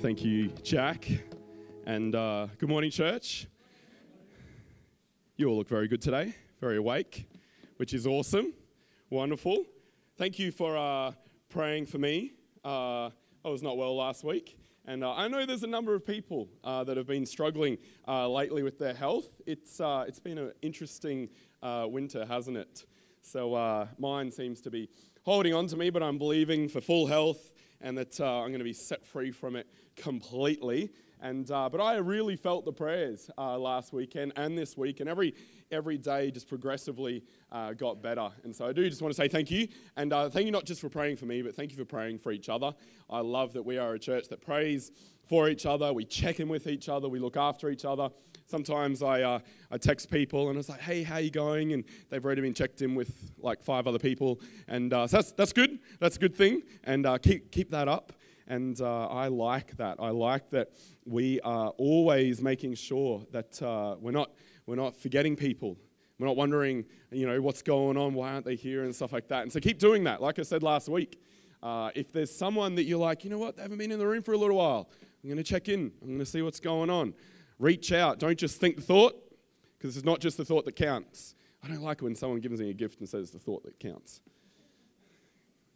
Thank 0.00 0.24
you, 0.24 0.48
Jack. 0.62 1.06
And 1.84 2.14
uh, 2.14 2.46
good 2.56 2.70
morning, 2.70 2.90
church. 2.90 3.46
You 5.36 5.50
all 5.50 5.58
look 5.58 5.68
very 5.68 5.88
good 5.88 6.00
today, 6.00 6.34
very 6.58 6.78
awake, 6.78 7.28
which 7.76 7.92
is 7.92 8.06
awesome. 8.06 8.54
Wonderful. 9.10 9.66
Thank 10.16 10.38
you 10.38 10.52
for 10.52 10.74
uh, 10.74 11.12
praying 11.50 11.84
for 11.84 11.98
me. 11.98 12.32
Uh, 12.64 13.10
I 13.44 13.48
was 13.50 13.62
not 13.62 13.76
well 13.76 13.94
last 13.94 14.24
week. 14.24 14.58
And 14.86 15.04
uh, 15.04 15.12
I 15.12 15.28
know 15.28 15.44
there's 15.44 15.64
a 15.64 15.66
number 15.66 15.94
of 15.94 16.06
people 16.06 16.48
uh, 16.64 16.82
that 16.84 16.96
have 16.96 17.06
been 17.06 17.26
struggling 17.26 17.76
uh, 18.08 18.26
lately 18.26 18.62
with 18.62 18.78
their 18.78 18.94
health. 18.94 19.28
It's, 19.44 19.82
it's 19.84 20.18
been 20.18 20.38
an 20.38 20.52
interesting 20.62 21.28
winter, 21.62 22.24
hasn't 22.24 22.56
it? 22.56 22.86
So 23.20 23.86
mine 23.98 24.32
seems 24.32 24.62
to 24.62 24.70
be 24.70 24.88
holding 25.24 25.52
on 25.52 25.66
to 25.66 25.76
me, 25.76 25.90
but 25.90 26.02
I'm 26.02 26.16
believing 26.16 26.70
for 26.70 26.80
full 26.80 27.06
health 27.06 27.52
and 27.80 27.96
that 27.98 28.20
uh, 28.20 28.40
I'm 28.40 28.48
going 28.48 28.58
to 28.58 28.64
be 28.64 28.72
set 28.72 29.04
free 29.04 29.30
from 29.30 29.56
it 29.56 29.66
completely. 29.96 30.90
And, 31.22 31.50
uh, 31.50 31.68
but 31.68 31.80
I 31.80 31.96
really 31.96 32.36
felt 32.36 32.64
the 32.64 32.72
prayers 32.72 33.30
uh, 33.36 33.58
last 33.58 33.92
weekend 33.92 34.32
and 34.36 34.56
this 34.56 34.76
week, 34.76 35.00
and 35.00 35.08
every, 35.08 35.34
every 35.70 35.98
day 35.98 36.30
just 36.30 36.48
progressively 36.48 37.24
uh, 37.52 37.74
got 37.74 38.02
better. 38.02 38.30
And 38.42 38.56
so 38.56 38.66
I 38.66 38.72
do 38.72 38.88
just 38.88 39.02
want 39.02 39.14
to 39.14 39.16
say 39.16 39.28
thank 39.28 39.50
you. 39.50 39.68
And 39.96 40.12
uh, 40.12 40.30
thank 40.30 40.46
you 40.46 40.52
not 40.52 40.64
just 40.64 40.80
for 40.80 40.88
praying 40.88 41.16
for 41.16 41.26
me, 41.26 41.42
but 41.42 41.54
thank 41.54 41.72
you 41.72 41.76
for 41.76 41.84
praying 41.84 42.18
for 42.18 42.32
each 42.32 42.48
other. 42.48 42.72
I 43.10 43.20
love 43.20 43.52
that 43.52 43.62
we 43.62 43.76
are 43.76 43.94
a 43.94 43.98
church 43.98 44.28
that 44.28 44.40
prays 44.40 44.92
for 45.28 45.48
each 45.48 45.64
other, 45.64 45.92
we 45.92 46.04
check 46.04 46.40
in 46.40 46.48
with 46.48 46.66
each 46.66 46.88
other, 46.88 47.08
we 47.08 47.20
look 47.20 47.36
after 47.36 47.70
each 47.70 47.84
other. 47.84 48.10
Sometimes 48.50 49.00
I, 49.00 49.22
uh, 49.22 49.38
I 49.70 49.78
text 49.78 50.10
people 50.10 50.50
and 50.50 50.58
it's 50.58 50.68
like, 50.68 50.80
hey, 50.80 51.04
how 51.04 51.18
you 51.18 51.30
going? 51.30 51.72
And 51.72 51.84
they've 52.08 52.24
already 52.24 52.42
been 52.42 52.52
checked 52.52 52.82
in 52.82 52.96
with 52.96 53.32
like 53.38 53.62
five 53.62 53.86
other 53.86 54.00
people. 54.00 54.40
And 54.66 54.92
uh, 54.92 55.06
so 55.06 55.18
that's, 55.18 55.32
that's 55.32 55.52
good. 55.52 55.78
That's 56.00 56.16
a 56.16 56.18
good 56.18 56.34
thing. 56.34 56.62
And 56.82 57.06
uh, 57.06 57.18
keep, 57.18 57.52
keep 57.52 57.70
that 57.70 57.86
up. 57.86 58.12
And 58.48 58.80
uh, 58.80 59.06
I 59.06 59.28
like 59.28 59.76
that. 59.76 59.98
I 60.00 60.10
like 60.10 60.50
that 60.50 60.70
we 61.06 61.40
are 61.42 61.68
always 61.78 62.42
making 62.42 62.74
sure 62.74 63.24
that 63.30 63.62
uh, 63.62 63.94
we're, 64.00 64.10
not, 64.10 64.32
we're 64.66 64.74
not 64.74 64.96
forgetting 64.96 65.36
people. 65.36 65.76
We're 66.18 66.26
not 66.26 66.36
wondering, 66.36 66.84
you 67.12 67.28
know, 67.28 67.40
what's 67.40 67.62
going 67.62 67.96
on, 67.96 68.14
why 68.14 68.32
aren't 68.32 68.44
they 68.44 68.56
here, 68.56 68.82
and 68.82 68.94
stuff 68.94 69.12
like 69.12 69.28
that. 69.28 69.44
And 69.44 69.52
so 69.52 69.60
keep 69.60 69.78
doing 69.78 70.04
that. 70.04 70.20
Like 70.20 70.40
I 70.40 70.42
said 70.42 70.64
last 70.64 70.88
week, 70.88 71.22
uh, 71.62 71.90
if 71.94 72.12
there's 72.12 72.34
someone 72.34 72.74
that 72.74 72.84
you're 72.84 72.98
like, 72.98 73.22
you 73.22 73.30
know 73.30 73.38
what, 73.38 73.56
they 73.56 73.62
haven't 73.62 73.78
been 73.78 73.92
in 73.92 73.98
the 74.00 74.06
room 74.06 74.22
for 74.22 74.32
a 74.32 74.38
little 74.38 74.56
while, 74.56 74.90
I'm 75.22 75.28
going 75.28 75.36
to 75.36 75.44
check 75.44 75.68
in, 75.68 75.92
I'm 76.02 76.08
going 76.08 76.18
to 76.18 76.26
see 76.26 76.42
what's 76.42 76.60
going 76.60 76.90
on. 76.90 77.14
Reach 77.60 77.92
out. 77.92 78.18
Don't 78.18 78.38
just 78.38 78.58
think 78.58 78.74
the 78.74 78.82
thought, 78.82 79.14
because 79.78 79.96
it's 79.96 80.04
not 80.04 80.18
just 80.18 80.36
the 80.36 80.44
thought 80.44 80.64
that 80.64 80.74
counts. 80.74 81.36
I 81.62 81.68
don't 81.68 81.82
like 81.82 81.98
it 81.98 82.02
when 82.02 82.16
someone 82.16 82.40
gives 82.40 82.60
me 82.60 82.70
a 82.70 82.74
gift 82.74 82.98
and 82.98 83.08
says 83.08 83.30
the 83.30 83.38
thought 83.38 83.62
that 83.62 83.78
counts. 83.78 84.20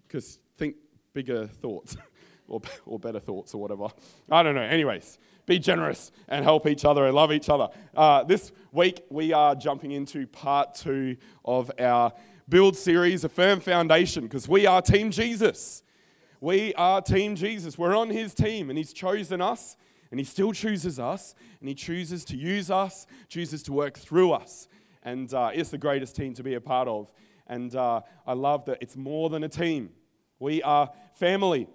Because 0.09 0.41
think 0.57 0.75
bigger 1.13 1.47
thoughts. 1.47 1.97
or, 2.49 2.61
or 2.87 2.99
better 2.99 3.21
thoughts 3.21 3.55
or 3.55 3.61
whatever. 3.61 3.89
I 4.31 4.43
don't 4.43 4.55
know. 4.55 4.63
Anyways, 4.63 5.19
be 5.47 5.59
generous 5.59 6.11
and 6.29 6.45
help 6.45 6.67
each 6.67 6.85
other 6.85 7.07
and 7.07 7.15
love 7.15 7.33
each 7.33 7.49
other. 7.49 7.69
Uh, 7.97 8.25
this 8.25 8.53
week, 8.73 9.05
we 9.11 9.33
are 9.33 9.55
jumping 9.55 9.93
into 9.93 10.27
part 10.27 10.75
two 10.75 11.17
of 11.45 11.71
our 11.79 12.13
build 12.49 12.77
series, 12.77 13.25
A 13.25 13.29
Firm 13.29 13.61
Foundation, 13.61 14.25
because 14.25 14.49
we 14.49 14.67
are 14.67 14.83
Team 14.83 15.11
Jesus. 15.11 15.83
We 16.41 16.75
are 16.75 17.01
Team 17.01 17.37
Jesus. 17.37 17.79
We're 17.79 17.97
on 17.97 18.11
his 18.11 18.35
team, 18.35 18.69
and 18.69 18.79
he's 18.79 18.93
chosen 18.93 19.41
us, 19.41 19.77
and 20.15 20.21
he 20.21 20.25
still 20.25 20.53
chooses 20.53 21.01
us, 21.01 21.35
and 21.59 21.69
he 21.69 21.75
chooses 21.75 22.25
to 22.27 22.37
use 22.37 22.71
us, 22.71 23.09
chooses 23.29 23.65
to 23.65 23.73
work 23.73 23.99
through 23.99 24.31
us. 24.31 24.69
And 25.03 25.35
uh, 25.35 25.51
it's 25.53 25.71
the 25.71 25.77
greatest 25.77 26.15
team 26.15 26.35
to 26.35 26.45
be 26.45 26.55
a 26.55 26.61
part 26.61 26.87
of. 26.87 27.11
And 27.49 27.75
uh, 27.75 28.03
I 28.25 28.35
love 28.35 28.65
that 28.67 28.79
it's 28.81 28.97
more 28.97 29.29
than 29.29 29.43
a 29.43 29.49
team. 29.49 29.91
We 30.39 30.63
are 30.63 30.93
family. 31.15 31.67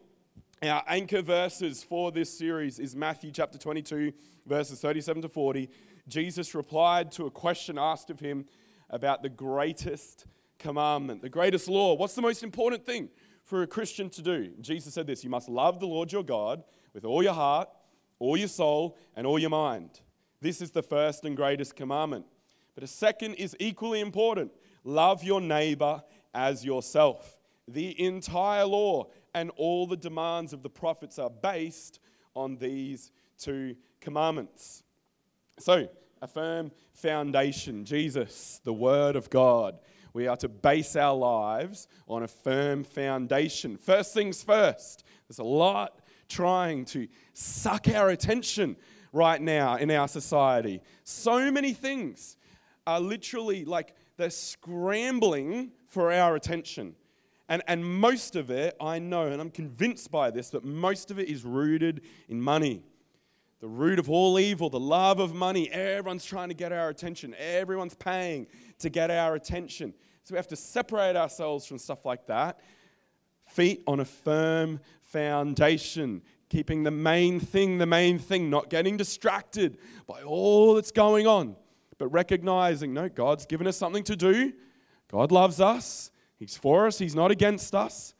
Our 0.64 0.82
anchor 0.88 1.22
verses 1.22 1.84
for 1.84 2.14
this 2.14 2.30
series 2.30 2.80
is 2.80 2.96
Matthew 2.96 3.32
chapter 3.32 3.58
22, 3.58 4.14
verses 4.46 4.80
37 4.80 5.24
to 5.24 5.28
40. 5.28 5.70
Jesus 6.08 6.56
replied 6.56 7.12
to 7.12 7.26
a 7.26 7.32
question 7.32 7.78
asked 7.78 8.10
of 8.10 8.22
him 8.22 8.46
about 8.90 9.22
the 9.22 9.28
greatest 9.28 10.28
commandment, 10.60 11.22
the 11.22 11.28
greatest 11.28 11.68
law. 11.68 11.94
What's 11.94 12.16
the 12.16 12.22
most 12.22 12.42
important 12.42 12.86
thing 12.86 13.10
for 13.44 13.64
a 13.64 13.68
Christian 13.68 14.10
to 14.12 14.22
do? 14.22 14.54
Jesus 14.62 14.94
said 14.94 15.08
this 15.08 15.26
You 15.26 15.30
must 15.30 15.50
love 15.50 15.82
the 15.82 15.88
Lord 15.88 16.10
your 16.10 16.24
God 16.24 16.64
with 16.94 17.04
all 17.04 17.22
your 17.22 17.34
heart, 17.34 17.68
all 18.20 18.38
your 18.38 18.48
soul, 18.48 18.98
and 19.16 19.26
all 19.26 19.40
your 19.40 19.50
mind. 19.50 20.02
This 20.42 20.62
is 20.62 20.72
the 20.72 20.84
first 20.84 21.26
and 21.26 21.36
greatest 21.36 21.76
commandment. 21.76 22.26
But 22.76 22.84
a 22.84 22.88
second 22.88 23.36
is 23.36 23.56
equally 23.60 24.00
important 24.00 24.52
love 24.84 25.24
your 25.24 25.42
neighbor 25.42 26.02
as 26.34 26.64
yourself. 26.64 27.38
The 27.68 28.00
entire 28.02 28.66
law 28.66 29.08
and 29.34 29.52
all 29.58 29.86
the 29.86 29.98
demands 29.98 30.54
of 30.54 30.64
the 30.64 30.70
prophets 30.70 31.20
are 31.20 31.30
based 31.30 32.00
on 32.36 32.58
these 32.58 33.12
two 33.38 33.76
commandments. 34.00 34.84
So, 35.60 35.90
a 36.22 36.28
firm 36.28 36.72
foundation, 36.94 37.86
Jesus, 37.86 38.62
the 38.64 38.74
Word 38.74 39.16
of 39.16 39.30
God. 39.30 39.80
We 40.14 40.28
are 40.28 40.38
to 40.38 40.50
base 40.50 40.96
our 40.96 41.16
lives 41.16 41.88
on 42.08 42.24
a 42.24 42.28
firm 42.28 42.84
foundation. 42.84 43.78
First 43.78 44.14
things 44.14 44.42
first, 44.42 45.04
there's 45.28 45.40
a 45.40 45.44
lot 45.44 46.00
trying 46.30 46.86
to 46.86 47.08
suck 47.34 47.88
our 47.90 48.10
attention 48.10 48.78
right 49.12 49.42
now 49.42 49.76
in 49.76 49.92
our 49.92 50.08
society. 50.08 50.82
So 51.04 51.52
many 51.52 51.74
things 51.74 52.38
are 52.88 53.00
literally 53.00 53.66
like 53.66 53.96
they're 54.18 54.30
scrambling 54.30 55.72
for 55.88 56.12
our 56.12 56.36
attention. 56.36 56.96
And, 57.48 57.64
and 57.68 57.84
most 57.84 58.36
of 58.36 58.52
it, 58.52 58.76
I 58.80 59.00
know, 59.00 59.28
and 59.28 59.42
I'm 59.42 59.50
convinced 59.50 60.12
by 60.12 60.30
this, 60.30 60.52
that 60.52 60.64
most 60.64 61.10
of 61.10 61.18
it 61.18 61.28
is 61.28 61.44
rooted 61.44 62.02
in 62.28 62.40
money. 62.40 62.84
The 63.60 63.68
root 63.68 64.00
of 64.00 64.10
all 64.10 64.40
evil, 64.40 64.70
the 64.70 64.80
love 64.80 65.20
of 65.20 65.34
money. 65.34 65.70
Everyone's 65.70 66.24
trying 66.24 66.50
to 66.50 66.54
get 66.54 66.72
our 66.72 66.90
attention. 66.90 67.36
Everyone's 67.38 67.96
paying 67.96 68.48
to 68.80 68.90
get 68.90 69.10
our 69.10 69.36
attention. 69.36 69.94
So 70.24 70.34
we 70.34 70.38
have 70.38 70.48
to 70.50 70.56
separate 70.56 71.16
ourselves 71.16 71.66
from 71.66 71.80
stuff 71.80 72.06
like 72.06 72.28
that. 72.28 72.60
Feet 73.48 73.84
on 73.88 74.00
a 74.00 74.06
firm 74.06 74.80
foundation, 75.10 76.22
keeping 76.50 76.84
the 76.84 76.92
main 76.92 77.40
thing 77.40 77.78
the 77.78 77.86
main 77.86 78.20
thing, 78.20 78.50
not 78.50 78.70
getting 78.70 78.98
distracted 78.98 79.78
by 80.08 80.22
all 80.22 80.76
that's 80.76 80.92
going 80.92 81.28
on, 81.28 81.56
but 81.98 82.08
recognizing 82.10 82.94
no, 82.94 83.10
God's 83.10 83.46
given 83.46 83.68
us 83.68 83.78
something 83.78 84.04
to 84.06 84.16
do. 84.16 84.54
God 85.12 85.32
loves 85.32 85.60
us. 85.60 86.12
He's 86.38 86.56
for 86.56 86.88
us, 86.88 86.98
He's 86.98 87.16
not 87.16 87.32
against 87.32 87.76
us, 87.76 88.14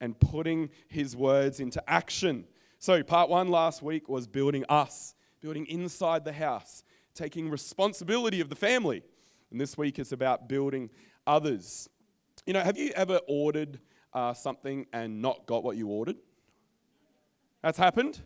and 0.00 0.18
putting 0.18 0.70
His 0.88 1.16
words 1.16 1.60
into 1.60 1.82
action. 1.88 2.44
So, 2.78 3.02
part 3.02 3.30
one 3.30 3.48
last 3.48 3.82
week 3.82 4.08
was 4.08 4.26
building 4.26 4.64
us, 4.68 5.14
building 5.40 5.66
inside 5.66 6.24
the 6.24 6.32
house, 6.32 6.84
taking 7.14 7.48
responsibility 7.48 8.40
of 8.40 8.50
the 8.50 8.56
family. 8.56 9.02
And 9.50 9.60
this 9.60 9.78
week 9.78 9.98
is 9.98 10.12
about 10.12 10.48
building 10.48 10.90
others. 11.26 11.88
You 12.44 12.52
know, 12.52 12.60
have 12.60 12.76
you 12.76 12.90
ever 12.90 13.20
ordered 13.26 13.78
uh, 14.14 14.32
something 14.32 14.86
and 14.92 15.20
not 15.20 15.46
got 15.46 15.64
what 15.64 15.76
you 15.76 15.88
ordered? 15.88 16.16
That's 17.62 17.78
happened? 17.78 18.20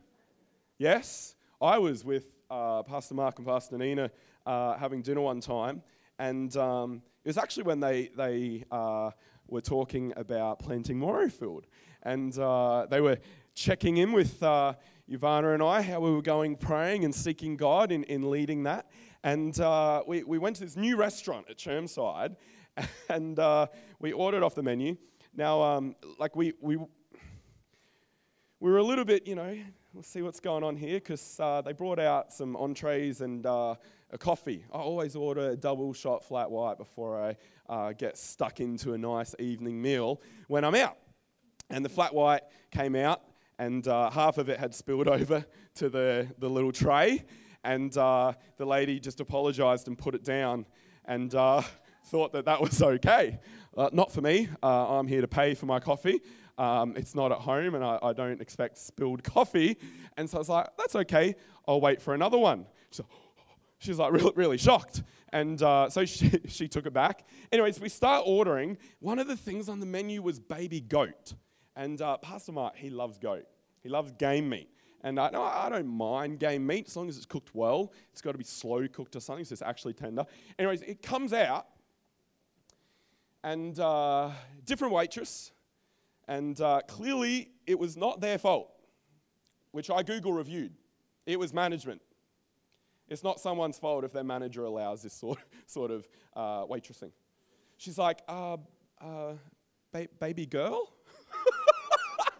Yes. 0.78 1.34
I 1.60 1.78
was 1.78 2.04
with 2.04 2.26
uh, 2.50 2.82
Pastor 2.82 3.14
Mark 3.14 3.38
and 3.38 3.46
Pastor 3.46 3.78
Nina 3.78 4.10
uh, 4.46 4.76
having 4.76 5.02
dinner 5.02 5.20
one 5.20 5.40
time, 5.40 5.82
and 6.18 6.56
um, 6.56 7.02
it 7.24 7.28
was 7.28 7.38
actually 7.38 7.64
when 7.64 7.80
they, 7.80 8.10
they 8.16 8.64
uh, 8.70 9.10
were 9.48 9.60
talking 9.60 10.12
about 10.16 10.58
planting 10.58 10.98
Morayfield. 10.98 11.64
And 12.02 12.38
uh, 12.38 12.86
they 12.88 13.00
were 13.00 13.18
checking 13.54 13.96
in 13.96 14.12
with 14.12 14.42
uh, 14.42 14.74
Ivana 15.10 15.54
and 15.54 15.62
I, 15.62 15.82
how 15.82 16.00
we 16.00 16.10
were 16.10 16.22
going 16.22 16.56
praying 16.56 17.04
and 17.04 17.14
seeking 17.14 17.56
God 17.56 17.90
in, 17.90 18.04
in 18.04 18.30
leading 18.30 18.62
that. 18.64 18.86
And 19.24 19.58
uh, 19.60 20.02
we, 20.06 20.22
we 20.22 20.38
went 20.38 20.56
to 20.56 20.64
this 20.64 20.76
new 20.76 20.96
restaurant 20.96 21.46
at 21.50 21.58
Chermside 21.58 22.36
and 23.08 23.38
uh, 23.38 23.66
we 23.98 24.12
ordered 24.12 24.42
off 24.42 24.54
the 24.54 24.62
menu. 24.62 24.96
Now, 25.38 25.62
um, 25.62 25.94
like 26.18 26.34
we, 26.34 26.52
we, 26.60 26.78
we 26.78 26.88
were 28.72 28.78
a 28.78 28.82
little 28.82 29.04
bit, 29.04 29.24
you 29.24 29.36
know, 29.36 29.56
we'll 29.94 30.02
see 30.02 30.20
what's 30.20 30.40
going 30.40 30.64
on 30.64 30.74
here 30.74 30.98
because 30.98 31.38
uh, 31.38 31.60
they 31.60 31.72
brought 31.72 32.00
out 32.00 32.32
some 32.32 32.56
entrees 32.56 33.20
and 33.20 33.46
uh, 33.46 33.76
a 34.10 34.18
coffee. 34.18 34.64
I 34.74 34.78
always 34.78 35.14
order 35.14 35.50
a 35.50 35.56
double 35.56 35.92
shot 35.92 36.24
flat 36.24 36.50
white 36.50 36.76
before 36.76 37.22
I 37.22 37.36
uh, 37.72 37.92
get 37.92 38.18
stuck 38.18 38.58
into 38.58 38.94
a 38.94 38.98
nice 38.98 39.36
evening 39.38 39.80
meal 39.80 40.20
when 40.48 40.64
I'm 40.64 40.74
out. 40.74 40.96
And 41.70 41.84
the 41.84 41.88
flat 41.88 42.12
white 42.12 42.42
came 42.72 42.96
out, 42.96 43.22
and 43.60 43.86
uh, 43.86 44.10
half 44.10 44.38
of 44.38 44.48
it 44.48 44.58
had 44.58 44.74
spilled 44.74 45.06
over 45.20 45.46
to 45.76 45.88
the, 45.88 46.26
the 46.40 46.50
little 46.50 46.72
tray. 46.72 47.24
And 47.62 47.96
uh, 47.96 48.32
the 48.56 48.66
lady 48.66 48.98
just 48.98 49.20
apologized 49.20 49.86
and 49.86 49.96
put 49.96 50.16
it 50.16 50.24
down 50.24 50.66
and 51.04 51.32
uh, 51.32 51.62
thought 52.06 52.32
that 52.32 52.46
that 52.46 52.60
was 52.60 52.82
okay. 52.82 53.38
Uh, 53.76 53.90
not 53.92 54.12
for 54.12 54.20
me. 54.20 54.48
I'm 54.62 55.06
here 55.06 55.20
to 55.20 55.28
pay 55.28 55.54
for 55.54 55.66
my 55.66 55.80
coffee. 55.80 56.20
Um, 56.58 56.94
it's 56.96 57.14
not 57.14 57.30
at 57.30 57.38
home 57.38 57.76
and 57.76 57.84
I, 57.84 58.00
I, 58.02 58.12
don't 58.12 58.40
expect 58.40 58.78
spilled 58.78 59.22
coffee. 59.34 59.78
And 60.16 60.28
so 60.28 60.38
I 60.38 60.40
was 60.40 60.48
like, 60.48 60.66
that's 60.76 60.96
okay. 60.96 61.36
I'll 61.68 61.80
wait 61.80 62.02
for 62.02 62.14
another 62.14 62.36
one. 62.36 62.66
So, 62.90 63.06
she's 63.78 63.98
like 63.98 64.12
really, 64.18 64.32
really 64.34 64.58
shocked. 64.58 65.02
And 65.32 65.60
uh, 65.62 65.88
so 65.88 66.04
she, 66.04 66.40
she 66.48 66.68
took 66.68 66.86
it 66.86 66.92
back. 66.92 67.24
Anyways, 67.52 67.80
we 67.80 67.88
start 67.88 68.24
ordering. 68.26 68.76
One 69.00 69.18
of 69.18 69.28
the 69.28 69.36
things 69.36 69.68
on 69.68 69.80
the 69.80 69.86
menu 69.86 70.22
was 70.22 70.38
baby 70.38 70.80
goat. 70.80 71.34
And 71.76 72.00
uh, 72.02 72.16
Pastor 72.18 72.52
Mark, 72.52 72.76
he 72.76 72.90
loves 72.90 73.18
goat. 73.18 73.44
He 73.82 73.88
loves 73.88 74.10
game 74.12 74.48
meat. 74.48 74.68
And 75.02 75.18
uh, 75.18 75.30
no, 75.30 75.42
I 75.42 75.68
don't 75.68 75.86
mind 75.86 76.40
game 76.40 76.66
meat 76.66 76.88
as 76.88 76.96
long 76.96 77.08
as 77.08 77.16
it's 77.16 77.26
cooked 77.26 77.54
well. 77.54 77.92
It's 78.12 78.20
got 78.20 78.32
to 78.32 78.38
be 78.38 78.44
slow 78.44 78.88
cooked 78.88 79.14
or 79.14 79.20
something 79.20 79.44
so 79.44 79.52
it's 79.52 79.62
actually 79.62 79.92
tender. 79.92 80.24
Anyways, 80.58 80.82
it 80.82 81.02
comes 81.02 81.32
out, 81.32 81.68
and 83.42 83.78
uh, 83.78 84.30
different 84.64 84.92
waitress, 84.94 85.52
and 86.26 86.60
uh, 86.60 86.80
clearly 86.88 87.50
it 87.66 87.78
was 87.78 87.96
not 87.96 88.20
their 88.20 88.38
fault, 88.38 88.70
which 89.72 89.90
I 89.90 90.02
Google 90.02 90.32
reviewed. 90.32 90.74
It 91.26 91.38
was 91.38 91.52
management. 91.52 92.00
It's 93.08 93.24
not 93.24 93.40
someone's 93.40 93.78
fault 93.78 94.04
if 94.04 94.12
their 94.12 94.24
manager 94.24 94.64
allows 94.64 95.02
this 95.02 95.14
sort, 95.14 95.38
sort 95.66 95.90
of 95.90 96.08
uh, 96.36 96.66
waitressing. 96.66 97.12
She's 97.78 97.96
like, 97.96 98.20
uh, 98.28 98.56
uh, 99.00 99.34
ba- 99.92 100.08
baby 100.20 100.46
girl? 100.46 100.92
I 102.26 102.30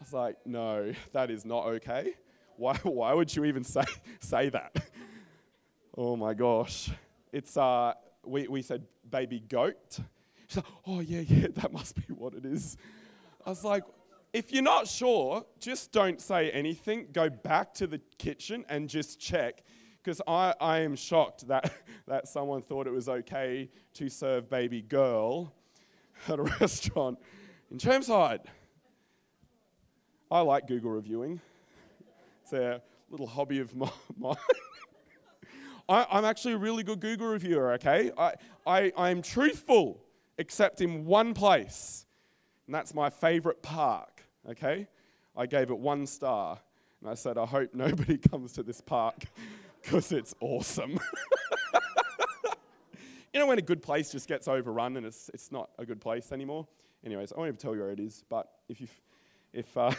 was 0.00 0.12
like, 0.12 0.36
no, 0.46 0.92
that 1.12 1.30
is 1.30 1.44
not 1.44 1.66
okay. 1.66 2.14
Why, 2.56 2.76
why 2.82 3.14
would 3.14 3.34
you 3.34 3.44
even 3.46 3.64
say, 3.64 3.84
say 4.20 4.50
that? 4.50 4.76
oh 5.96 6.14
my 6.16 6.34
gosh. 6.34 6.90
It's, 7.32 7.56
uh, 7.56 7.94
we, 8.24 8.48
we 8.48 8.62
said 8.62 8.84
baby 9.08 9.40
goat. 9.40 9.98
She's 10.46 10.56
like, 10.56 10.66
oh 10.86 11.00
yeah, 11.00 11.20
yeah, 11.20 11.48
that 11.54 11.72
must 11.72 11.94
be 11.96 12.12
what 12.14 12.34
it 12.34 12.44
is. 12.44 12.76
I 13.44 13.50
was 13.50 13.64
like, 13.64 13.84
if 14.32 14.52
you're 14.52 14.62
not 14.62 14.86
sure, 14.86 15.44
just 15.58 15.92
don't 15.92 16.20
say 16.20 16.50
anything. 16.50 17.08
Go 17.12 17.28
back 17.30 17.74
to 17.74 17.86
the 17.86 18.00
kitchen 18.18 18.64
and 18.68 18.88
just 18.88 19.18
check. 19.18 19.64
Because 20.02 20.22
I, 20.26 20.54
I 20.60 20.78
am 20.80 20.96
shocked 20.96 21.48
that, 21.48 21.72
that 22.06 22.28
someone 22.28 22.62
thought 22.62 22.86
it 22.86 22.92
was 22.92 23.08
okay 23.08 23.68
to 23.94 24.08
serve 24.08 24.48
baby 24.48 24.82
girl 24.82 25.52
at 26.28 26.38
a 26.38 26.42
restaurant 26.60 27.18
in 27.70 27.78
Chermside. 27.78 28.40
I 30.30 30.40
like 30.42 30.68
Google 30.68 30.92
reviewing, 30.92 31.40
it's 32.42 32.52
a 32.52 32.80
little 33.10 33.26
hobby 33.26 33.58
of 33.58 33.74
mine. 33.74 34.36
I, 35.90 36.18
am 36.18 36.24
actually 36.24 36.54
a 36.54 36.58
really 36.58 36.84
good 36.84 37.00
Google 37.00 37.28
reviewer, 37.28 37.72
okay? 37.72 38.12
I, 38.16 38.34
I, 38.66 38.92
I'm 38.96 39.20
truthful, 39.20 40.00
except 40.38 40.80
in 40.80 41.04
one 41.04 41.34
place, 41.34 42.06
and 42.66 42.74
that's 42.74 42.94
my 42.94 43.10
favorite 43.10 43.62
park 43.62 44.20
okay? 44.48 44.86
I 45.36 45.46
gave 45.46 45.70
it 45.70 45.78
one 45.78 46.06
star. 46.06 46.58
And 47.00 47.10
I 47.10 47.14
said, 47.14 47.38
I 47.38 47.46
hope 47.46 47.74
nobody 47.74 48.18
comes 48.30 48.52
to 48.54 48.62
this 48.62 48.80
park 48.80 49.24
because 49.82 50.12
it's 50.12 50.34
awesome. 50.40 50.92
you 53.32 53.40
know, 53.40 53.46
when 53.46 53.58
a 53.58 53.62
good 53.62 53.82
place 53.82 54.12
just 54.12 54.28
gets 54.28 54.48
overrun 54.48 54.96
and 54.96 55.06
it's, 55.06 55.30
it's 55.32 55.50
not 55.50 55.70
a 55.78 55.86
good 55.86 56.00
place 56.00 56.32
anymore? 56.32 56.66
Anyways, 57.04 57.32
I 57.32 57.38
won't 57.38 57.48
even 57.48 57.56
tell 57.56 57.74
you 57.74 57.80
where 57.80 57.90
it 57.90 58.00
is, 58.00 58.24
but 58.28 58.50
if 58.68 58.80
you, 58.80 58.88
if, 59.52 59.76
uh, 59.76 59.92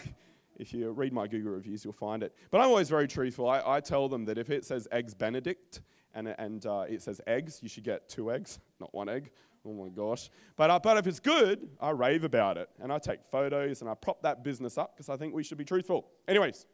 if 0.62 0.74
you 0.74 0.92
read 0.92 1.12
my 1.12 1.28
Google 1.28 1.54
reviews, 1.54 1.84
you'll 1.84 1.92
find 1.92 2.22
it. 2.22 2.36
But 2.52 2.62
I'm 2.62 2.68
always 2.68 2.88
very 2.88 3.08
truthful. 3.08 3.50
I, 3.50 3.64
I 3.66 3.80
tell 3.80 4.08
them 4.08 4.26
that 4.26 4.38
if 4.38 4.52
it 4.52 4.64
says 4.64 4.88
Eggs 4.92 5.16
Benedict 5.16 5.82
and, 6.14 6.28
and 6.38 6.64
uh, 6.68 6.86
it 6.88 7.02
says 7.02 7.20
eggs, 7.26 7.60
you 7.64 7.68
should 7.68 7.84
get 7.84 8.08
two 8.08 8.32
eggs, 8.32 8.60
not 8.80 8.94
one 8.94 9.10
egg. 9.10 9.32
Oh 9.66 9.74
my 9.74 9.90
gosh. 9.90 10.30
But, 10.56 10.70
uh, 10.70 10.80
but 10.80 10.98
if 10.98 11.08
it's 11.08 11.20
good, 11.20 11.68
I 11.80 11.90
rave 11.90 12.24
about 12.24 12.58
it 12.58 12.70
and 12.80 12.94
I 12.94 13.00
take 13.00 13.20
photos 13.32 13.82
and 13.82 13.90
I 13.90 13.96
prop 13.96 14.22
that 14.22 14.44
business 14.44 14.78
up 14.78 14.96
because 14.96 15.10
I 15.10 15.18
think 15.18 15.34
we 15.34 15.44
should 15.44 15.58
be 15.58 15.66
truthful. 15.66 16.08
Anyways, 16.28 16.68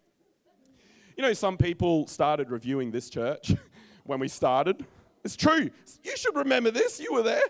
you 1.16 1.24
know, 1.24 1.34
some 1.34 1.58
people 1.58 2.08
started 2.08 2.52
reviewing 2.52 2.92
this 2.92 3.10
church 3.10 3.56
when 4.04 4.20
we 4.20 4.28
started. 4.28 4.86
It's 5.24 5.38
true. 5.38 5.70
You 6.04 6.18
should 6.18 6.36
remember 6.36 6.72
this. 6.72 7.00
You 7.00 7.14
were 7.14 7.24
there. 7.24 7.44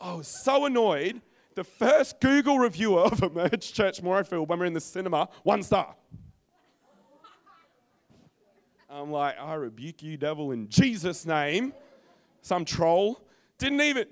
I 0.00 0.14
was 0.14 0.26
so 0.26 0.64
annoyed. 0.66 1.20
The 1.54 1.64
first 1.64 2.20
Google 2.20 2.58
reviewer 2.58 3.00
of 3.00 3.22
Emerge 3.22 3.72
Church 3.72 4.02
Morayfield 4.02 4.48
when 4.48 4.58
we 4.58 4.64
are 4.64 4.66
in 4.66 4.72
the 4.72 4.80
cinema, 4.80 5.28
one 5.42 5.62
star. 5.62 5.94
I'm 8.90 9.10
like, 9.10 9.36
I 9.38 9.54
rebuke 9.54 10.02
you, 10.02 10.16
devil, 10.16 10.52
in 10.52 10.68
Jesus' 10.68 11.24
name. 11.24 11.72
Some 12.42 12.64
troll. 12.64 13.22
Didn't 13.58 13.80
even, 13.80 14.06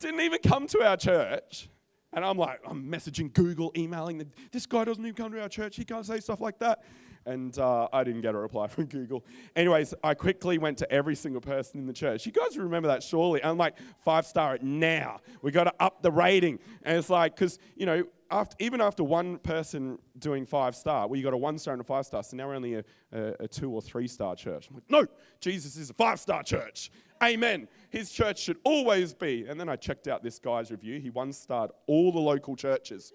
didn't 0.00 0.20
even 0.20 0.38
come 0.44 0.66
to 0.68 0.82
our 0.82 0.96
church. 0.96 1.68
And 2.12 2.24
I'm 2.24 2.38
like, 2.38 2.60
I'm 2.66 2.90
messaging 2.90 3.32
Google, 3.32 3.72
emailing, 3.76 4.24
this 4.52 4.66
guy 4.66 4.84
doesn't 4.84 5.04
even 5.04 5.14
come 5.14 5.32
to 5.32 5.42
our 5.42 5.48
church. 5.48 5.76
He 5.76 5.84
can't 5.84 6.06
say 6.06 6.20
stuff 6.20 6.40
like 6.40 6.58
that. 6.60 6.82
And 7.26 7.58
uh, 7.58 7.88
I 7.92 8.04
didn't 8.04 8.20
get 8.20 8.34
a 8.34 8.38
reply 8.38 8.66
from 8.68 8.86
Google. 8.86 9.24
Anyways, 9.56 9.94
I 10.02 10.14
quickly 10.14 10.58
went 10.58 10.78
to 10.78 10.90
every 10.90 11.14
single 11.14 11.40
person 11.40 11.80
in 11.80 11.86
the 11.86 11.92
church. 11.92 12.26
You 12.26 12.32
guys 12.32 12.56
remember 12.58 12.88
that 12.88 13.02
surely. 13.02 13.42
I'm 13.42 13.58
like, 13.58 13.76
five 14.04 14.26
star 14.26 14.56
it 14.56 14.62
now. 14.62 15.20
We 15.42 15.50
got 15.50 15.64
to 15.64 15.74
up 15.80 16.02
the 16.02 16.10
rating. 16.10 16.58
And 16.82 16.98
it's 16.98 17.10
like, 17.10 17.34
because, 17.34 17.58
you 17.76 17.86
know, 17.86 18.04
after, 18.30 18.56
even 18.58 18.80
after 18.80 19.04
one 19.04 19.38
person 19.38 19.98
doing 20.18 20.44
five 20.44 20.74
star, 20.74 21.06
well, 21.06 21.16
you 21.16 21.22
got 21.22 21.34
a 21.34 21.38
one 21.38 21.58
star 21.58 21.72
and 21.74 21.80
a 21.80 21.84
five 21.84 22.06
star. 22.06 22.22
So 22.22 22.36
now 22.36 22.48
we're 22.48 22.56
only 22.56 22.74
a, 22.74 22.84
a, 23.12 23.34
a 23.40 23.48
two 23.48 23.70
or 23.70 23.80
three 23.80 24.08
star 24.08 24.34
church. 24.34 24.68
I'm 24.68 24.74
like, 24.74 24.90
no, 24.90 25.06
Jesus 25.40 25.76
is 25.76 25.90
a 25.90 25.94
five 25.94 26.18
star 26.18 26.42
church. 26.42 26.90
Amen. 27.22 27.68
His 27.90 28.10
church 28.10 28.40
should 28.40 28.58
always 28.64 29.14
be. 29.14 29.46
And 29.48 29.58
then 29.58 29.68
I 29.68 29.76
checked 29.76 30.08
out 30.08 30.22
this 30.22 30.38
guy's 30.38 30.70
review. 30.70 31.00
He 31.00 31.10
one 31.10 31.32
starred 31.32 31.70
all 31.86 32.12
the 32.12 32.18
local 32.18 32.56
churches. 32.56 33.12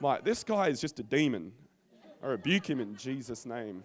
Like, 0.00 0.24
this 0.24 0.42
guy 0.42 0.68
is 0.68 0.80
just 0.80 0.98
a 1.00 1.02
demon. 1.02 1.52
I 2.22 2.26
rebuke 2.28 2.68
him 2.68 2.80
in 2.80 2.96
Jesus' 2.96 3.46
name. 3.46 3.84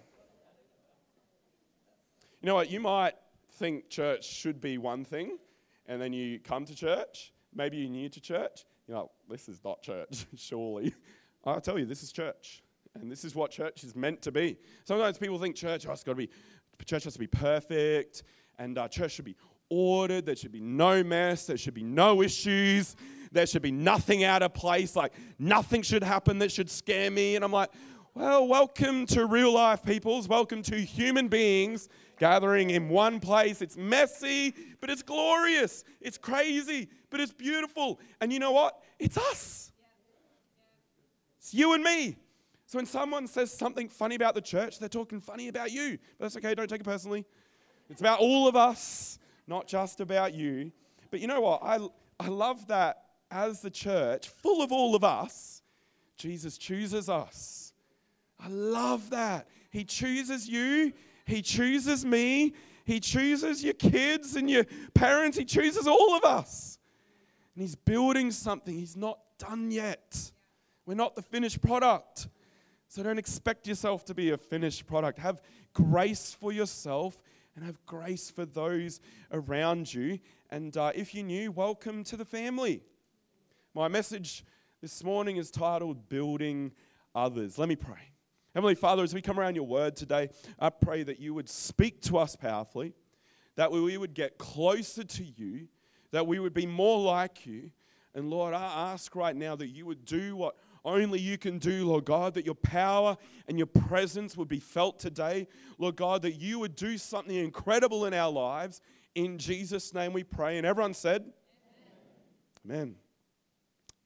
You 2.42 2.48
know 2.48 2.56
what? 2.56 2.72
You 2.72 2.80
might 2.80 3.14
think 3.54 3.90
church 3.90 4.26
should 4.26 4.60
be 4.60 4.78
one 4.78 5.06
thing, 5.06 5.38
and 5.88 6.02
then 6.02 6.14
you 6.14 6.40
come 6.40 6.66
to 6.66 6.76
church. 6.76 7.34
Maybe 7.54 7.78
you're 7.78 7.90
new 7.90 8.10
to 8.10 8.22
church. 8.22 8.66
You're 8.88 9.00
like, 9.00 9.10
this 9.30 9.50
is 9.50 9.64
not 9.64 9.82
church, 9.82 10.26
surely. 10.36 10.94
I'll 11.46 11.62
tell 11.62 11.78
you, 11.78 11.86
this 11.86 12.04
is 12.04 12.12
church. 12.12 12.64
And 13.00 13.12
this 13.12 13.24
is 13.24 13.36
what 13.36 13.52
church 13.52 13.84
is 13.84 13.96
meant 13.96 14.22
to 14.24 14.32
be. 14.32 14.58
Sometimes 14.84 15.18
people 15.18 15.40
think 15.40 15.56
church, 15.56 15.86
it's 15.86 16.04
got 16.04 16.12
to 16.12 16.16
be, 16.16 16.30
church 16.86 17.04
has 17.06 17.14
to 17.14 17.20
be 17.20 17.28
perfect, 17.28 18.24
and 18.58 18.78
uh, 18.78 18.88
church 18.88 19.14
should 19.14 19.26
be 19.26 19.36
ordered. 19.70 20.26
There 20.26 20.36
should 20.36 20.52
be 20.52 20.62
no 20.62 21.04
mess. 21.04 21.46
There 21.46 21.58
should 21.58 21.74
be 21.74 21.84
no 21.84 22.22
issues. 22.22 22.96
There 23.32 23.46
should 23.46 23.62
be 23.62 23.72
nothing 23.72 24.24
out 24.24 24.44
of 24.44 24.54
place. 24.54 24.96
Like 24.96 25.14
nothing 25.40 25.82
should 25.82 26.04
happen 26.04 26.38
that 26.40 26.52
should 26.52 26.70
scare 26.70 27.10
me. 27.10 27.36
And 27.36 27.46
I'm 27.46 27.52
like, 27.52 27.70
well, 28.14 28.46
welcome 28.48 29.06
to 29.08 29.26
real 29.26 29.54
life, 29.54 29.84
peoples. 29.84 30.28
Welcome 30.28 30.64
to 30.64 30.76
human 30.76 31.30
beings 31.30 31.88
gathering 32.20 32.70
in 32.70 32.90
one 32.90 33.20
place. 33.20 33.62
It's 33.62 33.78
messy, 33.78 34.54
but 34.82 34.90
it's 34.90 35.02
glorious. 35.02 35.84
It's 36.02 36.18
crazy, 36.18 36.90
but 37.10 37.22
it's 37.22 37.32
beautiful. 37.32 38.00
And 38.20 38.34
you 38.34 38.40
know 38.40 38.52
what? 38.52 38.82
It's 39.00 39.18
us. 39.18 39.72
It's 41.40 41.54
you 41.54 41.74
and 41.74 41.84
me. 41.84 42.18
So 42.66 42.78
when 42.78 42.86
someone 42.86 43.28
says 43.28 43.52
something 43.52 43.88
funny 43.88 44.16
about 44.16 44.36
the 44.36 44.42
church, 44.42 44.78
they're 44.78 44.90
talking 44.90 45.22
funny 45.22 45.48
about 45.48 45.72
you. 45.72 45.98
But 46.18 46.26
that's 46.26 46.38
okay, 46.38 46.54
don't 46.54 46.70
take 46.70 46.82
it 46.82 46.86
personally. 46.86 47.26
It's 47.90 48.02
about 48.02 48.20
all 48.20 48.48
of 48.48 48.56
us 48.56 49.20
not 49.48 49.68
just 49.68 50.02
about 50.02 50.34
you. 50.34 50.72
But 51.12 51.22
you 51.22 51.28
know 51.28 51.42
what? 51.42 51.62
I, 51.64 51.80
I 52.20 52.28
love 52.28 52.68
that 52.68 53.04
as 53.30 53.62
the 53.62 53.70
church, 53.70 54.28
full 54.28 54.62
of 54.62 54.72
all 54.72 54.96
of 54.96 55.04
us, 55.04 55.62
Jesus 56.18 56.58
chooses 56.58 57.10
us. 57.10 57.61
I 58.44 58.48
love 58.50 59.10
that. 59.12 59.48
He 59.70 59.84
chooses 59.84 60.50
you, 60.50 60.94
He 61.26 61.42
chooses 61.42 62.04
me, 62.06 62.54
He 62.86 63.00
chooses 63.00 63.64
your 63.64 63.74
kids 63.74 64.36
and 64.36 64.50
your 64.50 64.66
parents, 64.94 65.38
He 65.38 65.46
chooses 65.46 65.88
all 65.88 66.16
of 66.16 66.24
us. 66.24 66.80
And 67.56 67.62
He's 67.62 67.76
building 67.76 68.32
something, 68.32 68.74
He's 68.74 68.98
not 68.98 69.20
done 69.38 69.72
yet. 69.72 70.32
We're 70.86 70.96
not 70.96 71.16
the 71.16 71.22
finished 71.22 71.62
product. 71.62 72.28
So 72.88 73.04
don't 73.04 73.20
expect 73.20 73.68
yourself 73.68 74.04
to 74.06 74.14
be 74.14 74.32
a 74.32 74.38
finished 74.38 74.86
product. 74.86 75.20
Have 75.20 75.42
grace 75.74 76.36
for 76.38 76.52
yourself 76.52 77.22
and 77.56 77.64
have 77.64 77.86
grace 77.86 78.30
for 78.30 78.46
those 78.46 79.00
around 79.32 79.94
you. 79.94 80.20
And 80.50 80.76
uh, 80.76 80.92
if 80.94 81.16
you're 81.16 81.26
new, 81.26 81.52
welcome 81.52 82.04
to 82.06 82.18
the 82.18 82.26
family. 82.26 82.82
My 83.74 83.88
message 83.88 84.44
this 84.82 85.04
morning 85.04 85.38
is 85.38 85.52
titled 85.52 86.10
Building 86.10 86.74
Others. 87.16 87.58
Let 87.58 87.70
me 87.70 87.78
pray. 87.78 88.12
Heavenly 88.54 88.76
Father, 88.76 89.04
as 89.04 89.14
we 89.14 89.22
come 89.22 89.40
around 89.40 89.56
your 89.56 89.66
word 89.66 89.96
today, 89.96 90.30
I 90.60 90.70
pray 90.70 91.04
that 91.04 91.20
you 91.20 91.34
would 91.34 91.48
speak 91.48 92.02
to 92.04 92.18
us 92.18 92.36
powerfully, 92.36 92.94
that 93.56 93.72
we 93.72 93.98
would 93.98 94.14
get 94.14 94.38
closer 94.38 95.04
to 95.04 95.24
you, 95.24 95.68
that 96.12 96.28
we 96.28 96.40
would 96.40 96.54
be 96.54 96.66
more 96.66 97.00
like 97.00 97.46
you. 97.46 97.72
And 98.14 98.30
Lord, 98.30 98.54
I 98.54 98.92
ask 98.92 99.16
right 99.16 99.36
now 99.36 99.56
that 99.56 99.68
you 99.68 99.86
would 99.86 100.04
do 100.04 100.36
what 100.36 100.56
only 100.84 101.20
you 101.20 101.38
can 101.38 101.60
do, 101.60 101.86
Lord 101.88 102.06
God, 102.06 102.34
that 102.34 102.46
your 102.46 102.56
power 102.56 103.16
and 103.48 103.58
your 103.58 103.68
presence 103.68 104.36
would 104.36 104.48
be 104.48 104.60
felt 104.60 105.00
today. 105.00 105.48
Lord 105.78 105.96
God, 105.96 106.24
that 106.24 106.34
you 106.34 106.60
would 106.60 106.76
do 106.76 106.98
something 106.98 107.36
incredible 107.36 108.06
in 108.06 108.14
our 108.14 108.32
lives. 108.32 108.82
In 109.16 109.38
Jesus' 109.38 109.94
name 109.94 110.12
we 110.12 110.24
pray. 110.24 110.58
And 110.58 110.66
everyone 110.66 110.94
said, 110.94 111.32
Amen. 112.66 112.76
Amen. 112.76 112.96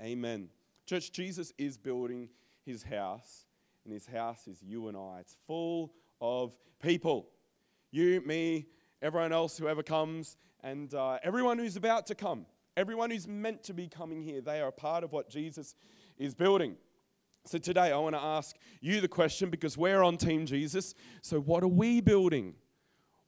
Amen. 0.01 0.49
Church, 0.85 1.11
Jesus 1.11 1.51
is 1.57 1.77
building 1.77 2.29
his 2.65 2.83
house, 2.83 3.44
and 3.85 3.93
his 3.93 4.07
house 4.07 4.47
is 4.47 4.61
you 4.61 4.87
and 4.87 4.97
I. 4.97 5.19
It's 5.21 5.37
full 5.47 5.93
of 6.19 6.53
people. 6.81 7.29
You, 7.91 8.21
me, 8.25 8.65
everyone 9.01 9.31
else, 9.31 9.57
whoever 9.57 9.83
comes, 9.83 10.37
and 10.63 10.93
uh, 10.93 11.19
everyone 11.23 11.59
who's 11.59 11.77
about 11.77 12.07
to 12.07 12.15
come. 12.15 12.45
Everyone 12.75 13.09
who's 13.09 13.27
meant 13.27 13.63
to 13.63 13.73
be 13.73 13.87
coming 13.87 14.21
here, 14.21 14.41
they 14.41 14.59
are 14.59 14.67
a 14.67 14.73
part 14.73 15.03
of 15.03 15.13
what 15.13 15.29
Jesus 15.29 15.75
is 16.17 16.33
building. 16.33 16.75
So 17.45 17.57
today 17.59 17.91
I 17.91 17.97
want 17.97 18.15
to 18.15 18.21
ask 18.21 18.57
you 18.81 18.99
the 18.99 19.07
question 19.07 19.49
because 19.49 19.77
we're 19.77 20.01
on 20.01 20.17
Team 20.17 20.45
Jesus. 20.45 20.95
So, 21.21 21.39
what 21.39 21.63
are 21.63 21.67
we 21.67 22.01
building? 22.01 22.55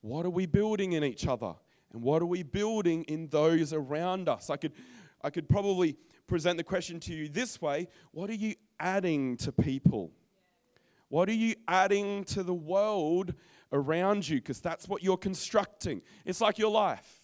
What 0.02 0.26
are 0.26 0.32
we 0.32 0.48
building 0.48 0.94
in 0.94 1.04
each 1.04 1.28
other? 1.28 1.54
And 1.94 2.02
what 2.02 2.22
are 2.22 2.26
we 2.26 2.44
building 2.44 3.04
in 3.04 3.28
those 3.28 3.74
around 3.74 4.28
us? 4.28 4.50
I 4.50 4.58
could, 4.58 4.74
I 5.22 5.30
could 5.30 5.48
probably 5.48 5.98
present 6.26 6.58
the 6.58 6.64
question 6.64 7.00
to 7.02 7.14
you 7.14 7.30
this 7.30 7.62
way 7.62 7.88
What 8.12 8.30
are 8.32 8.36
you 8.36 8.56
adding 8.80 9.38
to 9.38 9.52
people? 9.52 10.12
What 11.10 11.30
are 11.30 11.34
you 11.34 11.56
adding 11.68 12.24
to 12.26 12.44
the 12.44 12.54
world 12.54 13.34
around 13.72 14.28
you? 14.28 14.38
Because 14.38 14.60
that's 14.60 14.88
what 14.88 15.04
you're 15.04 15.18
constructing. 15.18 16.02
It's 16.26 16.42
like 16.42 16.58
your 16.58 16.72
life. 16.72 17.24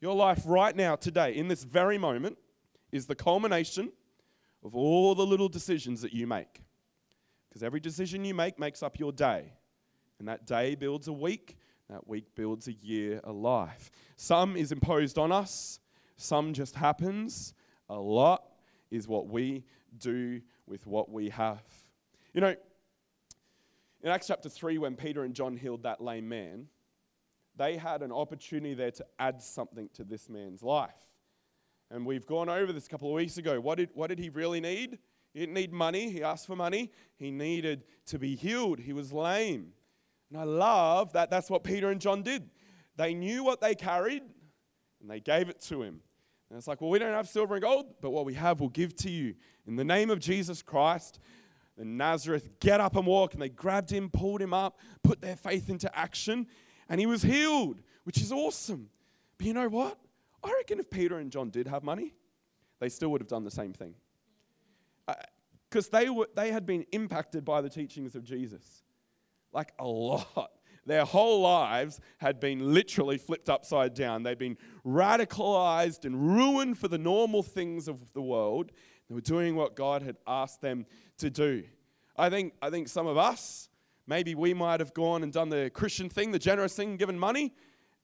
Your 0.00 0.14
life 0.14 0.42
right 0.44 0.74
now, 0.76 0.96
today, 0.96 1.34
in 1.34 1.48
this 1.48 1.64
very 1.64 1.98
moment, 1.98 2.36
is 2.92 3.06
the 3.06 3.14
culmination 3.14 3.90
of 4.62 4.76
all 4.76 5.14
the 5.14 5.26
little 5.26 5.48
decisions 5.48 6.00
that 6.02 6.12
you 6.12 6.26
make. 6.26 6.62
Because 7.48 7.62
every 7.62 7.80
decision 7.80 8.24
you 8.24 8.34
make 8.34 8.58
makes 8.58 8.82
up 8.82 8.98
your 8.98 9.12
day. 9.12 9.52
And 10.18 10.28
that 10.28 10.46
day 10.46 10.74
builds 10.74 11.08
a 11.08 11.12
week, 11.12 11.56
that 11.90 12.06
week 12.06 12.34
builds 12.34 12.68
a 12.68 12.72
year, 12.72 13.20
a 13.24 13.32
life. 13.32 13.90
Some 14.16 14.56
is 14.56 14.72
imposed 14.72 15.18
on 15.18 15.32
us, 15.32 15.80
some 16.16 16.52
just 16.52 16.74
happens. 16.74 17.54
A 17.88 17.98
lot 17.98 18.44
is 18.90 19.06
what 19.06 19.28
we 19.28 19.64
do 19.98 20.40
with 20.66 20.86
what 20.86 21.10
we 21.10 21.28
have. 21.30 21.62
You 22.32 22.40
know, 22.40 22.54
in 24.04 24.10
Acts 24.10 24.26
chapter 24.26 24.50
3, 24.50 24.76
when 24.76 24.96
Peter 24.96 25.24
and 25.24 25.34
John 25.34 25.56
healed 25.56 25.84
that 25.84 26.02
lame 26.02 26.28
man, 26.28 26.66
they 27.56 27.78
had 27.78 28.02
an 28.02 28.12
opportunity 28.12 28.74
there 28.74 28.90
to 28.90 29.06
add 29.18 29.42
something 29.42 29.88
to 29.94 30.04
this 30.04 30.28
man's 30.28 30.62
life. 30.62 31.08
And 31.90 32.04
we've 32.04 32.26
gone 32.26 32.50
over 32.50 32.70
this 32.70 32.86
a 32.86 32.90
couple 32.90 33.08
of 33.08 33.14
weeks 33.14 33.38
ago. 33.38 33.58
What 33.60 33.78
did, 33.78 33.88
what 33.94 34.08
did 34.08 34.18
he 34.18 34.28
really 34.28 34.60
need? 34.60 34.98
He 35.32 35.40
didn't 35.40 35.54
need 35.54 35.72
money. 35.72 36.10
He 36.10 36.22
asked 36.22 36.46
for 36.46 36.54
money. 36.54 36.92
He 37.16 37.30
needed 37.30 37.84
to 38.06 38.18
be 38.18 38.36
healed. 38.36 38.78
He 38.78 38.92
was 38.92 39.10
lame. 39.10 39.72
And 40.30 40.38
I 40.38 40.44
love 40.44 41.14
that 41.14 41.30
that's 41.30 41.48
what 41.48 41.64
Peter 41.64 41.90
and 41.90 42.00
John 42.00 42.22
did. 42.22 42.50
They 42.96 43.14
knew 43.14 43.42
what 43.42 43.62
they 43.62 43.74
carried 43.74 44.22
and 45.00 45.10
they 45.10 45.20
gave 45.20 45.48
it 45.48 45.62
to 45.62 45.82
him. 45.82 46.00
And 46.50 46.58
it's 46.58 46.68
like, 46.68 46.82
well, 46.82 46.90
we 46.90 46.98
don't 46.98 47.14
have 47.14 47.28
silver 47.28 47.54
and 47.54 47.62
gold, 47.62 47.86
but 48.02 48.10
what 48.10 48.26
we 48.26 48.34
have 48.34 48.60
we'll 48.60 48.68
give 48.68 48.94
to 48.96 49.10
you. 49.10 49.34
In 49.66 49.76
the 49.76 49.84
name 49.84 50.10
of 50.10 50.18
Jesus 50.18 50.60
Christ, 50.60 51.18
the 51.76 51.84
Nazareth, 51.84 52.48
get 52.60 52.80
up 52.80 52.96
and 52.96 53.06
walk. 53.06 53.34
And 53.34 53.42
they 53.42 53.48
grabbed 53.48 53.90
him, 53.90 54.08
pulled 54.10 54.40
him 54.40 54.54
up, 54.54 54.78
put 55.02 55.20
their 55.20 55.36
faith 55.36 55.68
into 55.68 55.94
action, 55.96 56.46
and 56.88 57.00
he 57.00 57.06
was 57.06 57.22
healed, 57.22 57.80
which 58.04 58.18
is 58.20 58.32
awesome. 58.32 58.88
But 59.38 59.46
you 59.46 59.54
know 59.54 59.68
what? 59.68 59.98
I 60.42 60.52
reckon 60.52 60.78
if 60.78 60.90
Peter 60.90 61.18
and 61.18 61.30
John 61.30 61.50
did 61.50 61.66
have 61.66 61.82
money, 61.82 62.14
they 62.78 62.88
still 62.88 63.08
would 63.10 63.20
have 63.20 63.28
done 63.28 63.44
the 63.44 63.50
same 63.50 63.72
thing. 63.72 63.94
Because 65.68 65.88
uh, 65.88 65.98
they, 65.98 66.10
were, 66.10 66.28
they 66.34 66.50
had 66.50 66.66
been 66.66 66.84
impacted 66.92 67.44
by 67.44 67.60
the 67.60 67.70
teachings 67.70 68.14
of 68.14 68.24
Jesus. 68.24 68.82
Like 69.52 69.72
a 69.78 69.86
lot. 69.86 70.52
Their 70.86 71.04
whole 71.04 71.40
lives 71.40 72.00
had 72.18 72.40
been 72.40 72.74
literally 72.74 73.16
flipped 73.16 73.48
upside 73.48 73.94
down. 73.94 74.22
They'd 74.22 74.38
been 74.38 74.58
radicalized 74.84 76.04
and 76.04 76.36
ruined 76.36 76.78
for 76.78 76.88
the 76.88 76.98
normal 76.98 77.42
things 77.42 77.88
of 77.88 78.12
the 78.12 78.20
world. 78.20 78.70
They 79.08 79.14
were 79.14 79.20
doing 79.20 79.56
what 79.56 79.76
God 79.76 80.02
had 80.02 80.16
asked 80.26 80.60
them 80.60 80.86
to 81.18 81.30
do. 81.30 81.64
I 82.16 82.30
think, 82.30 82.54
I 82.62 82.70
think 82.70 82.88
some 82.88 83.06
of 83.06 83.16
us, 83.16 83.68
maybe 84.06 84.34
we 84.34 84.54
might 84.54 84.80
have 84.80 84.94
gone 84.94 85.22
and 85.22 85.32
done 85.32 85.48
the 85.48 85.70
Christian 85.70 86.08
thing, 86.08 86.30
the 86.30 86.38
generous 86.38 86.74
thing, 86.74 86.96
given 86.96 87.18
money. 87.18 87.54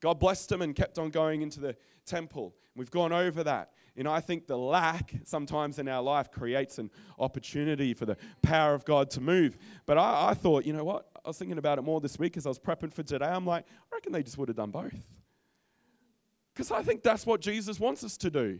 God 0.01 0.19
blessed 0.19 0.49
them 0.49 0.61
and 0.61 0.75
kept 0.75 0.97
on 0.97 1.09
going 1.09 1.41
into 1.41 1.59
the 1.59 1.75
temple. 2.05 2.55
We've 2.75 2.91
gone 2.91 3.13
over 3.13 3.43
that. 3.43 3.71
And 3.97 4.07
I 4.07 4.21
think 4.21 4.47
the 4.47 4.57
lack 4.57 5.13
sometimes 5.25 5.77
in 5.77 5.87
our 5.87 6.01
life 6.01 6.31
creates 6.31 6.77
an 6.77 6.89
opportunity 7.19 7.93
for 7.93 8.05
the 8.05 8.17
power 8.41 8.73
of 8.73 8.85
God 8.85 9.09
to 9.11 9.21
move. 9.21 9.57
But 9.85 9.97
I, 9.97 10.29
I 10.29 10.33
thought, 10.33 10.65
you 10.65 10.73
know 10.73 10.85
what? 10.85 11.09
I 11.23 11.29
was 11.29 11.37
thinking 11.37 11.57
about 11.57 11.77
it 11.77 11.81
more 11.81 11.99
this 11.99 12.17
week 12.17 12.37
as 12.37 12.45
I 12.45 12.49
was 12.49 12.59
prepping 12.59 12.93
for 12.93 13.03
today. 13.03 13.25
I'm 13.25 13.45
like, 13.45 13.65
I 13.91 13.95
reckon 13.95 14.13
they 14.13 14.23
just 14.23 14.37
would 14.37 14.47
have 14.47 14.55
done 14.55 14.71
both. 14.71 14.95
Because 16.53 16.71
I 16.71 16.81
think 16.83 17.03
that's 17.03 17.25
what 17.25 17.41
Jesus 17.41 17.79
wants 17.79 18.03
us 18.03 18.17
to 18.17 18.29
do. 18.29 18.59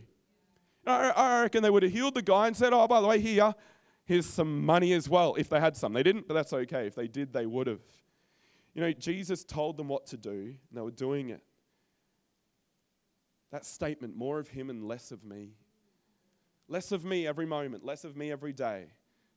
I, 0.86 1.42
reckon 1.42 1.62
they 1.62 1.70
would 1.70 1.82
have 1.82 1.92
healed 1.92 2.14
the 2.14 2.22
guy 2.22 2.48
and 2.48 2.56
said, 2.56 2.72
oh, 2.72 2.86
by 2.88 3.00
the 3.00 3.06
way, 3.06 3.20
here, 3.20 3.54
here's 4.04 4.26
some 4.26 4.64
money 4.64 4.92
as 4.92 5.08
well, 5.08 5.34
if 5.36 5.48
they 5.48 5.60
had 5.60 5.76
some. 5.76 5.92
They 5.92 6.02
didn't, 6.02 6.26
but 6.26 6.34
that's 6.34 6.52
okay. 6.52 6.86
If 6.86 6.94
they 6.94 7.08
did, 7.08 7.32
they 7.32 7.46
would 7.46 7.66
have. 7.66 7.80
You 8.74 8.82
know, 8.82 8.92
Jesus 8.92 9.44
told 9.44 9.76
them 9.76 9.88
what 9.88 10.06
to 10.06 10.16
do, 10.16 10.30
and 10.30 10.56
they 10.72 10.80
were 10.80 10.90
doing 10.90 11.30
it. 11.30 11.42
That 13.50 13.66
statement, 13.66 14.16
more 14.16 14.38
of 14.38 14.48
him 14.48 14.70
and 14.70 14.82
less 14.88 15.12
of 15.12 15.24
me. 15.24 15.52
Less 16.68 16.90
of 16.90 17.04
me 17.04 17.26
every 17.26 17.46
moment, 17.46 17.84
less 17.84 18.04
of 18.04 18.16
me 18.16 18.32
every 18.32 18.52
day. 18.52 18.86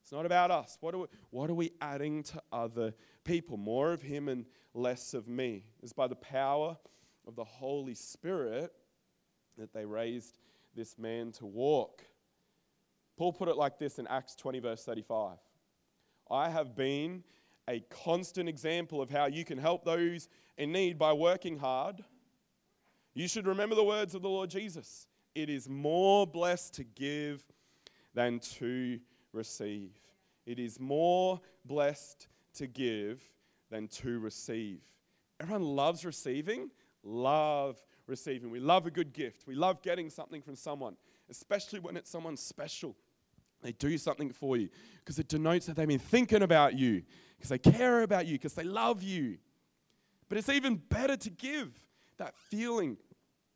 It's 0.02 0.12
not 0.12 0.26
about 0.26 0.52
us. 0.52 0.78
What 0.80 0.96
are 0.96 1.00
we, 1.00 1.08
what 1.32 1.50
are 1.50 1.56
we 1.56 1.72
adding 1.82 2.24
to 2.24 2.42
other 2.52 2.94
people? 3.24 3.58
More 3.58 3.92
of 3.92 4.02
him 4.02 4.30
and 4.30 4.46
less 4.74 5.14
of 5.14 5.28
me. 5.28 5.66
It's 5.84 5.94
by 5.94 6.08
the 6.08 6.16
power 6.16 6.78
of 7.28 7.36
the 7.36 7.44
Holy 7.44 7.96
Spirit 7.96 8.72
that 9.58 9.74
they 9.74 9.84
raised 9.84 10.38
this 10.76 10.98
man 10.98 11.32
to 11.34 11.46
walk. 11.46 12.04
Paul 13.18 13.34
put 13.34 13.48
it 13.48 13.56
like 13.56 13.80
this 13.80 13.98
in 13.98 14.08
Acts 14.08 14.36
20, 14.36 14.60
verse 14.60 14.84
35 14.84 15.38
I 16.30 16.50
have 16.50 16.76
been 16.76 17.24
a 17.68 17.80
constant 18.04 18.48
example 18.50 19.02
of 19.02 19.10
how 19.10 19.26
you 19.26 19.46
can 19.46 19.58
help 19.58 19.86
those 19.86 20.30
in 20.58 20.72
need 20.72 20.98
by 21.00 21.14
working 21.14 21.58
hard 21.58 22.04
you 23.18 23.30
should 23.30 23.48
remember 23.48 23.76
the 23.76 23.84
words 23.84 24.14
of 24.14 24.22
the 24.22 24.30
Lord 24.30 24.50
Jesus. 24.50 25.08
It 25.34 25.50
is 25.50 25.70
more 25.70 26.28
blessed 26.28 26.74
to 26.76 26.84
give 26.84 27.46
than 28.14 28.40
to 28.58 29.00
receive. 29.32 29.92
It 30.46 30.60
is 30.60 30.82
more 30.82 31.40
blessed 31.64 32.28
to 32.56 32.68
give 32.68 33.24
than 33.72 33.88
to 33.88 34.20
receive. 34.20 34.82
Everyone 35.40 35.64
loves 35.64 36.04
receiving, 36.04 36.72
love 37.04 37.82
receiving. 38.08 38.50
We 38.50 38.60
love 38.60 38.86
a 38.86 38.92
good 38.92 39.14
gift. 39.14 39.48
We 39.48 39.56
love 39.56 39.82
getting 39.82 40.10
something 40.10 40.42
from 40.42 40.56
someone, 40.56 40.96
especially 41.30 41.80
when 41.80 41.98
it's 41.98 42.10
someone 42.10 42.38
special. 42.38 42.96
They 43.62 43.72
do 43.72 43.98
something 43.98 44.32
for 44.32 44.58
you 44.58 44.70
because 45.00 45.20
it 45.20 45.28
denotes 45.28 45.66
that 45.66 45.76
they've 45.76 45.88
been 45.88 46.00
thinking 46.00 46.44
about 46.44 46.78
you, 46.78 47.04
because 47.38 47.50
they 47.50 47.58
care 47.58 48.04
about 48.04 48.28
you, 48.28 48.34
because 48.34 48.54
they 48.54 48.64
love 48.64 49.02
you. 49.02 49.38
But 50.30 50.38
it's 50.38 50.50
even 50.50 50.76
better 50.76 51.18
to 51.18 51.30
give 51.30 51.72
that 52.18 52.36
feeling 52.36 52.98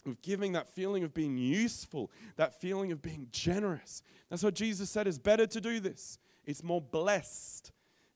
of 0.05 0.21
giving, 0.21 0.53
that 0.53 0.67
feeling 0.67 1.03
of 1.03 1.13
being 1.13 1.37
useful, 1.37 2.11
that 2.37 2.59
feeling 2.59 2.91
of 2.91 3.01
being 3.01 3.27
generous. 3.31 4.01
That's 4.29 4.43
what 4.43 4.55
Jesus 4.55 4.89
said 4.89 5.07
is 5.07 5.19
better 5.19 5.45
to 5.47 5.61
do 5.61 5.79
this. 5.79 6.17
It's 6.45 6.63
more 6.63 6.81
blessed 6.81 7.71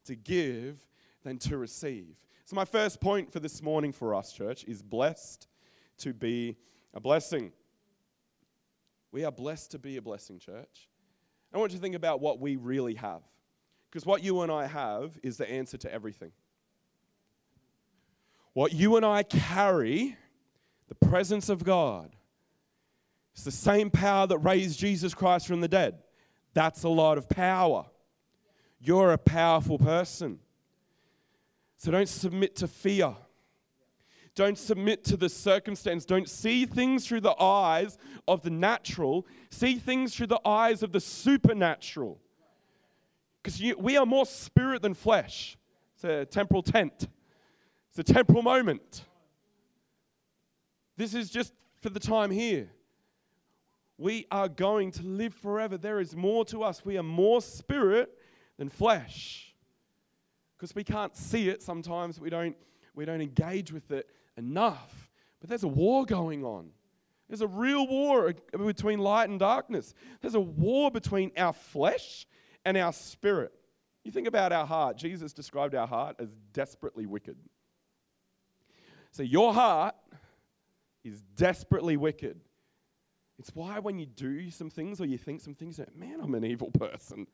to 0.05 0.15
give 0.15 0.77
than 1.23 1.37
to 1.39 1.57
receive. 1.57 2.15
So, 2.45 2.55
my 2.55 2.65
first 2.65 2.99
point 2.99 3.31
for 3.31 3.39
this 3.39 3.61
morning 3.61 3.93
for 3.93 4.15
us, 4.15 4.33
church, 4.33 4.65
is 4.65 4.81
blessed 4.81 5.47
to 5.99 6.13
be 6.13 6.57
a 6.93 6.99
blessing. 6.99 7.51
We 9.11 9.25
are 9.25 9.31
blessed 9.31 9.71
to 9.71 9.79
be 9.79 9.97
a 9.97 10.01
blessing, 10.01 10.39
church. 10.39 10.89
I 11.53 11.57
want 11.57 11.71
you 11.71 11.77
to 11.77 11.81
think 11.81 11.95
about 11.95 12.19
what 12.19 12.39
we 12.39 12.55
really 12.55 12.95
have. 12.95 13.21
Because 13.89 14.05
what 14.05 14.23
you 14.23 14.41
and 14.41 14.51
I 14.51 14.65
have 14.65 15.19
is 15.21 15.37
the 15.37 15.49
answer 15.49 15.77
to 15.77 15.93
everything. 15.93 16.31
What 18.53 18.73
you 18.73 18.97
and 18.97 19.05
I 19.05 19.23
carry 19.23 20.17
the 20.87 20.95
presence 21.07 21.49
of 21.49 21.63
God. 21.63 22.15
It's 23.33 23.43
the 23.43 23.51
same 23.51 23.89
power 23.89 24.27
that 24.27 24.37
raised 24.39 24.79
Jesus 24.79 25.13
Christ 25.13 25.47
from 25.47 25.61
the 25.61 25.67
dead. 25.67 25.99
That's 26.53 26.83
a 26.83 26.89
lot 26.89 27.17
of 27.17 27.27
power. 27.29 27.85
You're 28.79 29.11
a 29.11 29.17
powerful 29.17 29.79
person. 29.79 30.39
So 31.77 31.91
don't 31.91 32.09
submit 32.09 32.55
to 32.57 32.67
fear. 32.67 33.15
Don't 34.35 34.57
submit 34.57 35.03
to 35.05 35.17
the 35.17 35.29
circumstance. 35.29 36.05
Don't 36.05 36.27
see 36.27 36.65
things 36.65 37.07
through 37.07 37.21
the 37.21 37.39
eyes 37.39 37.97
of 38.27 38.41
the 38.41 38.49
natural. 38.49 39.27
See 39.51 39.75
things 39.75 40.15
through 40.15 40.27
the 40.27 40.41
eyes 40.43 40.81
of 40.81 40.91
the 40.91 40.99
supernatural. 40.99 42.19
Because 43.41 43.61
we 43.77 43.97
are 43.97 44.05
more 44.05 44.25
spirit 44.25 44.81
than 44.81 44.93
flesh. 44.93 45.57
It's 45.95 46.03
a 46.03 46.25
temporal 46.25 46.63
tent, 46.63 47.07
it's 47.89 47.99
a 47.99 48.13
temporal 48.13 48.41
moment. 48.41 49.05
This 50.97 51.13
is 51.13 51.29
just 51.29 51.53
for 51.81 51.89
the 51.89 51.99
time 51.99 52.31
here. 52.31 52.69
We 53.97 54.25
are 54.31 54.47
going 54.47 54.91
to 54.91 55.03
live 55.03 55.33
forever. 55.33 55.77
There 55.77 55.99
is 55.99 56.15
more 56.15 56.45
to 56.45 56.63
us. 56.63 56.83
We 56.83 56.97
are 56.97 57.03
more 57.03 57.41
spirit 57.41 58.09
than 58.57 58.69
flesh. 58.69 59.55
Because 60.55 60.75
we 60.75 60.83
can't 60.83 61.15
see 61.15 61.49
it 61.49 61.61
sometimes, 61.61 62.19
we 62.19 62.29
don't, 62.29 62.55
we 62.95 63.05
don't 63.05 63.21
engage 63.21 63.71
with 63.71 63.91
it 63.91 64.07
enough. 64.37 65.11
But 65.39 65.49
there's 65.49 65.63
a 65.63 65.67
war 65.67 66.05
going 66.05 66.43
on. 66.43 66.69
There's 67.27 67.41
a 67.41 67.47
real 67.47 67.87
war 67.87 68.33
between 68.65 68.99
light 68.99 69.29
and 69.29 69.39
darkness. 69.39 69.93
There's 70.21 70.35
a 70.35 70.39
war 70.39 70.91
between 70.91 71.31
our 71.37 71.53
flesh 71.53 72.27
and 72.65 72.77
our 72.77 72.93
spirit. 72.93 73.51
You 74.03 74.11
think 74.11 74.27
about 74.27 74.51
our 74.51 74.65
heart. 74.65 74.97
Jesus 74.97 75.33
described 75.33 75.75
our 75.75 75.87
heart 75.87 76.17
as 76.19 76.29
desperately 76.51 77.05
wicked. 77.05 77.37
So 79.11 79.23
your 79.23 79.53
heart 79.53 79.95
is 81.03 81.21
desperately 81.35 81.97
wicked. 81.97 82.39
It's 83.39 83.49
why 83.53 83.79
when 83.79 83.97
you 83.97 84.05
do 84.05 84.51
some 84.51 84.69
things 84.69 85.01
or 85.01 85.05
you 85.05 85.17
think 85.17 85.41
some 85.41 85.55
things, 85.55 85.77
that 85.77 85.95
man, 85.95 86.19
I'm 86.21 86.35
an 86.35 86.45
evil 86.45 86.71
person. 86.71 87.27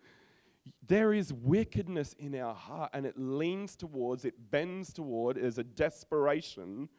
There 0.86 1.14
is 1.14 1.32
wickedness 1.32 2.14
in 2.20 2.36
our 2.36 2.54
heart, 2.54 2.92
and 2.94 3.06
it 3.06 3.16
leans 3.18 3.76
towards, 3.76 4.26
it 4.26 4.52
bends 4.52 4.92
toward, 4.94 5.38
is 5.38 5.58
a 5.58 5.64
desperation 5.64 6.90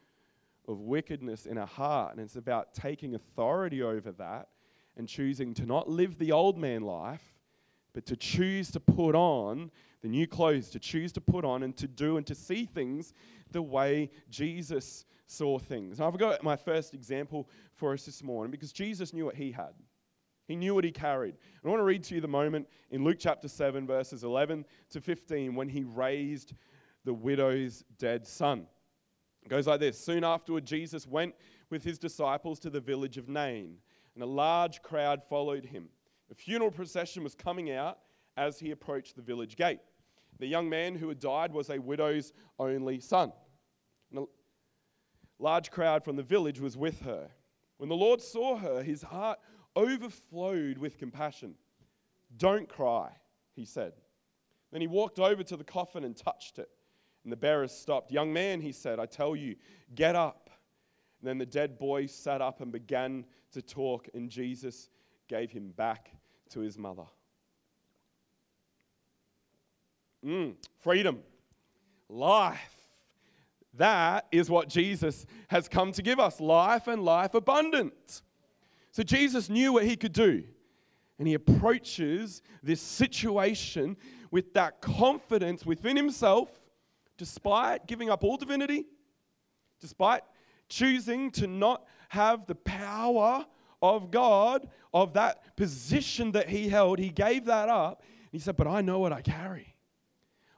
of 0.69 0.81
wickedness 0.81 1.47
in 1.47 1.59
our 1.59 1.67
heart. 1.67 2.12
And 2.12 2.21
it's 2.21 2.37
about 2.37 2.75
taking 2.75 3.14
authority 3.14 3.83
over 3.83 4.12
that 4.12 4.49
and 4.97 5.09
choosing 5.09 5.55
to 5.55 5.67
not 5.67 5.88
live 5.88 6.19
the 6.19 6.33
old 6.33 6.59
man 6.59 6.83
life, 6.83 7.35
but 7.93 8.07
to 8.07 8.17
choose 8.17 8.71
to 8.73 8.81
put 8.81 9.14
on 9.14 9.71
the 10.02 10.09
new 10.09 10.26
clothes, 10.26 10.71
to 10.71 10.79
choose 10.79 11.12
to 11.12 11.21
put 11.21 11.45
on 11.45 11.62
and 11.62 11.76
to 11.76 11.88
do 11.88 12.17
and 12.17 12.26
to 12.26 12.35
see 12.35 12.64
things 12.64 13.12
the 13.50 13.62
way 13.62 14.11
Jesus 14.31 15.05
saw 15.26 15.59
things. 15.59 15.99
And 15.99 16.07
I've 16.07 16.19
got 16.19 16.43
my 16.43 16.57
first 16.57 16.95
example 16.95 17.49
for 17.75 17.93
us 17.93 18.05
this 18.05 18.23
morning 18.23 18.50
because 18.50 18.73
Jesus 18.73 19.12
knew 19.12 19.25
what 19.25 19.37
he 19.37 19.52
had. 19.52 19.75
He 20.50 20.57
knew 20.57 20.75
what 20.75 20.83
he 20.83 20.90
carried. 20.90 21.37
And 21.62 21.66
I 21.66 21.69
want 21.69 21.78
to 21.78 21.85
read 21.85 22.02
to 22.04 22.16
you 22.16 22.21
the 22.21 22.26
moment 22.26 22.66
in 22.90 23.04
Luke 23.04 23.19
chapter 23.21 23.47
7, 23.47 23.87
verses 23.87 24.25
11 24.25 24.64
to 24.90 25.00
15, 25.00 25.54
when 25.54 25.69
he 25.69 25.85
raised 25.85 26.54
the 27.04 27.14
widow's 27.14 27.85
dead 27.99 28.26
son. 28.26 28.66
It 29.45 29.49
goes 29.49 29.69
like 29.69 29.78
this 29.78 29.97
Soon 29.97 30.25
afterward, 30.25 30.64
Jesus 30.64 31.07
went 31.07 31.37
with 31.71 31.85
his 31.85 32.00
disciples 32.00 32.59
to 32.61 32.71
the 32.71 32.80
village 32.80 33.16
of 33.16 33.28
Nain, 33.28 33.76
and 34.16 34.25
a 34.25 34.26
large 34.26 34.83
crowd 34.83 35.23
followed 35.23 35.66
him. 35.66 35.88
A 36.33 36.35
funeral 36.35 36.73
procession 36.73 37.23
was 37.23 37.37
coming 37.37 37.71
out 37.71 38.00
as 38.37 38.59
he 38.59 38.73
approached 38.73 39.14
the 39.14 39.23
village 39.23 39.54
gate. 39.54 39.78
The 40.40 40.49
young 40.49 40.69
man 40.69 40.97
who 40.97 41.09
had 41.09 41.21
died 41.21 41.52
was 41.52 41.71
a 41.71 41.78
widow's 41.78 42.33
only 42.59 42.99
son. 42.99 43.30
And 44.11 44.19
a 44.19 44.25
large 45.38 45.71
crowd 45.71 46.02
from 46.02 46.16
the 46.16 46.25
village 46.25 46.59
was 46.59 46.76
with 46.76 47.02
her. 47.02 47.30
When 47.76 47.88
the 47.88 47.95
Lord 47.95 48.21
saw 48.21 48.57
her, 48.57 48.83
his 48.83 49.00
heart 49.00 49.38
overflowed 49.76 50.78
with 50.78 50.98
compassion. 50.98 51.54
Don't 52.36 52.68
cry, 52.68 53.10
he 53.54 53.64
said. 53.64 53.92
Then 54.72 54.80
he 54.80 54.86
walked 54.86 55.18
over 55.18 55.42
to 55.42 55.56
the 55.56 55.64
coffin 55.64 56.04
and 56.04 56.16
touched 56.16 56.58
it. 56.58 56.68
And 57.24 57.32
the 57.32 57.36
bearers 57.36 57.72
stopped. 57.72 58.12
Young 58.12 58.32
man, 58.32 58.60
he 58.60 58.72
said, 58.72 58.98
I 58.98 59.06
tell 59.06 59.36
you, 59.36 59.56
get 59.94 60.16
up. 60.16 60.50
And 61.20 61.28
then 61.28 61.38
the 61.38 61.46
dead 61.46 61.78
boy 61.78 62.06
sat 62.06 62.40
up 62.40 62.60
and 62.60 62.72
began 62.72 63.26
to 63.52 63.60
talk, 63.60 64.08
and 64.14 64.30
Jesus 64.30 64.88
gave 65.28 65.50
him 65.50 65.72
back 65.76 66.12
to 66.50 66.60
his 66.60 66.78
mother. 66.78 67.04
Mm, 70.24 70.54
freedom, 70.78 71.20
life. 72.08 72.76
That 73.74 74.26
is 74.32 74.50
what 74.50 74.68
Jesus 74.68 75.26
has 75.48 75.68
come 75.68 75.92
to 75.92 76.02
give 76.02 76.18
us 76.18 76.40
life 76.40 76.88
and 76.88 77.04
life 77.04 77.34
abundant. 77.34 78.22
So 78.92 79.02
Jesus 79.02 79.49
knew 79.49 79.73
what 79.73 79.85
he 79.85 79.97
could 79.97 80.12
do. 80.12 80.44
And 81.18 81.28
he 81.28 81.35
approaches 81.35 82.42
this 82.62 82.80
situation 82.80 83.97
with 84.30 84.54
that 84.54 84.80
confidence 84.80 85.66
within 85.66 85.97
himself, 85.97 86.49
despite 87.18 87.87
giving 87.87 88.09
up 88.09 88.25
all 88.25 88.37
divinity, 88.37 88.87
despite 89.80 90.23
choosing 90.68 91.30
to 91.32 91.47
not 91.47 91.85
have 92.09 92.47
the 92.47 92.54
power 92.54 93.44
of 93.82 94.11
God, 94.11 94.68
of 94.92 95.12
that 95.14 95.56
position 95.56 96.32
that 96.32 96.49
he 96.49 96.68
held. 96.68 96.99
He 96.99 97.11
gave 97.11 97.44
that 97.47 97.68
up. 97.68 98.02
He 98.32 98.38
said, 98.38 98.56
But 98.56 98.66
I 98.66 98.80
know 98.80 98.99
what 98.99 99.12
I 99.12 99.20
carry, 99.20 99.76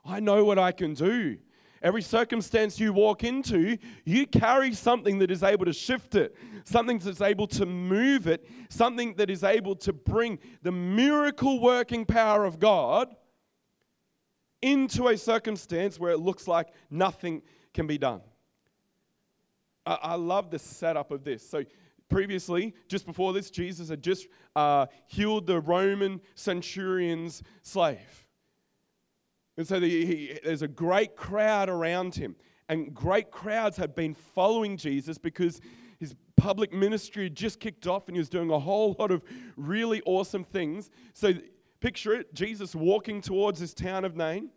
I 0.05 0.19
know 0.19 0.45
what 0.45 0.59
I 0.59 0.71
can 0.71 0.93
do. 0.93 1.37
Every 1.83 2.01
circumstance 2.01 2.79
you 2.79 2.93
walk 2.93 3.25
into, 3.25 3.77
you 4.05 4.25
carry 4.25 4.73
something 4.73 5.19
that 5.19 5.29
is 5.29 5.43
able 5.43 5.65
to 5.65 5.73
shift 5.73 6.15
it, 6.15 6.33
something 6.63 6.97
that's 6.97 7.19
able 7.19 7.45
to 7.47 7.65
move 7.65 8.25
it, 8.25 8.47
something 8.69 9.15
that 9.15 9.29
is 9.29 9.43
able 9.43 9.75
to 9.75 9.91
bring 9.91 10.39
the 10.61 10.71
miracle 10.71 11.59
working 11.59 12.05
power 12.05 12.45
of 12.45 12.57
God 12.57 13.13
into 14.61 15.09
a 15.09 15.17
circumstance 15.17 15.99
where 15.99 16.13
it 16.13 16.19
looks 16.19 16.47
like 16.47 16.69
nothing 16.89 17.41
can 17.73 17.85
be 17.85 17.97
done. 17.97 18.21
I, 19.85 19.97
I 20.01 20.15
love 20.15 20.51
the 20.51 20.59
setup 20.59 21.11
of 21.11 21.25
this. 21.25 21.47
So, 21.47 21.65
previously, 22.07 22.73
just 22.87 23.05
before 23.05 23.33
this, 23.33 23.49
Jesus 23.49 23.89
had 23.89 24.01
just 24.01 24.27
uh, 24.55 24.85
healed 25.07 25.47
the 25.47 25.59
Roman 25.59 26.21
centurion's 26.35 27.43
slave. 27.61 28.22
And 29.57 29.67
so 29.67 29.79
the, 29.79 29.87
he, 29.87 30.39
there's 30.43 30.61
a 30.61 30.67
great 30.67 31.15
crowd 31.15 31.69
around 31.69 32.15
him. 32.15 32.35
And 32.69 32.93
great 32.93 33.29
crowds 33.29 33.77
had 33.77 33.93
been 33.93 34.13
following 34.13 34.77
Jesus 34.77 35.17
because 35.17 35.61
his 35.99 36.15
public 36.37 36.73
ministry 36.73 37.25
had 37.25 37.35
just 37.35 37.59
kicked 37.59 37.87
off 37.87 38.07
and 38.07 38.15
he 38.15 38.19
was 38.19 38.29
doing 38.29 38.49
a 38.49 38.59
whole 38.59 38.95
lot 38.99 39.11
of 39.11 39.23
really 39.55 40.01
awesome 40.05 40.43
things. 40.43 40.89
So 41.13 41.33
picture 41.79 42.13
it 42.13 42.33
Jesus 42.33 42.73
walking 42.73 43.21
towards 43.21 43.59
this 43.59 43.73
town 43.73 44.05
of 44.05 44.15
Nain, 44.15 44.49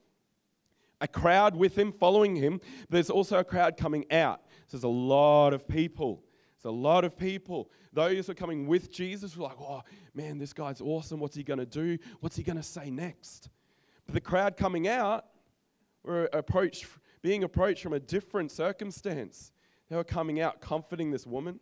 a 1.00 1.08
crowd 1.08 1.56
with 1.56 1.76
him, 1.76 1.92
following 1.92 2.36
him. 2.36 2.60
There's 2.88 3.10
also 3.10 3.38
a 3.38 3.44
crowd 3.44 3.76
coming 3.76 4.10
out. 4.10 4.40
So 4.66 4.76
there's 4.76 4.84
a 4.84 4.88
lot 4.88 5.52
of 5.52 5.68
people. 5.68 6.22
There's 6.54 6.72
a 6.72 6.76
lot 6.76 7.04
of 7.04 7.16
people. 7.18 7.70
Those 7.92 8.26
who 8.26 8.32
are 8.32 8.34
coming 8.34 8.66
with 8.66 8.90
Jesus 8.90 9.36
were 9.36 9.44
like, 9.44 9.60
oh, 9.60 9.82
man, 10.14 10.38
this 10.38 10.52
guy's 10.52 10.80
awesome. 10.80 11.20
What's 11.20 11.36
he 11.36 11.42
going 11.42 11.58
to 11.58 11.66
do? 11.66 11.98
What's 12.20 12.36
he 12.36 12.42
going 12.42 12.56
to 12.56 12.62
say 12.62 12.90
next? 12.90 13.50
The 14.08 14.20
crowd 14.20 14.56
coming 14.56 14.88
out 14.88 15.26
were 16.04 16.28
approached, 16.32 16.86
being 17.22 17.44
approached 17.44 17.82
from 17.82 17.92
a 17.92 18.00
different 18.00 18.52
circumstance. 18.52 19.52
They 19.88 19.96
were 19.96 20.04
coming 20.04 20.40
out 20.40 20.60
comforting 20.60 21.10
this 21.10 21.26
woman, 21.26 21.60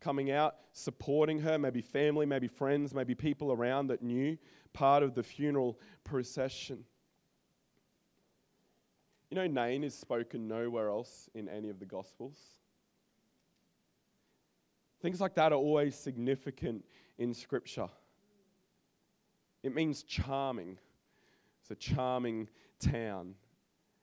coming 0.00 0.30
out 0.30 0.56
supporting 0.72 1.40
her, 1.40 1.58
maybe 1.58 1.80
family, 1.80 2.26
maybe 2.26 2.48
friends, 2.48 2.94
maybe 2.94 3.14
people 3.14 3.52
around 3.52 3.88
that 3.88 4.02
knew 4.02 4.36
part 4.72 5.02
of 5.02 5.14
the 5.14 5.22
funeral 5.22 5.78
procession. 6.04 6.84
You 9.30 9.36
know, 9.36 9.46
Nain 9.46 9.84
is 9.84 9.94
spoken 9.94 10.48
nowhere 10.48 10.88
else 10.88 11.30
in 11.34 11.48
any 11.48 11.70
of 11.70 11.78
the 11.78 11.86
Gospels. 11.86 12.38
Things 15.00 15.20
like 15.20 15.34
that 15.36 15.52
are 15.52 15.56
always 15.56 15.96
significant 15.96 16.84
in 17.18 17.32
Scripture. 17.32 17.88
It 19.62 19.74
means 19.74 20.02
charming. 20.02 20.78
It's 21.62 21.70
a 21.70 21.76
charming 21.76 22.48
town. 22.80 23.34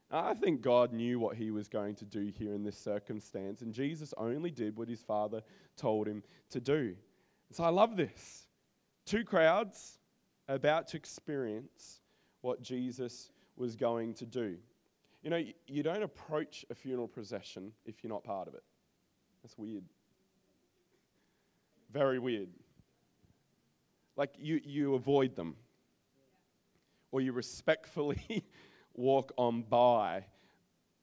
I 0.10 0.34
think 0.34 0.62
God 0.62 0.92
knew 0.92 1.20
what 1.20 1.36
he 1.36 1.52
was 1.52 1.68
going 1.68 1.94
to 1.96 2.06
do 2.06 2.32
here 2.36 2.54
in 2.54 2.64
this 2.64 2.78
circumstance, 2.78 3.62
and 3.62 3.74
Jesus 3.74 4.14
only 4.18 4.50
did 4.50 4.76
what 4.78 4.88
his 4.88 5.02
father 5.02 5.44
told 5.78 6.08
him 6.08 6.24
to 6.50 6.60
do. 6.60 6.96
So 7.52 7.64
I 7.64 7.70
love 7.70 7.96
this. 7.96 8.48
Two 9.06 9.24
crowds 9.24 10.00
about 10.48 10.88
to 10.90 10.98
experience 10.98 12.00
what 12.42 12.62
Jesus 12.62 13.30
was 13.56 13.76
going 13.76 14.14
to 14.16 14.26
do. 14.26 14.58
You 15.22 15.30
know, 15.30 15.44
you 15.68 15.84
don't 15.84 16.02
approach 16.02 16.66
a 16.70 16.76
funeral 16.76 17.08
procession 17.08 17.72
if 17.86 18.04
you're 18.04 18.12
not 18.12 18.24
part 18.24 18.48
of 18.48 18.54
it. 18.54 18.64
That's 19.44 19.58
weird. 19.58 19.84
Very 21.92 22.20
weird. 22.20 22.50
Like 24.16 24.34
you, 24.38 24.62
you 24.64 24.96
avoid 24.96 25.36
them 25.36 25.56
or 27.12 27.22
you 27.22 27.32
respectfully 27.32 28.44
walk 28.96 29.32
on 29.38 29.64
by. 29.64 30.26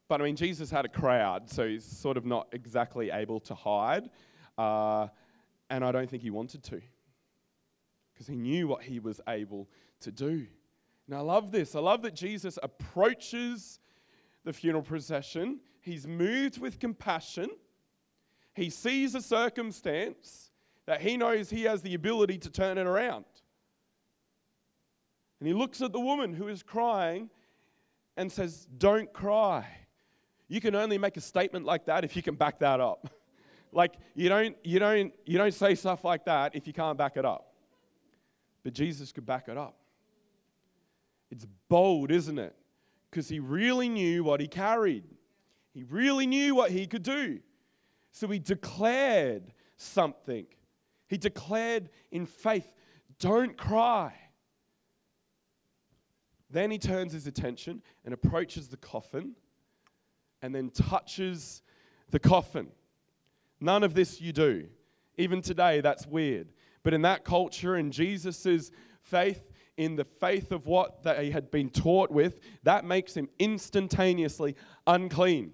But 0.08 0.20
I 0.20 0.24
mean, 0.24 0.36
Jesus 0.36 0.70
had 0.70 0.84
a 0.84 0.88
crowd, 0.88 1.50
so 1.50 1.66
he's 1.66 1.84
sort 1.84 2.16
of 2.16 2.24
not 2.24 2.48
exactly 2.52 3.10
able 3.10 3.40
to 3.40 3.54
hide. 3.54 4.08
Uh, 4.56 5.08
and 5.68 5.84
I 5.84 5.90
don't 5.92 6.08
think 6.08 6.22
he 6.22 6.30
wanted 6.30 6.62
to 6.64 6.80
because 8.12 8.26
he 8.26 8.36
knew 8.36 8.66
what 8.66 8.82
he 8.82 8.98
was 8.98 9.20
able 9.28 9.68
to 10.00 10.10
do. 10.10 10.46
And 11.06 11.14
I 11.14 11.20
love 11.20 11.52
this. 11.52 11.74
I 11.74 11.80
love 11.80 12.02
that 12.02 12.14
Jesus 12.14 12.58
approaches 12.62 13.78
the 14.44 14.52
funeral 14.52 14.82
procession. 14.82 15.60
He's 15.80 16.06
moved 16.06 16.58
with 16.58 16.78
compassion. 16.80 17.50
He 18.54 18.70
sees 18.70 19.14
a 19.14 19.20
circumstance 19.20 20.50
that 20.86 21.02
he 21.02 21.16
knows 21.16 21.50
he 21.50 21.64
has 21.64 21.82
the 21.82 21.94
ability 21.94 22.38
to 22.38 22.50
turn 22.50 22.78
it 22.78 22.86
around. 22.86 23.24
And 25.40 25.46
he 25.46 25.54
looks 25.54 25.82
at 25.82 25.92
the 25.92 26.00
woman 26.00 26.32
who 26.32 26.48
is 26.48 26.62
crying 26.62 27.30
and 28.16 28.30
says, 28.30 28.66
Don't 28.78 29.12
cry. 29.12 29.66
You 30.48 30.60
can 30.60 30.74
only 30.74 30.96
make 30.96 31.16
a 31.16 31.20
statement 31.20 31.64
like 31.64 31.86
that 31.86 32.04
if 32.04 32.16
you 32.16 32.22
can 32.22 32.36
back 32.36 32.60
that 32.60 32.80
up. 32.80 33.10
like 33.72 33.94
you 34.14 34.28
don't, 34.28 34.56
you, 34.62 34.78
don't, 34.78 35.12
you 35.24 35.38
don't 35.38 35.54
say 35.54 35.74
stuff 35.74 36.04
like 36.04 36.24
that 36.26 36.54
if 36.54 36.66
you 36.66 36.72
can't 36.72 36.96
back 36.96 37.16
it 37.16 37.24
up. 37.24 37.52
But 38.62 38.72
Jesus 38.72 39.12
could 39.12 39.26
back 39.26 39.48
it 39.48 39.58
up. 39.58 39.76
It's 41.30 41.46
bold, 41.68 42.10
isn't 42.10 42.38
it? 42.38 42.54
Because 43.10 43.28
he 43.28 43.40
really 43.40 43.88
knew 43.88 44.24
what 44.24 44.40
he 44.40 44.46
carried. 44.46 45.04
He 45.74 45.82
really 45.82 46.26
knew 46.26 46.54
what 46.54 46.70
he 46.70 46.86
could 46.86 47.02
do. 47.02 47.40
So 48.12 48.28
he 48.28 48.38
declared 48.38 49.52
something. 49.76 50.46
He 51.08 51.18
declared 51.18 51.90
in 52.10 52.26
faith, 52.26 52.72
don't 53.18 53.56
cry. 53.56 54.14
Then 56.50 56.70
he 56.70 56.78
turns 56.78 57.12
his 57.12 57.26
attention 57.26 57.82
and 58.04 58.14
approaches 58.14 58.68
the 58.68 58.76
coffin 58.76 59.32
and 60.42 60.54
then 60.54 60.70
touches 60.70 61.62
the 62.10 62.18
coffin. 62.18 62.68
None 63.60 63.82
of 63.82 63.94
this 63.94 64.20
you 64.20 64.32
do. 64.32 64.68
Even 65.16 65.40
today, 65.40 65.80
that's 65.80 66.06
weird. 66.06 66.48
But 66.82 66.94
in 66.94 67.02
that 67.02 67.24
culture, 67.24 67.76
in 67.76 67.90
Jesus' 67.90 68.70
faith, 69.02 69.52
in 69.76 69.96
the 69.96 70.04
faith 70.04 70.52
of 70.52 70.66
what 70.66 71.02
they 71.02 71.30
had 71.30 71.50
been 71.50 71.70
taught 71.70 72.10
with, 72.10 72.40
that 72.62 72.84
makes 72.84 73.16
him 73.16 73.28
instantaneously 73.38 74.54
unclean. 74.86 75.52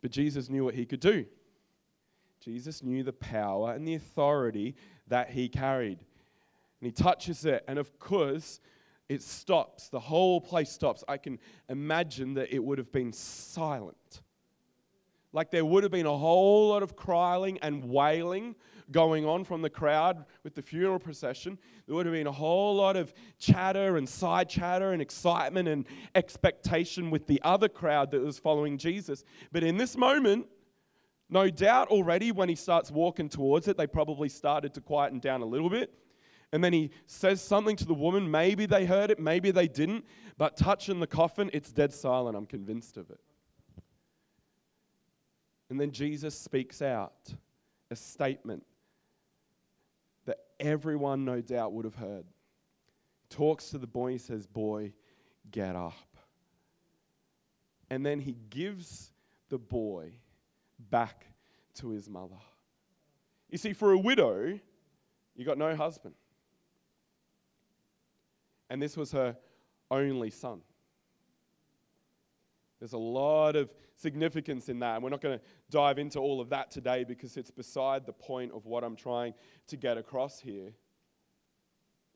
But 0.00 0.10
Jesus 0.10 0.48
knew 0.48 0.64
what 0.64 0.74
he 0.74 0.86
could 0.86 1.00
do. 1.00 1.26
Jesus 2.42 2.82
knew 2.82 3.02
the 3.02 3.12
power 3.12 3.72
and 3.74 3.86
the 3.86 3.94
authority 3.94 4.74
that 5.08 5.30
he 5.30 5.48
carried. 5.48 5.98
And 6.80 6.86
he 6.86 6.92
touches 6.92 7.44
it, 7.44 7.64
and 7.68 7.78
of 7.78 7.98
course, 7.98 8.60
it 9.08 9.22
stops. 9.22 9.88
The 9.88 10.00
whole 10.00 10.40
place 10.40 10.70
stops. 10.70 11.02
I 11.08 11.16
can 11.16 11.38
imagine 11.68 12.34
that 12.34 12.54
it 12.54 12.62
would 12.62 12.78
have 12.78 12.92
been 12.92 13.12
silent. 13.12 14.22
Like 15.32 15.50
there 15.50 15.64
would 15.64 15.82
have 15.82 15.92
been 15.92 16.06
a 16.06 16.16
whole 16.16 16.68
lot 16.68 16.82
of 16.82 16.96
crying 16.96 17.58
and 17.62 17.84
wailing 17.84 18.56
going 18.90 19.24
on 19.24 19.44
from 19.44 19.62
the 19.62 19.70
crowd 19.70 20.24
with 20.42 20.54
the 20.54 20.62
funeral 20.62 20.98
procession. 20.98 21.58
There 21.86 21.94
would 21.94 22.06
have 22.06 22.14
been 22.14 22.26
a 22.26 22.32
whole 22.32 22.74
lot 22.74 22.96
of 22.96 23.12
chatter 23.38 23.96
and 23.96 24.08
side 24.08 24.48
chatter 24.48 24.92
and 24.92 25.00
excitement 25.00 25.68
and 25.68 25.86
expectation 26.14 27.10
with 27.10 27.26
the 27.26 27.40
other 27.42 27.68
crowd 27.68 28.10
that 28.10 28.20
was 28.20 28.38
following 28.38 28.78
Jesus. 28.78 29.24
But 29.52 29.62
in 29.62 29.76
this 29.76 29.96
moment, 29.96 30.46
no 31.28 31.48
doubt 31.48 31.88
already 31.88 32.32
when 32.32 32.48
he 32.48 32.56
starts 32.56 32.90
walking 32.90 33.28
towards 33.28 33.68
it, 33.68 33.76
they 33.76 33.86
probably 33.86 34.28
started 34.28 34.74
to 34.74 34.80
quieten 34.80 35.20
down 35.20 35.42
a 35.42 35.46
little 35.46 35.70
bit. 35.70 35.92
And 36.52 36.64
then 36.64 36.72
he 36.72 36.90
says 37.06 37.40
something 37.40 37.76
to 37.76 37.84
the 37.84 37.94
woman. 37.94 38.30
Maybe 38.30 38.66
they 38.66 38.84
heard 38.84 39.10
it, 39.10 39.20
maybe 39.20 39.50
they 39.50 39.68
didn't. 39.68 40.04
But 40.36 40.56
touching 40.56 41.00
the 41.00 41.06
coffin, 41.06 41.50
it's 41.52 41.70
dead 41.70 41.92
silent. 41.92 42.36
I'm 42.36 42.46
convinced 42.46 42.96
of 42.96 43.10
it. 43.10 43.20
And 45.68 45.80
then 45.80 45.92
Jesus 45.92 46.34
speaks 46.34 46.82
out 46.82 47.32
a 47.90 47.96
statement 47.96 48.64
that 50.26 50.38
everyone, 50.58 51.24
no 51.24 51.40
doubt, 51.40 51.72
would 51.72 51.84
have 51.84 51.94
heard. 51.94 52.24
Talks 53.28 53.70
to 53.70 53.78
the 53.78 53.86
boy, 53.86 54.12
he 54.12 54.18
says, 54.18 54.46
Boy, 54.46 54.92
get 55.52 55.76
up. 55.76 55.94
And 57.88 58.04
then 58.04 58.18
he 58.18 58.36
gives 58.50 59.12
the 59.48 59.58
boy 59.58 60.12
back 60.90 61.26
to 61.74 61.90
his 61.90 62.08
mother. 62.08 62.36
You 63.48 63.58
see, 63.58 63.72
for 63.72 63.92
a 63.92 63.98
widow, 63.98 64.58
you 65.36 65.44
got 65.44 65.58
no 65.58 65.74
husband. 65.74 66.14
And 68.70 68.80
this 68.80 68.96
was 68.96 69.12
her 69.12 69.36
only 69.90 70.30
son. 70.30 70.62
There's 72.78 72.94
a 72.94 72.98
lot 72.98 73.56
of 73.56 73.68
significance 73.96 74.70
in 74.70 74.78
that. 74.78 74.94
And 74.94 75.04
we're 75.04 75.10
not 75.10 75.20
going 75.20 75.38
to 75.38 75.44
dive 75.70 75.98
into 75.98 76.18
all 76.18 76.40
of 76.40 76.48
that 76.48 76.70
today 76.70 77.04
because 77.04 77.36
it's 77.36 77.50
beside 77.50 78.06
the 78.06 78.12
point 78.12 78.52
of 78.52 78.64
what 78.64 78.82
I'm 78.82 78.96
trying 78.96 79.34
to 79.66 79.76
get 79.76 79.98
across 79.98 80.40
here. 80.40 80.72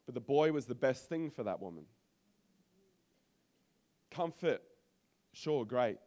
But 0.07 0.15
the 0.15 0.21
boy 0.21 0.53
was 0.53 0.65
the 0.65 0.75
best 0.75 1.09
thing 1.09 1.31
for 1.31 1.43
that 1.43 1.61
woman. 1.61 1.85
Comfort, 4.11 4.63
sure, 5.33 5.65
great, 5.65 5.99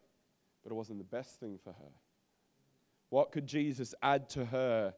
but 0.64 0.72
it 0.72 0.76
wasn't 0.76 0.98
the 1.00 1.04
best 1.04 1.40
thing 1.40 1.60
for 1.64 1.74
her. 1.74 1.92
What 3.10 3.32
could 3.32 3.46
Jesus 3.46 3.94
add 4.02 4.30
to 4.30 4.46
her 4.46 4.94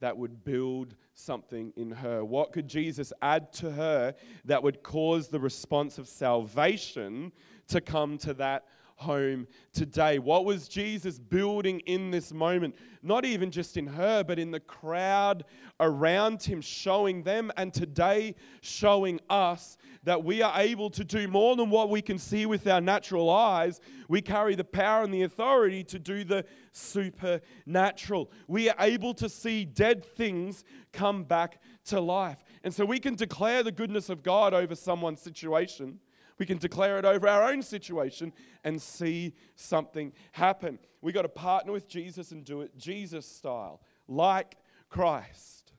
that 0.00 0.16
would 0.16 0.44
build 0.44 0.94
something 1.14 1.72
in 1.76 1.90
her? 1.90 2.24
What 2.24 2.52
could 2.52 2.68
Jesus 2.68 3.12
add 3.22 3.52
to 3.54 3.70
her 3.70 4.14
that 4.44 4.62
would 4.62 4.82
cause 4.82 5.28
the 5.28 5.40
response 5.40 5.98
of 5.98 6.08
salvation 6.08 7.32
to 7.68 7.80
come 7.80 8.18
to 8.18 8.34
that 8.34 8.66
home 9.00 9.46
today? 9.72 10.18
What 10.18 10.44
was 10.44 10.68
Jesus 10.68 11.18
building 11.18 11.80
in 11.80 12.10
this 12.10 12.32
moment? 12.32 12.76
Not 13.02 13.24
even 13.24 13.50
just 13.50 13.76
in 13.76 13.86
her, 13.86 14.22
but 14.22 14.38
in 14.38 14.50
the 14.50 14.60
crowd 14.60 15.44
around 15.80 16.42
him, 16.42 16.60
showing 16.60 17.22
them 17.22 17.50
and 17.56 17.72
today 17.72 18.34
showing 18.60 19.20
us 19.30 19.78
that 20.04 20.22
we 20.22 20.42
are 20.42 20.52
able 20.60 20.90
to 20.90 21.04
do 21.04 21.28
more 21.28 21.56
than 21.56 21.70
what 21.70 21.88
we 21.88 22.02
can 22.02 22.18
see 22.18 22.46
with 22.46 22.66
our 22.66 22.80
natural 22.80 23.30
eyes. 23.30 23.80
We 24.08 24.20
carry 24.20 24.54
the 24.54 24.64
power 24.64 25.02
and 25.02 25.12
the 25.12 25.22
authority 25.22 25.82
to 25.84 25.98
do 25.98 26.24
the 26.24 26.44
supernatural. 26.72 28.30
We 28.48 28.68
are 28.68 28.76
able 28.78 29.14
to 29.14 29.28
see 29.28 29.64
dead 29.64 30.04
things 30.04 30.64
come 30.92 31.24
back 31.24 31.60
to 31.86 32.00
life. 32.00 32.38
And 32.62 32.74
so 32.74 32.84
we 32.84 32.98
can 32.98 33.14
declare 33.14 33.62
the 33.62 33.72
goodness 33.72 34.10
of 34.10 34.22
God 34.22 34.52
over 34.52 34.74
someone's 34.74 35.22
situation 35.22 36.00
we 36.40 36.46
can 36.46 36.56
declare 36.56 36.98
it 36.98 37.04
over 37.04 37.28
our 37.28 37.44
own 37.50 37.62
situation 37.62 38.32
and 38.64 38.80
see 38.80 39.34
something 39.56 40.10
happen. 40.32 40.78
We 41.02 41.12
got 41.12 41.22
to 41.22 41.28
partner 41.28 41.70
with 41.70 41.86
Jesus 41.86 42.32
and 42.32 42.46
do 42.46 42.62
it 42.62 42.78
Jesus 42.78 43.26
style, 43.26 43.82
like 44.08 44.56
Christ. 44.88 45.74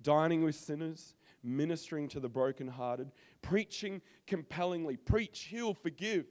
Dining 0.00 0.44
with 0.44 0.54
sinners, 0.54 1.14
ministering 1.42 2.08
to 2.10 2.20
the 2.20 2.28
brokenhearted, 2.28 3.10
preaching 3.42 4.00
compellingly. 4.24 4.96
Preach, 4.96 5.48
heal, 5.50 5.74
forgive, 5.74 6.26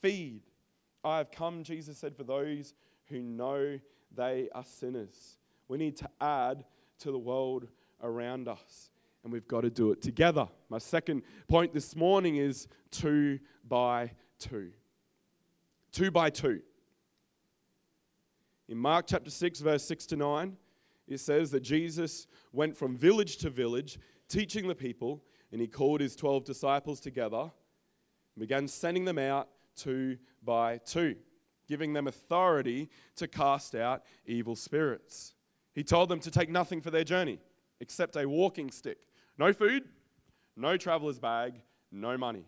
feed. 0.00 0.42
I 1.02 1.18
have 1.18 1.32
come, 1.32 1.64
Jesus 1.64 1.98
said, 1.98 2.16
for 2.16 2.24
those 2.24 2.72
who 3.06 3.20
know 3.20 3.80
they 4.14 4.48
are 4.54 4.64
sinners. 4.64 5.38
We 5.66 5.76
need 5.76 5.96
to 5.96 6.08
add 6.20 6.64
to 7.00 7.10
the 7.10 7.18
world 7.18 7.66
around 8.00 8.46
us 8.46 8.90
and 9.26 9.32
we've 9.32 9.48
got 9.48 9.62
to 9.62 9.70
do 9.70 9.90
it 9.90 10.00
together. 10.00 10.46
My 10.68 10.78
second 10.78 11.22
point 11.48 11.74
this 11.74 11.96
morning 11.96 12.36
is 12.36 12.68
two 12.92 13.40
by 13.66 14.12
two. 14.38 14.70
Two 15.90 16.12
by 16.12 16.30
two. 16.30 16.60
In 18.68 18.78
Mark 18.78 19.06
chapter 19.08 19.28
6, 19.28 19.58
verse 19.58 19.82
6 19.82 20.06
to 20.06 20.16
9, 20.16 20.56
it 21.08 21.18
says 21.18 21.50
that 21.50 21.64
Jesus 21.64 22.28
went 22.52 22.76
from 22.76 22.96
village 22.96 23.38
to 23.38 23.50
village 23.50 23.98
teaching 24.28 24.68
the 24.68 24.76
people, 24.76 25.24
and 25.50 25.60
he 25.60 25.66
called 25.66 26.00
his 26.00 26.14
12 26.14 26.44
disciples 26.44 27.00
together 27.00 27.50
and 28.36 28.38
began 28.38 28.68
sending 28.68 29.06
them 29.06 29.18
out 29.18 29.48
two 29.74 30.18
by 30.44 30.78
two, 30.78 31.16
giving 31.66 31.94
them 31.94 32.06
authority 32.06 32.88
to 33.16 33.26
cast 33.26 33.74
out 33.74 34.04
evil 34.24 34.54
spirits. 34.54 35.34
He 35.74 35.82
told 35.82 36.10
them 36.10 36.20
to 36.20 36.30
take 36.30 36.48
nothing 36.48 36.80
for 36.80 36.92
their 36.92 37.02
journey 37.02 37.40
except 37.80 38.14
a 38.14 38.28
walking 38.28 38.70
stick 38.70 38.98
no 39.38 39.52
food, 39.52 39.84
no 40.56 40.76
traveler's 40.76 41.18
bag, 41.18 41.62
no 41.92 42.16
money. 42.16 42.46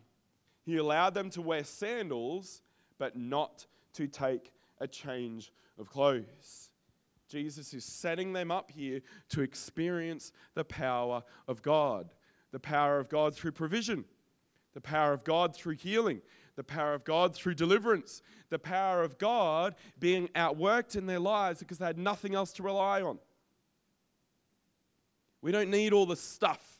He 0.65 0.77
allowed 0.77 1.15
them 1.15 1.31
to 1.31 1.43
wear 1.43 1.65
sandals, 1.65 2.63
but 2.99 3.17
not 3.17 3.67
to 3.95 4.07
take 4.07 4.53
a 4.81 4.87
change 4.87 5.53
of 5.79 5.89
clothes. 5.89 6.71
Jesus 7.29 7.75
is 7.75 7.85
setting 7.85 8.33
them 8.33 8.51
up 8.51 8.71
here 8.71 9.01
to 9.31 9.43
experience 9.43 10.33
the 10.55 10.65
power 10.65 11.23
of 11.47 11.63
God 11.63 12.15
the 12.51 12.59
power 12.59 12.99
of 12.99 13.09
God 13.09 13.35
through 13.35 13.53
provision, 13.53 14.05
the 14.75 14.81
power 14.81 15.13
of 15.13 15.25
God 15.25 15.55
through 15.55 15.75
healing, 15.75 16.23
the 16.57 16.65
power 16.65 16.95
of 16.95 17.05
God 17.05 17.35
through 17.35 17.55
deliverance, 17.55 18.23
the 18.49 18.59
power 18.59 19.03
of 19.03 19.19
God 19.19 19.75
being 19.99 20.29
outworked 20.29 20.97
in 20.97 21.07
their 21.07 21.19
lives 21.19 21.61
because 21.61 21.79
they 21.79 21.87
had 21.87 21.99
nothing 21.99 22.35
else 22.35 22.53
to 22.55 22.63
rely 22.63 23.03
on. 23.03 23.19
We 25.41 25.53
don't 25.53 25.71
need 25.71 25.93
all 25.93 26.07
the 26.07 26.17
stuff 26.17 26.78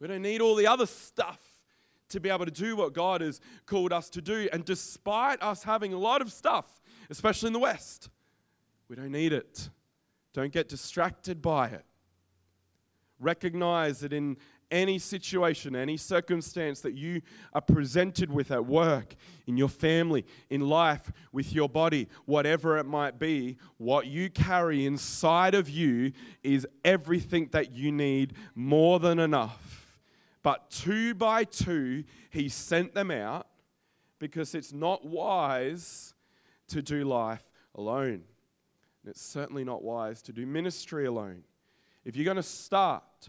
we 0.00 0.08
don't 0.08 0.22
need 0.22 0.40
all 0.40 0.54
the 0.54 0.66
other 0.66 0.86
stuff 0.86 1.40
to 2.10 2.20
be 2.20 2.30
able 2.30 2.44
to 2.44 2.50
do 2.50 2.76
what 2.76 2.92
God 2.92 3.20
has 3.20 3.40
called 3.66 3.92
us 3.92 4.08
to 4.10 4.22
do. 4.22 4.48
And 4.52 4.64
despite 4.64 5.42
us 5.42 5.64
having 5.64 5.92
a 5.92 5.98
lot 5.98 6.22
of 6.22 6.32
stuff, 6.32 6.80
especially 7.10 7.48
in 7.48 7.52
the 7.52 7.58
West, 7.58 8.08
we 8.88 8.96
don't 8.96 9.12
need 9.12 9.32
it. 9.32 9.68
Don't 10.32 10.52
get 10.52 10.68
distracted 10.68 11.42
by 11.42 11.68
it. 11.68 11.84
Recognize 13.20 14.00
that 14.00 14.12
in 14.12 14.36
any 14.70 14.98
situation, 14.98 15.74
any 15.74 15.96
circumstance 15.96 16.80
that 16.82 16.94
you 16.94 17.22
are 17.54 17.60
presented 17.60 18.30
with 18.30 18.50
at 18.50 18.66
work, 18.66 19.16
in 19.46 19.56
your 19.56 19.68
family, 19.68 20.24
in 20.50 20.60
life, 20.60 21.10
with 21.32 21.52
your 21.52 21.68
body, 21.68 22.06
whatever 22.26 22.76
it 22.76 22.84
might 22.84 23.18
be, 23.18 23.56
what 23.78 24.06
you 24.06 24.28
carry 24.28 24.84
inside 24.84 25.54
of 25.54 25.68
you 25.68 26.12
is 26.42 26.66
everything 26.84 27.48
that 27.52 27.72
you 27.72 27.90
need 27.90 28.34
more 28.54 29.00
than 29.00 29.18
enough 29.18 29.87
but 30.48 30.70
two 30.70 31.12
by 31.12 31.44
two, 31.44 32.04
he 32.30 32.48
sent 32.48 32.94
them 32.94 33.10
out 33.10 33.48
because 34.18 34.54
it's 34.54 34.72
not 34.72 35.04
wise 35.04 36.14
to 36.68 36.80
do 36.80 37.04
life 37.04 37.44
alone. 37.74 38.22
And 39.02 39.10
it's 39.10 39.20
certainly 39.20 39.62
not 39.62 39.82
wise 39.82 40.22
to 40.22 40.32
do 40.32 40.46
ministry 40.46 41.04
alone. 41.04 41.42
If 42.06 42.16
you're 42.16 42.24
going 42.24 42.38
to 42.38 42.42
start 42.42 43.28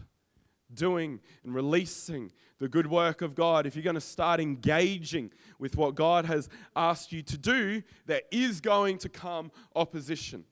doing 0.72 1.20
and 1.44 1.54
releasing 1.54 2.32
the 2.58 2.68
good 2.68 2.86
work 2.86 3.20
of 3.20 3.34
God, 3.34 3.66
if 3.66 3.76
you're 3.76 3.84
going 3.84 3.92
to 3.96 4.00
start 4.00 4.40
engaging 4.40 5.30
with 5.58 5.76
what 5.76 5.94
God 5.96 6.24
has 6.24 6.48
asked 6.74 7.12
you 7.12 7.20
to 7.20 7.36
do, 7.36 7.82
there 8.06 8.22
is 8.30 8.62
going 8.62 8.96
to 8.96 9.10
come 9.10 9.52
opposition. 9.76 10.42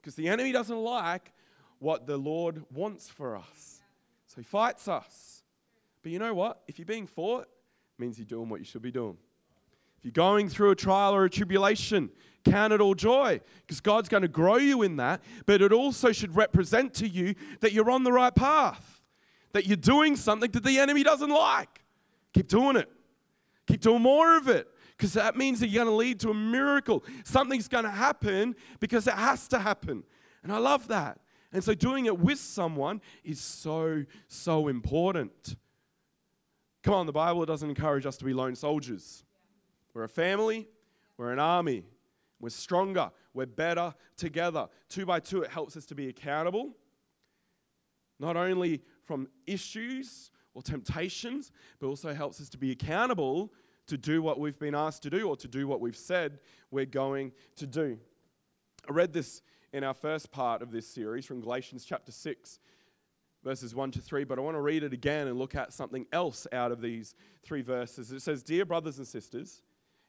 Because 0.00 0.16
the 0.16 0.26
enemy 0.26 0.50
doesn't 0.50 0.82
like 0.82 1.32
what 1.78 2.08
the 2.08 2.16
Lord 2.16 2.64
wants 2.74 3.08
for 3.08 3.36
us. 3.36 3.82
So 4.26 4.38
he 4.38 4.42
fights 4.42 4.88
us. 4.88 5.37
But 6.02 6.12
you 6.12 6.18
know 6.18 6.34
what? 6.34 6.62
If 6.68 6.78
you're 6.78 6.86
being 6.86 7.06
fought, 7.06 7.42
it 7.42 8.00
means 8.00 8.18
you're 8.18 8.26
doing 8.26 8.48
what 8.48 8.60
you 8.60 8.64
should 8.64 8.82
be 8.82 8.90
doing. 8.90 9.16
If 9.98 10.04
you're 10.04 10.12
going 10.12 10.48
through 10.48 10.70
a 10.70 10.76
trial 10.76 11.14
or 11.14 11.24
a 11.24 11.30
tribulation, 11.30 12.10
count 12.44 12.72
it 12.72 12.80
all 12.80 12.94
joy 12.94 13.40
because 13.66 13.80
God's 13.80 14.08
going 14.08 14.22
to 14.22 14.28
grow 14.28 14.56
you 14.56 14.82
in 14.82 14.96
that. 14.96 15.22
But 15.44 15.60
it 15.60 15.72
also 15.72 16.12
should 16.12 16.36
represent 16.36 16.94
to 16.94 17.08
you 17.08 17.34
that 17.60 17.72
you're 17.72 17.90
on 17.90 18.04
the 18.04 18.12
right 18.12 18.34
path, 18.34 19.02
that 19.52 19.66
you're 19.66 19.76
doing 19.76 20.14
something 20.14 20.50
that 20.52 20.62
the 20.62 20.78
enemy 20.78 21.02
doesn't 21.02 21.30
like. 21.30 21.82
Keep 22.32 22.48
doing 22.48 22.76
it. 22.76 22.88
Keep 23.66 23.80
doing 23.80 24.02
more 24.02 24.36
of 24.36 24.48
it 24.48 24.68
because 24.96 25.12
that 25.14 25.36
means 25.36 25.60
that 25.60 25.68
you're 25.68 25.84
going 25.84 25.92
to 25.92 25.96
lead 25.96 26.20
to 26.20 26.30
a 26.30 26.34
miracle. 26.34 27.04
Something's 27.24 27.68
going 27.68 27.84
to 27.84 27.90
happen 27.90 28.54
because 28.80 29.06
it 29.06 29.14
has 29.14 29.48
to 29.48 29.58
happen. 29.58 30.04
And 30.42 30.52
I 30.52 30.58
love 30.58 30.88
that. 30.88 31.20
And 31.52 31.64
so 31.64 31.74
doing 31.74 32.06
it 32.06 32.18
with 32.18 32.38
someone 32.38 33.00
is 33.24 33.40
so, 33.40 34.04
so 34.26 34.68
important. 34.68 35.56
Come 36.88 36.94
on, 36.94 37.04
the 37.04 37.12
Bible 37.12 37.44
doesn't 37.44 37.68
encourage 37.68 38.06
us 38.06 38.16
to 38.16 38.24
be 38.24 38.32
lone 38.32 38.54
soldiers. 38.54 39.22
We're 39.92 40.04
a 40.04 40.08
family, 40.08 40.70
we're 41.18 41.32
an 41.32 41.38
army. 41.38 41.84
We're 42.40 42.48
stronger, 42.48 43.10
we're 43.34 43.44
better 43.44 43.92
together. 44.16 44.68
Two 44.88 45.04
by 45.04 45.20
two, 45.20 45.42
it 45.42 45.50
helps 45.50 45.76
us 45.76 45.84
to 45.84 45.94
be 45.94 46.08
accountable, 46.08 46.74
not 48.18 48.38
only 48.38 48.80
from 49.04 49.28
issues 49.46 50.30
or 50.54 50.62
temptations, 50.62 51.52
but 51.78 51.88
also 51.88 52.14
helps 52.14 52.40
us 52.40 52.48
to 52.48 52.56
be 52.56 52.70
accountable 52.70 53.52
to 53.86 53.98
do 53.98 54.22
what 54.22 54.40
we've 54.40 54.58
been 54.58 54.74
asked 54.74 55.02
to 55.02 55.10
do 55.10 55.28
or 55.28 55.36
to 55.36 55.46
do 55.46 55.68
what 55.68 55.82
we've 55.82 55.94
said 55.94 56.38
we're 56.70 56.86
going 56.86 57.32
to 57.56 57.66
do. 57.66 57.98
I 58.88 58.92
read 58.94 59.12
this 59.12 59.42
in 59.74 59.84
our 59.84 59.92
first 59.92 60.30
part 60.30 60.62
of 60.62 60.70
this 60.70 60.88
series 60.88 61.26
from 61.26 61.42
Galatians 61.42 61.84
chapter 61.84 62.12
6, 62.12 62.58
verses 63.42 63.74
1 63.74 63.92
to 63.92 64.00
3, 64.00 64.24
but 64.24 64.38
I 64.38 64.42
want 64.42 64.56
to 64.56 64.60
read 64.60 64.82
it 64.82 64.92
again 64.92 65.28
and 65.28 65.38
look 65.38 65.54
at 65.54 65.72
something 65.72 66.06
else 66.12 66.46
out 66.52 66.72
of 66.72 66.80
these 66.80 67.14
three 67.42 67.62
verses. 67.62 68.10
It 68.12 68.20
says, 68.20 68.42
Dear 68.42 68.64
brothers 68.64 68.98
and 68.98 69.06
sisters, 69.06 69.62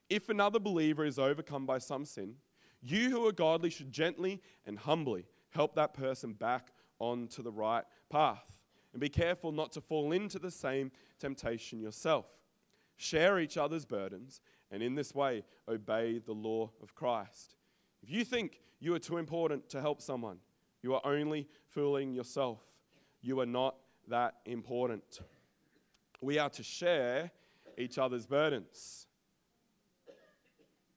if 0.09 0.29
another 0.29 0.59
believer 0.59 1.05
is 1.05 1.19
overcome 1.19 1.65
by 1.65 1.77
some 1.77 2.05
sin, 2.05 2.35
you 2.81 3.09
who 3.09 3.27
are 3.27 3.31
godly 3.31 3.69
should 3.69 3.91
gently 3.91 4.41
and 4.65 4.79
humbly 4.79 5.27
help 5.51 5.75
that 5.75 5.93
person 5.93 6.33
back 6.33 6.71
onto 6.99 7.43
the 7.43 7.51
right 7.51 7.83
path. 8.09 8.57
And 8.93 8.99
be 8.99 9.09
careful 9.09 9.51
not 9.51 9.71
to 9.73 9.81
fall 9.81 10.11
into 10.11 10.39
the 10.39 10.51
same 10.51 10.91
temptation 11.19 11.79
yourself. 11.79 12.27
Share 12.97 13.39
each 13.39 13.57
other's 13.57 13.85
burdens, 13.85 14.41
and 14.71 14.81
in 14.81 14.95
this 14.95 15.13
way, 15.13 15.43
obey 15.67 16.19
the 16.19 16.33
law 16.33 16.71
of 16.81 16.95
Christ. 16.95 17.55
If 18.01 18.09
you 18.11 18.23
think 18.23 18.61
you 18.79 18.93
are 18.95 18.99
too 18.99 19.17
important 19.17 19.69
to 19.69 19.81
help 19.81 20.01
someone, 20.01 20.37
you 20.81 20.93
are 20.93 21.01
only 21.05 21.47
fooling 21.67 22.13
yourself. 22.13 22.61
You 23.21 23.39
are 23.39 23.45
not 23.45 23.75
that 24.07 24.35
important. 24.45 25.19
We 26.21 26.37
are 26.39 26.49
to 26.49 26.63
share 26.63 27.31
each 27.77 27.97
other's 27.97 28.25
burdens. 28.25 29.07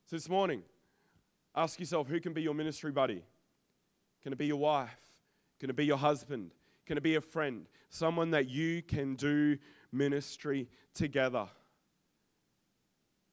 So 0.06 0.16
this 0.16 0.28
morning, 0.28 0.62
ask 1.54 1.78
yourself 1.80 2.08
who 2.08 2.20
can 2.20 2.32
be 2.32 2.42
your 2.42 2.54
ministry 2.54 2.92
buddy? 2.92 3.22
Can 4.22 4.32
it 4.32 4.38
be 4.38 4.46
your 4.46 4.58
wife? 4.58 5.00
Can 5.58 5.70
it 5.70 5.76
be 5.76 5.86
your 5.86 5.96
husband? 5.96 6.52
Can 6.86 6.96
it 6.96 7.02
be 7.02 7.14
a 7.14 7.20
friend? 7.20 7.66
Someone 7.88 8.30
that 8.32 8.48
you 8.48 8.82
can 8.82 9.14
do 9.14 9.58
ministry 9.92 10.68
together. 10.94 11.48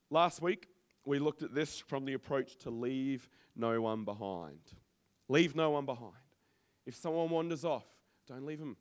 Last 0.10 0.42
week, 0.42 0.68
we 1.06 1.20
looked 1.20 1.44
at 1.44 1.54
this 1.54 1.80
from 1.80 2.06
the 2.06 2.14
approach 2.14 2.56
to 2.58 2.70
leave 2.70 3.30
no 3.56 3.82
one 3.82 4.04
behind. 4.04 4.60
Leave 5.28 5.56
no 5.56 5.72
one 5.72 5.86
behind. 5.86 6.14
If 6.86 6.96
someone 6.96 7.30
wanders 7.30 7.64
off, 7.66 7.86
don't 8.30 8.46
leave 8.46 8.60
them. 8.60 8.78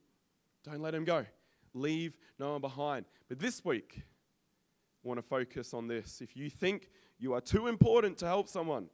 Don't 0.62 0.80
let 0.80 0.94
him 0.94 1.04
go. 1.04 1.24
Leave 1.72 2.16
no 2.38 2.52
one 2.52 2.60
behind. 2.60 3.06
But 3.28 3.38
this 3.38 3.64
week, 3.64 3.94
I 3.96 5.08
want 5.08 5.18
to 5.18 5.22
focus 5.22 5.72
on 5.72 5.88
this. 5.88 6.20
If 6.20 6.36
you 6.36 6.50
think 6.50 6.90
you 7.18 7.32
are 7.32 7.40
too 7.40 7.66
important 7.66 8.18
to 8.18 8.26
help 8.26 8.48
someone, 8.48 8.88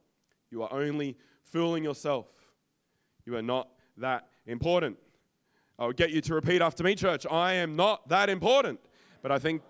you 0.49 0.63
are 0.63 0.71
only 0.71 1.17
fooling 1.43 1.83
yourself. 1.83 2.27
You 3.25 3.35
are 3.35 3.41
not 3.41 3.69
that 3.97 4.29
important. 4.47 4.97
I'll 5.77 5.91
get 5.91 6.11
you 6.11 6.21
to 6.21 6.33
repeat 6.35 6.61
after 6.61 6.83
me, 6.83 6.95
church. 6.95 7.25
I 7.29 7.53
am 7.53 7.75
not 7.75 8.07
that 8.07 8.29
important. 8.29 8.79
But 9.21 9.31
I 9.31 9.39
think, 9.39 9.61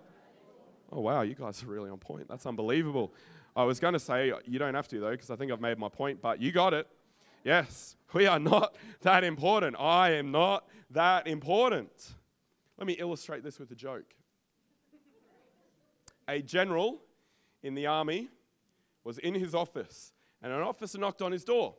oh, 0.92 1.00
wow, 1.00 1.22
you 1.22 1.34
guys 1.34 1.62
are 1.64 1.66
really 1.66 1.90
on 1.90 1.98
point. 1.98 2.28
That's 2.28 2.46
unbelievable. 2.46 3.12
I 3.56 3.64
was 3.64 3.80
going 3.80 3.94
to 3.94 3.98
say, 3.98 4.32
you 4.44 4.58
don't 4.58 4.74
have 4.74 4.86
to, 4.88 5.00
though, 5.00 5.10
because 5.10 5.30
I 5.30 5.36
think 5.36 5.50
I've 5.50 5.60
made 5.60 5.78
my 5.78 5.88
point, 5.88 6.22
but 6.22 6.40
you 6.40 6.52
got 6.52 6.74
it. 6.74 6.86
Yes, 7.46 7.94
we 8.12 8.26
are 8.26 8.40
not 8.40 8.74
that 9.02 9.22
important. 9.22 9.76
I 9.78 10.10
am 10.14 10.32
not 10.32 10.66
that 10.90 11.28
important. 11.28 12.14
Let 12.76 12.88
me 12.88 12.94
illustrate 12.94 13.44
this 13.44 13.60
with 13.60 13.70
a 13.70 13.76
joke. 13.76 14.16
A 16.26 16.42
general 16.42 17.02
in 17.62 17.76
the 17.76 17.86
army 17.86 18.30
was 19.04 19.18
in 19.18 19.34
his 19.34 19.54
office, 19.54 20.12
and 20.42 20.52
an 20.52 20.60
officer 20.60 20.98
knocked 20.98 21.22
on 21.22 21.30
his 21.30 21.44
door. 21.44 21.76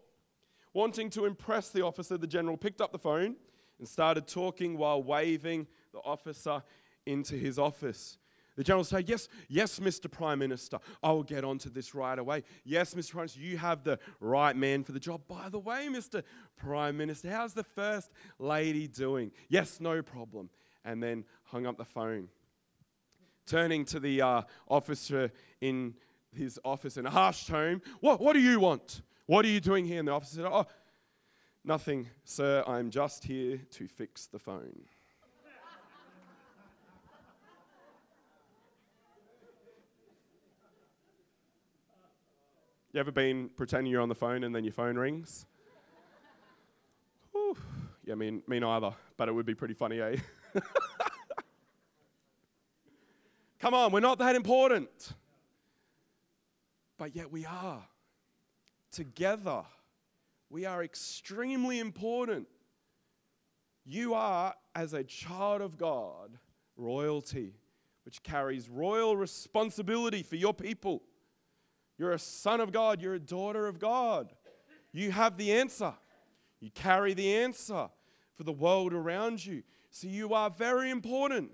Wanting 0.73 1.09
to 1.09 1.25
impress 1.25 1.67
the 1.67 1.83
officer, 1.83 2.17
the 2.17 2.27
general 2.27 2.55
picked 2.55 2.79
up 2.79 2.93
the 2.93 2.97
phone 2.97 3.35
and 3.77 3.85
started 3.85 4.25
talking 4.25 4.77
while 4.77 5.03
waving 5.03 5.67
the 5.91 5.99
officer 5.99 6.63
into 7.05 7.35
his 7.35 7.59
office. 7.59 8.17
The 8.57 8.63
general 8.63 8.83
said, 8.83 9.07
Yes, 9.07 9.29
yes, 9.47 9.79
Mr. 9.79 10.11
Prime 10.11 10.39
Minister, 10.39 10.79
I 11.01 11.11
will 11.11 11.23
get 11.23 11.45
onto 11.45 11.69
this 11.69 11.93
right 11.93 12.17
away. 12.17 12.43
Yes, 12.65 12.95
Mr. 12.95 13.11
Prime 13.11 13.21
Minister, 13.21 13.39
you 13.39 13.57
have 13.59 13.83
the 13.83 13.99
right 14.19 14.55
man 14.55 14.83
for 14.83 14.91
the 14.91 14.99
job. 14.99 15.21
By 15.27 15.47
the 15.49 15.59
way, 15.59 15.87
Mr. 15.89 16.23
Prime 16.57 16.97
Minister, 16.97 17.29
how's 17.29 17.53
the 17.53 17.63
First 17.63 18.11
Lady 18.39 18.87
doing? 18.87 19.31
Yes, 19.47 19.79
no 19.79 20.01
problem. 20.01 20.49
And 20.83 21.03
then 21.03 21.23
hung 21.43 21.67
up 21.67 21.77
the 21.77 21.85
phone. 21.85 22.29
Turning 23.45 23.85
to 23.85 23.99
the 23.99 24.21
uh, 24.23 24.41
officer 24.67 25.31
in 25.61 25.93
his 26.33 26.59
office 26.65 26.97
in 26.97 27.05
a 27.05 27.11
harsh 27.11 27.45
tone, 27.45 27.81
what, 28.01 28.19
what 28.19 28.33
do 28.33 28.39
you 28.39 28.59
want? 28.59 29.03
What 29.27 29.45
are 29.45 29.49
you 29.49 29.59
doing 29.59 29.85
here? 29.85 29.99
And 29.99 30.07
the 30.07 30.13
officer 30.13 30.37
said, 30.37 30.45
Oh, 30.45 30.65
nothing, 31.63 32.07
sir, 32.23 32.63
I'm 32.65 32.89
just 32.89 33.25
here 33.25 33.61
to 33.71 33.87
fix 33.87 34.25
the 34.25 34.39
phone. 34.39 34.85
You 42.93 42.99
ever 42.99 43.11
been 43.11 43.49
pretending 43.49 43.91
you're 43.91 44.01
on 44.01 44.09
the 44.09 44.15
phone 44.15 44.43
and 44.43 44.55
then 44.55 44.63
your 44.63 44.73
phone 44.73 44.97
rings? 44.97 45.45
Yeah, 48.05 48.15
me, 48.15 48.39
me 48.47 48.59
neither, 48.59 48.91
but 49.17 49.27
it 49.27 49.33
would 49.33 49.45
be 49.45 49.53
pretty 49.53 49.73
funny, 49.73 49.99
eh? 49.99 50.15
Come 53.59 53.73
on, 53.73 53.91
we're 53.91 53.99
not 53.99 54.17
that 54.19 54.35
important. 54.35 55.13
But 56.97 57.15
yet 57.15 57.29
we 57.29 57.45
are. 57.45 57.83
Together, 58.91 59.63
we 60.49 60.65
are 60.65 60.81
extremely 60.83 61.79
important. 61.79 62.47
You 63.85 64.13
are, 64.13 64.55
as 64.73 64.93
a 64.93 65.03
child 65.03 65.61
of 65.61 65.77
God, 65.77 66.37
royalty, 66.77 67.55
which 68.05 68.23
carries 68.23 68.69
royal 68.69 69.17
responsibility 69.17 70.23
for 70.23 70.37
your 70.37 70.53
people. 70.53 71.03
You're 71.97 72.11
a 72.11 72.19
son 72.19 72.61
of 72.61 72.71
God, 72.71 73.01
you're 73.01 73.15
a 73.15 73.19
daughter 73.19 73.67
of 73.67 73.79
God. 73.79 74.33
You 74.91 75.11
have 75.11 75.37
the 75.37 75.51
answer. 75.51 75.93
You 76.59 76.71
carry 76.71 77.13
the 77.13 77.35
answer 77.35 77.89
for 78.35 78.43
the 78.43 78.51
world 78.51 78.93
around 78.93 79.45
you. 79.45 79.63
So 79.89 80.07
you 80.07 80.33
are 80.33 80.49
very 80.49 80.89
important. 80.89 81.51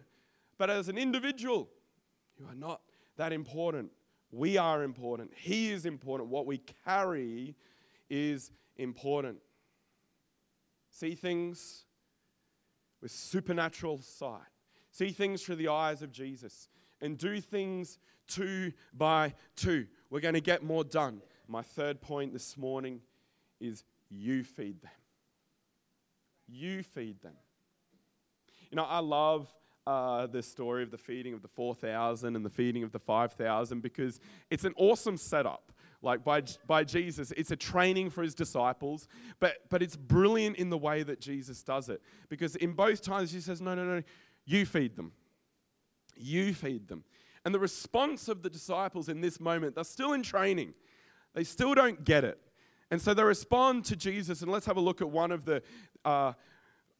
But 0.58 0.70
as 0.70 0.90
an 0.90 0.98
individual, 0.98 1.70
you 2.38 2.46
are 2.46 2.56
not 2.56 2.82
that 3.18 3.34
important. 3.34 3.92
We 4.32 4.58
are 4.58 4.84
important. 4.84 5.32
He 5.36 5.72
is 5.72 5.86
important. 5.86 6.30
What 6.30 6.46
we 6.46 6.62
carry 6.86 7.56
is 8.10 8.52
important. 8.78 9.38
See 10.90 11.16
things 11.16 11.86
with 13.02 13.12
supernatural 13.12 14.00
sight. 14.00 14.42
See 14.92 15.10
things 15.10 15.42
through 15.42 15.58
the 15.58 15.68
eyes 15.68 16.02
of 16.02 16.12
Jesus 16.12 16.70
and 17.02 17.18
do 17.18 17.42
things 17.42 18.00
two 18.28 18.72
by 18.94 19.34
two. 19.56 19.88
We're 20.14 20.20
going 20.20 20.36
to 20.36 20.42
get 20.42 20.62
more 20.62 20.84
done. 20.84 21.24
My 21.48 21.64
third 21.64 22.00
point 22.00 22.34
this 22.34 22.56
morning 22.56 23.02
is 23.60 23.84
you 24.12 24.44
feed 24.44 24.80
them. 24.84 24.92
You 26.48 26.84
feed 26.84 27.20
them. 27.24 27.34
You 28.70 28.76
know, 28.76 28.84
I 28.84 29.00
love 29.00 29.52
uh, 29.88 30.28
the 30.28 30.44
story 30.44 30.84
of 30.84 30.92
the 30.92 31.00
feeding 31.00 31.34
of 31.34 31.42
the 31.42 31.48
4,000 31.48 32.36
and 32.36 32.46
the 32.46 32.52
feeding 32.52 32.84
of 32.84 32.92
the 32.92 33.00
5,000 33.00 33.82
because 33.82 34.20
it's 34.52 34.66
an 34.66 34.76
awesome 34.78 35.18
setup. 35.18 35.72
Like 36.04 36.24
by, 36.24 36.44
by 36.68 36.84
Jesus, 36.84 37.34
it's 37.36 37.50
a 37.50 37.56
training 37.56 38.12
for 38.12 38.22
his 38.22 38.36
disciples, 38.36 39.08
but, 39.40 39.68
but 39.72 39.82
it's 39.82 39.96
brilliant 39.96 40.58
in 40.58 40.70
the 40.70 40.78
way 40.78 41.02
that 41.02 41.22
Jesus 41.22 41.64
does 41.64 41.90
it. 41.90 42.04
Because 42.30 42.56
in 42.58 42.74
both 42.74 43.02
times, 43.02 43.32
he 43.32 43.42
says, 43.42 43.62
No, 43.62 43.74
no, 43.74 43.84
no, 43.84 44.04
you 44.46 44.68
feed 44.68 44.96
them. 44.96 45.14
You 46.16 46.54
feed 46.54 46.88
them. 46.88 47.04
And 47.46 47.54
the 47.54 47.60
response 47.60 48.28
of 48.28 48.42
the 48.42 48.50
disciples 48.50 49.10
in 49.10 49.22
this 49.22 49.40
moment, 49.40 49.76
they're 49.76 49.84
still 49.84 50.14
in 50.14 50.24
training. 50.24 50.74
They 51.34 51.44
still 51.44 51.74
don't 51.76 52.04
get 52.04 52.24
it. 52.24 52.40
And 52.90 53.02
so 53.02 53.14
they 53.14 53.24
respond 53.24 53.86
to 53.86 53.96
Jesus. 53.96 54.42
And 54.42 54.52
let's 54.52 54.66
have 54.66 54.78
a 54.78 54.82
look 54.82 55.02
at 55.02 55.10
one 55.10 55.32
of 55.32 55.46
the 55.46 55.62
uh, 56.06 56.34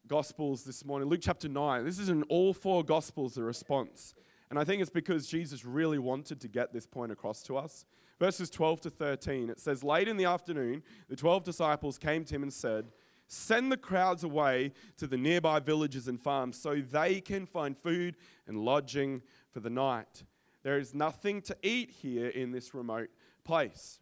Gospels 0.08 0.64
this 0.64 0.84
morning, 0.84 1.08
Luke 1.08 1.22
chapter 1.22 1.48
9. 1.48 1.86
This 1.86 1.98
is 1.98 2.10
in 2.10 2.24
all 2.24 2.54
four 2.54 2.84
Gospels, 2.84 3.36
the 3.36 3.44
response. 3.44 4.14
And 4.50 4.60
I 4.60 4.66
think 4.66 4.82
it's 4.82 4.92
because 4.92 5.28
Jesus 5.28 5.64
really 5.64 5.98
wanted 5.98 6.42
to 6.42 6.48
get 6.48 6.74
this 6.74 6.86
point 6.86 7.12
across 7.12 7.42
to 7.44 7.58
us. 7.58 7.86
Verses 8.20 8.50
12 8.50 8.82
to 8.82 8.90
13, 8.90 9.50
it 9.50 9.60
says, 9.60 9.84
Late 9.84 10.08
in 10.08 10.18
the 10.18 10.26
afternoon, 10.26 10.84
the 11.10 11.16
12 11.16 11.44
disciples 11.44 11.98
came 11.98 12.26
to 12.26 12.36
him 12.36 12.44
and 12.44 12.54
said, 12.54 12.92
Send 13.28 13.72
the 13.72 13.78
crowds 13.78 14.24
away 14.24 14.74
to 14.98 15.08
the 15.08 15.18
nearby 15.18 15.60
villages 15.60 16.08
and 16.08 16.22
farms 16.22 16.60
so 16.60 16.82
they 16.82 17.22
can 17.22 17.46
find 17.46 17.78
food 17.78 18.16
and 18.46 18.58
lodging 18.58 19.22
for 19.52 19.60
the 19.60 19.70
night. 19.70 20.24
There 20.64 20.80
is 20.80 20.94
nothing 20.94 21.42
to 21.44 21.58
eat 21.62 21.92
here 22.02 22.28
in 22.28 22.52
this 22.52 22.74
remote 22.74 23.10
place. 23.44 24.00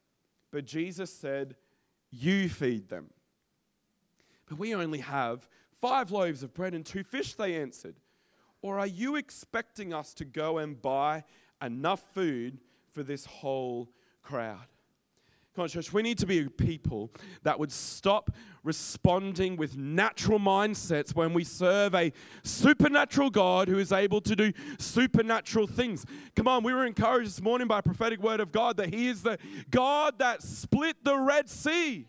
But 0.51 0.65
Jesus 0.65 1.11
said, 1.11 1.55
You 2.09 2.49
feed 2.49 2.89
them. 2.89 3.09
But 4.47 4.59
we 4.59 4.75
only 4.75 4.99
have 4.99 5.47
five 5.71 6.11
loaves 6.11 6.43
of 6.43 6.53
bread 6.53 6.73
and 6.73 6.85
two 6.85 7.03
fish, 7.03 7.33
they 7.33 7.55
answered. 7.55 7.95
Or 8.61 8.79
are 8.79 8.87
you 8.87 9.15
expecting 9.15 9.93
us 9.93 10.13
to 10.15 10.25
go 10.25 10.59
and 10.59 10.79
buy 10.79 11.23
enough 11.61 12.13
food 12.13 12.59
for 12.91 13.01
this 13.01 13.25
whole 13.25 13.89
crowd? 14.21 14.67
Come 15.53 15.63
on, 15.63 15.69
church, 15.69 15.91
we 15.91 16.01
need 16.01 16.17
to 16.19 16.25
be 16.25 16.39
a 16.45 16.49
people 16.49 17.11
that 17.43 17.59
would 17.59 17.73
stop 17.73 18.31
responding 18.63 19.57
with 19.57 19.75
natural 19.75 20.39
mindsets 20.39 21.13
when 21.13 21.33
we 21.33 21.43
serve 21.43 21.93
a 21.93 22.13
supernatural 22.41 23.29
God 23.29 23.67
who 23.67 23.77
is 23.77 23.91
able 23.91 24.21
to 24.21 24.35
do 24.35 24.53
supernatural 24.79 25.67
things. 25.67 26.05
Come 26.37 26.47
on, 26.47 26.63
we 26.63 26.73
were 26.73 26.85
encouraged 26.85 27.31
this 27.31 27.41
morning 27.41 27.67
by 27.67 27.79
a 27.79 27.81
prophetic 27.81 28.21
word 28.21 28.39
of 28.39 28.53
God 28.53 28.77
that 28.77 28.93
He 28.93 29.09
is 29.09 29.23
the 29.23 29.37
God 29.69 30.19
that 30.19 30.41
split 30.41 31.03
the 31.03 31.17
Red 31.17 31.49
Sea. 31.49 32.07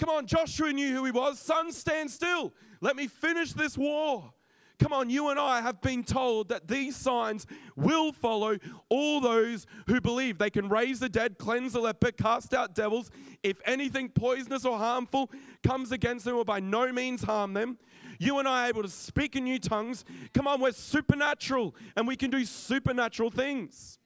Come 0.00 0.08
on, 0.08 0.26
Joshua 0.26 0.72
knew 0.72 0.96
who 0.96 1.04
he 1.04 1.10
was. 1.12 1.38
Sun, 1.38 1.70
stand 1.72 2.10
still. 2.10 2.54
Let 2.80 2.96
me 2.96 3.06
finish 3.06 3.52
this 3.52 3.76
war. 3.76 4.32
Come 4.80 4.94
on, 4.94 5.10
you 5.10 5.28
and 5.28 5.38
I 5.38 5.60
have 5.60 5.82
been 5.82 6.02
told 6.02 6.48
that 6.48 6.66
these 6.66 6.96
signs 6.96 7.46
will 7.76 8.12
follow 8.12 8.56
all 8.88 9.20
those 9.20 9.66
who 9.86 10.00
believe. 10.00 10.38
They 10.38 10.48
can 10.48 10.70
raise 10.70 11.00
the 11.00 11.08
dead, 11.10 11.36
cleanse 11.36 11.74
the 11.74 11.80
leper, 11.80 12.12
cast 12.12 12.54
out 12.54 12.74
devils. 12.74 13.10
If 13.42 13.60
anything 13.66 14.08
poisonous 14.08 14.64
or 14.64 14.78
harmful 14.78 15.30
comes 15.62 15.92
against 15.92 16.24
them, 16.24 16.34
will 16.34 16.44
by 16.44 16.60
no 16.60 16.90
means 16.92 17.22
harm 17.22 17.52
them. 17.52 17.78
You 18.18 18.38
and 18.38 18.48
I 18.48 18.64
are 18.64 18.68
able 18.68 18.82
to 18.82 18.88
speak 18.88 19.36
in 19.36 19.44
new 19.44 19.58
tongues. 19.58 20.02
Come 20.32 20.48
on, 20.48 20.62
we're 20.62 20.72
supernatural 20.72 21.74
and 21.94 22.08
we 22.08 22.16
can 22.16 22.30
do 22.30 22.46
supernatural 22.46 23.30
things. 23.30 23.98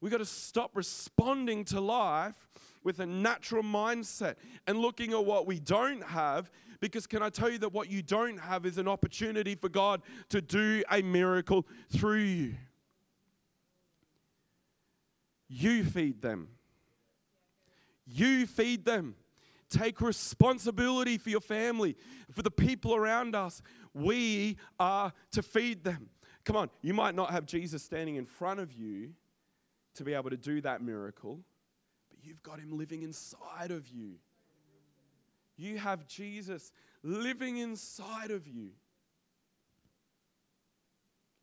We've 0.00 0.10
got 0.10 0.18
to 0.18 0.24
stop 0.24 0.76
responding 0.76 1.64
to 1.66 1.80
life 1.80 2.48
with 2.82 2.98
a 2.98 3.06
natural 3.06 3.62
mindset 3.62 4.36
and 4.66 4.78
looking 4.78 5.12
at 5.12 5.24
what 5.24 5.46
we 5.46 5.60
don't 5.60 6.02
have 6.02 6.50
because 6.80 7.06
can 7.06 7.22
I 7.22 7.28
tell 7.28 7.50
you 7.50 7.58
that 7.58 7.72
what 7.72 7.90
you 7.90 8.02
don't 8.02 8.38
have 8.38 8.64
is 8.64 8.78
an 8.78 8.88
opportunity 8.88 9.54
for 9.54 9.68
God 9.68 10.02
to 10.30 10.40
do 10.40 10.82
a 10.90 11.02
miracle 11.02 11.66
through 11.92 12.18
you? 12.18 12.54
You 15.48 15.84
feed 15.84 16.22
them. 16.22 16.48
You 18.06 18.46
feed 18.46 18.84
them. 18.84 19.16
Take 19.68 20.00
responsibility 20.00 21.18
for 21.18 21.30
your 21.30 21.40
family, 21.40 21.96
for 22.32 22.42
the 22.42 22.50
people 22.50 22.94
around 22.94 23.36
us. 23.36 23.62
We 23.94 24.56
are 24.78 25.12
to 25.32 25.42
feed 25.42 25.84
them. 25.84 26.10
Come 26.44 26.56
on, 26.56 26.70
you 26.82 26.94
might 26.94 27.14
not 27.14 27.30
have 27.30 27.46
Jesus 27.46 27.82
standing 27.82 28.16
in 28.16 28.24
front 28.24 28.58
of 28.58 28.72
you 28.72 29.10
to 29.94 30.04
be 30.04 30.14
able 30.14 30.30
to 30.30 30.36
do 30.36 30.60
that 30.62 30.82
miracle, 30.82 31.40
but 32.08 32.18
you've 32.22 32.42
got 32.42 32.58
him 32.58 32.76
living 32.76 33.02
inside 33.02 33.70
of 33.70 33.88
you. 33.88 34.14
You 35.60 35.76
have 35.76 36.06
Jesus 36.06 36.72
living 37.02 37.58
inside 37.58 38.30
of 38.30 38.48
you. 38.48 38.70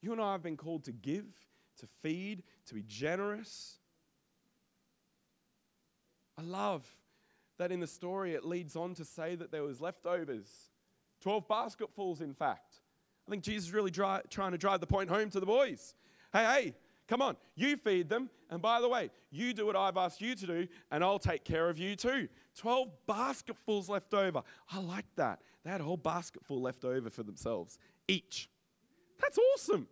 You 0.01 0.11
and 0.11 0.19
I 0.19 0.31
have 0.31 0.41
been 0.41 0.57
called 0.57 0.85
to 0.85 0.91
give, 0.91 1.25
to 1.79 1.85
feed, 2.01 2.41
to 2.65 2.73
be 2.73 2.81
generous. 2.81 3.77
I 6.35 6.41
love 6.41 6.83
that 7.59 7.71
in 7.71 7.79
the 7.79 7.87
story 7.87 8.33
it 8.33 8.43
leads 8.43 8.75
on 8.75 8.95
to 8.95 9.05
say 9.05 9.35
that 9.35 9.51
there 9.51 9.63
was 9.63 9.81
leftovers 9.81 10.69
12 11.21 11.47
basketfuls 11.47 12.21
in 12.21 12.35
fact 12.35 12.81
i 13.27 13.31
think 13.31 13.41
jesus 13.41 13.69
is 13.69 13.73
really 13.73 13.89
dry, 13.89 14.21
trying 14.29 14.51
to 14.51 14.59
drive 14.59 14.79
the 14.79 14.85
point 14.85 15.09
home 15.09 15.31
to 15.31 15.39
the 15.39 15.45
boys 15.47 15.95
hey 16.31 16.43
hey 16.43 16.75
Come 17.07 17.21
on, 17.21 17.37
you 17.55 17.77
feed 17.77 18.09
them. 18.09 18.29
And 18.49 18.61
by 18.61 18.81
the 18.81 18.89
way, 18.89 19.09
you 19.31 19.53
do 19.53 19.65
what 19.65 19.75
I've 19.75 19.97
asked 19.97 20.21
you 20.21 20.35
to 20.35 20.45
do, 20.45 20.67
and 20.91 21.03
I'll 21.03 21.19
take 21.19 21.43
care 21.43 21.69
of 21.69 21.77
you 21.77 21.95
too. 21.95 22.27
12 22.57 22.89
basketfuls 23.07 23.89
left 23.89 24.13
over. 24.13 24.41
I 24.71 24.79
like 24.79 25.05
that. 25.15 25.41
They 25.63 25.69
had 25.69 25.81
a 25.81 25.83
whole 25.83 25.97
basketful 25.97 26.61
left 26.61 26.83
over 26.85 27.09
for 27.09 27.23
themselves, 27.23 27.77
each. 28.07 28.49
That's 29.19 29.37
awesome. 29.53 29.87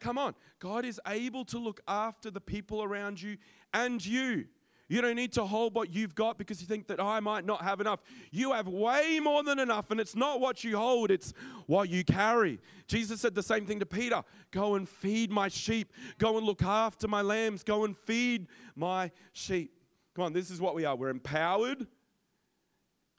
Come 0.00 0.18
on. 0.18 0.34
God 0.58 0.84
is 0.84 1.00
able 1.06 1.44
to 1.46 1.58
look 1.58 1.80
after 1.88 2.30
the 2.30 2.40
people 2.40 2.82
around 2.82 3.20
you 3.20 3.36
and 3.72 4.04
you. 4.04 4.46
You 4.86 5.00
don't 5.00 5.16
need 5.16 5.32
to 5.32 5.44
hold 5.44 5.74
what 5.74 5.94
you've 5.94 6.14
got 6.14 6.36
because 6.36 6.60
you 6.60 6.66
think 6.66 6.88
that 6.88 7.00
I 7.00 7.18
might 7.20 7.46
not 7.46 7.62
have 7.62 7.80
enough. 7.80 8.00
You 8.30 8.52
have 8.52 8.68
way 8.68 9.18
more 9.18 9.42
than 9.42 9.58
enough, 9.58 9.90
and 9.90 9.98
it's 9.98 10.14
not 10.14 10.40
what 10.40 10.62
you 10.62 10.76
hold, 10.76 11.10
it's 11.10 11.32
what 11.66 11.88
you 11.88 12.04
carry. 12.04 12.60
Jesus 12.86 13.22
said 13.22 13.34
the 13.34 13.42
same 13.42 13.64
thing 13.64 13.80
to 13.80 13.86
Peter 13.86 14.22
Go 14.50 14.74
and 14.74 14.86
feed 14.86 15.30
my 15.30 15.48
sheep, 15.48 15.90
go 16.18 16.36
and 16.36 16.44
look 16.44 16.62
after 16.62 17.08
my 17.08 17.22
lambs, 17.22 17.62
go 17.64 17.84
and 17.84 17.96
feed 17.96 18.46
my 18.76 19.10
sheep. 19.32 19.72
Come 20.14 20.26
on, 20.26 20.32
this 20.32 20.50
is 20.50 20.60
what 20.60 20.74
we 20.74 20.84
are. 20.84 20.94
We're 20.94 21.08
empowered, 21.08 21.86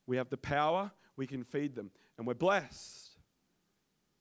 we 0.07 0.17
have 0.17 0.29
the 0.29 0.37
power, 0.37 0.91
we 1.15 1.27
can 1.27 1.43
feed 1.43 1.75
them, 1.75 1.91
and 2.17 2.27
we're 2.27 2.33
blessed. 2.33 3.09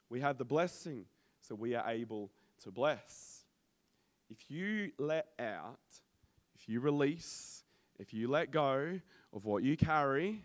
We 0.08 0.20
have 0.20 0.38
the 0.38 0.44
blessing, 0.44 1.06
so 1.40 1.54
we 1.54 1.74
are 1.74 1.88
able 1.88 2.30
to 2.62 2.70
bless. 2.70 3.44
If 4.30 4.50
you 4.50 4.92
let 4.98 5.28
out, 5.38 5.78
if 6.54 6.68
you 6.68 6.80
release, 6.80 7.64
if 7.98 8.14
you 8.14 8.28
let 8.28 8.50
go 8.50 9.00
of 9.32 9.44
what 9.44 9.62
you 9.62 9.76
carry, 9.76 10.42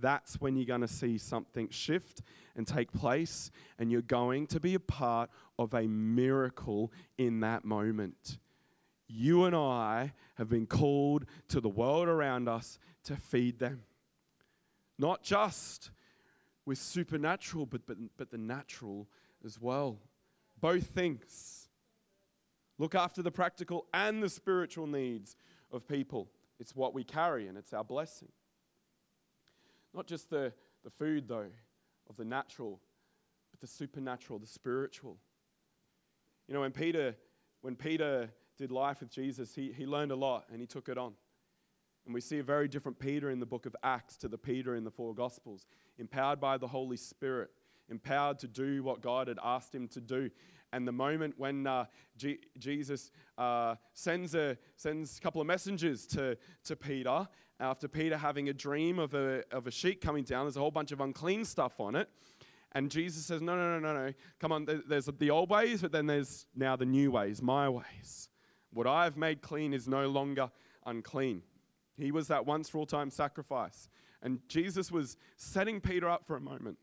that's 0.00 0.40
when 0.40 0.56
you're 0.56 0.66
going 0.66 0.80
to 0.80 0.88
see 0.88 1.18
something 1.18 1.68
shift 1.68 2.22
and 2.56 2.66
take 2.66 2.92
place, 2.92 3.50
and 3.78 3.90
you're 3.90 4.02
going 4.02 4.46
to 4.48 4.60
be 4.60 4.74
a 4.74 4.80
part 4.80 5.30
of 5.58 5.74
a 5.74 5.82
miracle 5.82 6.92
in 7.18 7.40
that 7.40 7.64
moment. 7.64 8.38
You 9.08 9.44
and 9.44 9.54
I 9.54 10.12
have 10.36 10.48
been 10.48 10.66
called 10.66 11.26
to 11.48 11.60
the 11.60 11.68
world 11.68 12.08
around 12.08 12.48
us 12.48 12.78
to 13.04 13.16
feed 13.16 13.58
them. 13.58 13.82
Not 15.02 15.24
just 15.24 15.90
with 16.64 16.78
supernatural, 16.78 17.66
but, 17.66 17.84
but, 17.88 17.96
but 18.16 18.30
the 18.30 18.38
natural 18.38 19.08
as 19.44 19.60
well. 19.60 19.98
Both 20.60 20.86
things. 20.86 21.68
Look 22.78 22.94
after 22.94 23.20
the 23.20 23.32
practical 23.32 23.86
and 23.92 24.22
the 24.22 24.28
spiritual 24.28 24.86
needs 24.86 25.34
of 25.72 25.88
people. 25.88 26.28
It's 26.60 26.76
what 26.76 26.94
we 26.94 27.02
carry 27.02 27.48
and 27.48 27.58
it's 27.58 27.72
our 27.72 27.82
blessing. 27.82 28.28
Not 29.92 30.06
just 30.06 30.30
the, 30.30 30.52
the 30.84 30.90
food, 30.90 31.26
though, 31.26 31.50
of 32.08 32.16
the 32.16 32.24
natural, 32.24 32.78
but 33.50 33.58
the 33.58 33.66
supernatural, 33.66 34.38
the 34.38 34.46
spiritual. 34.46 35.16
You 36.46 36.54
know, 36.54 36.60
when 36.60 36.70
Peter, 36.70 37.16
when 37.60 37.74
Peter 37.74 38.30
did 38.56 38.70
life 38.70 39.00
with 39.00 39.10
Jesus, 39.10 39.52
he, 39.52 39.72
he 39.72 39.84
learned 39.84 40.12
a 40.12 40.16
lot 40.16 40.44
and 40.52 40.60
he 40.60 40.66
took 40.68 40.88
it 40.88 40.96
on. 40.96 41.14
And 42.04 42.14
we 42.14 42.20
see 42.20 42.38
a 42.38 42.42
very 42.42 42.68
different 42.68 42.98
Peter 42.98 43.30
in 43.30 43.38
the 43.38 43.46
book 43.46 43.66
of 43.66 43.76
Acts 43.82 44.16
to 44.18 44.28
the 44.28 44.38
Peter 44.38 44.74
in 44.74 44.84
the 44.84 44.90
four 44.90 45.14
Gospels, 45.14 45.66
empowered 45.98 46.40
by 46.40 46.58
the 46.58 46.66
Holy 46.66 46.96
Spirit, 46.96 47.50
empowered 47.88 48.38
to 48.40 48.48
do 48.48 48.82
what 48.82 49.00
God 49.00 49.28
had 49.28 49.38
asked 49.42 49.74
him 49.74 49.86
to 49.88 50.00
do. 50.00 50.30
And 50.72 50.88
the 50.88 50.92
moment 50.92 51.34
when 51.36 51.66
uh, 51.66 51.84
G- 52.16 52.40
Jesus 52.58 53.10
uh, 53.38 53.76
sends, 53.92 54.34
a, 54.34 54.56
sends 54.76 55.18
a 55.18 55.20
couple 55.20 55.40
of 55.40 55.46
messengers 55.46 56.06
to, 56.08 56.36
to 56.64 56.76
Peter, 56.76 57.28
after 57.60 57.86
Peter 57.86 58.16
having 58.16 58.48
a 58.48 58.52
dream 58.52 58.98
of 58.98 59.14
a, 59.14 59.44
of 59.52 59.66
a 59.66 59.70
sheet 59.70 60.00
coming 60.00 60.24
down, 60.24 60.46
there's 60.46 60.56
a 60.56 60.60
whole 60.60 60.70
bunch 60.70 60.90
of 60.90 61.00
unclean 61.00 61.44
stuff 61.44 61.78
on 61.78 61.94
it. 61.94 62.08
And 62.72 62.90
Jesus 62.90 63.26
says, 63.26 63.40
No, 63.42 63.54
no, 63.54 63.78
no, 63.78 63.92
no, 63.92 64.06
no. 64.06 64.12
Come 64.40 64.50
on, 64.50 64.66
there's 64.88 65.06
the 65.06 65.30
old 65.30 65.50
ways, 65.50 65.82
but 65.82 65.92
then 65.92 66.06
there's 66.06 66.46
now 66.56 66.74
the 66.74 66.86
new 66.86 67.10
ways, 67.10 67.42
my 67.42 67.68
ways. 67.68 68.30
What 68.72 68.86
I 68.86 69.04
have 69.04 69.16
made 69.16 69.42
clean 69.42 69.74
is 69.74 69.86
no 69.86 70.08
longer 70.08 70.50
unclean. 70.86 71.42
He 71.96 72.10
was 72.10 72.28
that 72.28 72.46
once 72.46 72.68
for 72.68 72.78
all 72.78 72.86
time 72.86 73.10
sacrifice. 73.10 73.88
And 74.22 74.40
Jesus 74.48 74.90
was 74.90 75.16
setting 75.36 75.80
Peter 75.80 76.08
up 76.08 76.26
for 76.26 76.36
a 76.36 76.40
moment. 76.40 76.78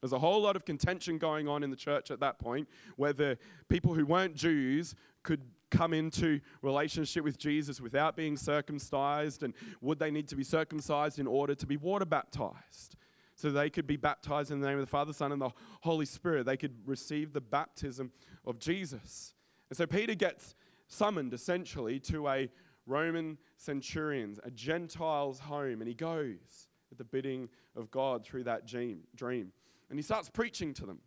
There's 0.00 0.12
a 0.12 0.18
whole 0.18 0.40
lot 0.40 0.56
of 0.56 0.64
contention 0.64 1.18
going 1.18 1.46
on 1.48 1.62
in 1.62 1.70
the 1.70 1.76
church 1.76 2.10
at 2.10 2.20
that 2.20 2.38
point, 2.38 2.68
whether 2.96 3.38
people 3.68 3.94
who 3.94 4.06
weren't 4.06 4.34
Jews 4.34 4.94
could 5.22 5.42
come 5.70 5.92
into 5.92 6.40
relationship 6.62 7.22
with 7.22 7.38
Jesus 7.38 7.80
without 7.80 8.16
being 8.16 8.36
circumcised, 8.36 9.42
and 9.42 9.54
would 9.80 9.98
they 9.98 10.10
need 10.10 10.26
to 10.28 10.36
be 10.36 10.42
circumcised 10.42 11.18
in 11.18 11.26
order 11.26 11.54
to 11.54 11.66
be 11.66 11.76
water 11.76 12.06
baptized? 12.06 12.96
So 13.36 13.50
they 13.50 13.70
could 13.70 13.86
be 13.86 13.96
baptized 13.96 14.50
in 14.50 14.60
the 14.60 14.66
name 14.66 14.78
of 14.78 14.84
the 14.84 14.90
Father, 14.90 15.12
Son, 15.12 15.32
and 15.32 15.40
the 15.40 15.50
Holy 15.82 16.06
Spirit. 16.06 16.44
They 16.44 16.56
could 16.56 16.76
receive 16.86 17.32
the 17.32 17.40
baptism 17.40 18.12
of 18.46 18.58
Jesus. 18.58 19.34
And 19.70 19.76
so 19.76 19.86
Peter 19.86 20.14
gets 20.14 20.54
summoned 20.88 21.32
essentially 21.32 22.00
to 22.00 22.28
a 22.28 22.50
Roman 22.90 23.38
centurion's, 23.56 24.38
a 24.44 24.50
Gentile's 24.50 25.38
home, 25.38 25.80
and 25.80 25.88
he 25.88 25.94
goes 25.94 26.68
at 26.90 26.98
the 26.98 27.04
bidding 27.04 27.48
of 27.76 27.90
God 27.90 28.24
through 28.24 28.44
that 28.44 28.66
dream 28.66 29.52
and 29.90 29.98
he 29.98 30.02
starts 30.02 30.30
preaching 30.30 30.72
to 30.74 30.86
them. 30.86 31.00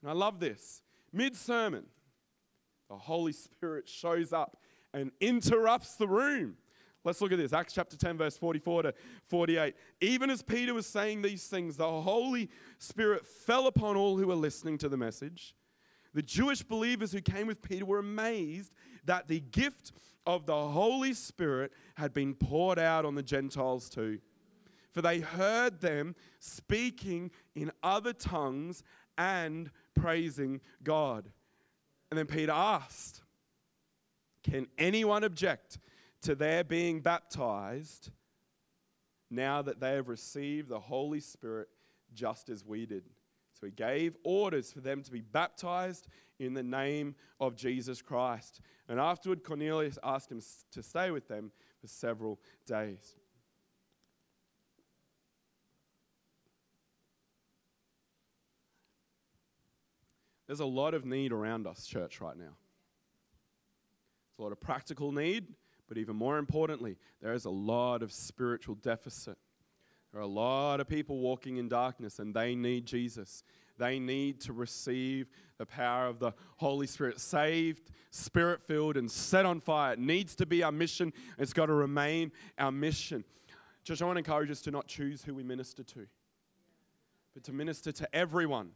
And 0.00 0.10
I 0.10 0.14
love 0.14 0.40
this. 0.40 0.82
Mid 1.12 1.36
sermon, 1.36 1.84
the 2.88 2.96
Holy 2.96 3.32
Spirit 3.32 3.88
shows 3.88 4.32
up 4.32 4.56
and 4.92 5.10
interrupts 5.20 5.96
the 5.96 6.08
room. 6.08 6.56
Let's 7.02 7.20
look 7.20 7.32
at 7.32 7.38
this. 7.38 7.52
Acts 7.52 7.74
chapter 7.74 7.96
10, 7.96 8.16
verse 8.16 8.38
44 8.38 8.84
to 8.84 8.94
48. 9.24 9.74
Even 10.00 10.30
as 10.30 10.42
Peter 10.42 10.72
was 10.72 10.86
saying 10.86 11.20
these 11.20 11.46
things, 11.46 11.76
the 11.76 12.00
Holy 12.00 12.48
Spirit 12.78 13.26
fell 13.26 13.66
upon 13.66 13.96
all 13.96 14.16
who 14.16 14.28
were 14.28 14.34
listening 14.34 14.78
to 14.78 14.88
the 14.88 14.96
message. 14.96 15.54
The 16.14 16.22
Jewish 16.22 16.62
believers 16.62 17.12
who 17.12 17.20
came 17.20 17.46
with 17.46 17.60
Peter 17.60 17.84
were 17.84 17.98
amazed 17.98 18.72
that 19.04 19.28
the 19.28 19.40
gift 19.40 19.92
of 20.26 20.46
the 20.46 20.68
Holy 20.68 21.12
Spirit 21.12 21.72
had 21.96 22.12
been 22.12 22.34
poured 22.34 22.78
out 22.78 23.04
on 23.04 23.14
the 23.14 23.22
Gentiles 23.22 23.88
too. 23.88 24.20
For 24.92 25.02
they 25.02 25.20
heard 25.20 25.80
them 25.80 26.14
speaking 26.38 27.30
in 27.54 27.72
other 27.82 28.12
tongues 28.12 28.82
and 29.18 29.70
praising 29.94 30.60
God. 30.82 31.30
And 32.10 32.18
then 32.18 32.26
Peter 32.26 32.52
asked, 32.52 33.22
Can 34.44 34.66
anyone 34.78 35.24
object 35.24 35.78
to 36.22 36.34
their 36.34 36.62
being 36.64 37.00
baptized 37.00 38.10
now 39.30 39.62
that 39.62 39.80
they 39.80 39.94
have 39.94 40.08
received 40.08 40.68
the 40.68 40.80
Holy 40.80 41.20
Spirit 41.20 41.68
just 42.14 42.48
as 42.48 42.64
we 42.64 42.86
did? 42.86 43.04
He 43.64 43.72
gave 43.72 44.16
orders 44.24 44.72
for 44.72 44.80
them 44.80 45.02
to 45.02 45.10
be 45.10 45.20
baptized 45.20 46.08
in 46.38 46.54
the 46.54 46.62
name 46.62 47.14
of 47.40 47.56
Jesus 47.56 48.02
Christ. 48.02 48.60
And 48.88 49.00
afterward, 49.00 49.44
Cornelius 49.44 49.98
asked 50.02 50.30
him 50.30 50.40
to 50.72 50.82
stay 50.82 51.10
with 51.10 51.28
them 51.28 51.52
for 51.80 51.86
several 51.86 52.40
days. 52.66 53.16
There's 60.46 60.60
a 60.60 60.66
lot 60.66 60.94
of 60.94 61.04
need 61.06 61.32
around 61.32 61.66
us, 61.66 61.86
church, 61.86 62.20
right 62.20 62.36
now. 62.36 62.44
There's 62.44 64.38
a 64.38 64.42
lot 64.42 64.52
of 64.52 64.60
practical 64.60 65.10
need, 65.10 65.46
but 65.88 65.96
even 65.96 66.16
more 66.16 66.38
importantly, 66.38 66.98
there 67.22 67.32
is 67.32 67.44
a 67.44 67.50
lot 67.50 68.02
of 68.02 68.12
spiritual 68.12 68.74
deficit. 68.74 69.38
There 70.14 70.20
are 70.20 70.26
a 70.26 70.28
lot 70.28 70.78
of 70.78 70.86
people 70.86 71.18
walking 71.18 71.56
in 71.56 71.68
darkness 71.68 72.20
and 72.20 72.32
they 72.32 72.54
need 72.54 72.86
Jesus. 72.86 73.42
They 73.78 73.98
need 73.98 74.40
to 74.42 74.52
receive 74.52 75.26
the 75.58 75.66
power 75.66 76.06
of 76.06 76.20
the 76.20 76.30
Holy 76.58 76.86
Spirit. 76.86 77.18
Saved, 77.18 77.90
spirit 78.12 78.62
filled, 78.62 78.96
and 78.96 79.10
set 79.10 79.44
on 79.44 79.58
fire. 79.58 79.94
It 79.94 79.98
needs 79.98 80.36
to 80.36 80.46
be 80.46 80.62
our 80.62 80.70
mission. 80.70 81.12
It's 81.36 81.52
got 81.52 81.66
to 81.66 81.72
remain 81.72 82.30
our 82.56 82.70
mission. 82.70 83.24
Church, 83.82 84.02
I 84.02 84.04
want 84.04 84.14
to 84.14 84.18
encourage 84.20 84.52
us 84.52 84.60
to 84.60 84.70
not 84.70 84.86
choose 84.86 85.24
who 85.24 85.34
we 85.34 85.42
minister 85.42 85.82
to, 85.82 86.06
but 87.34 87.42
to 87.42 87.52
minister 87.52 87.90
to 87.90 88.14
everyone, 88.14 88.70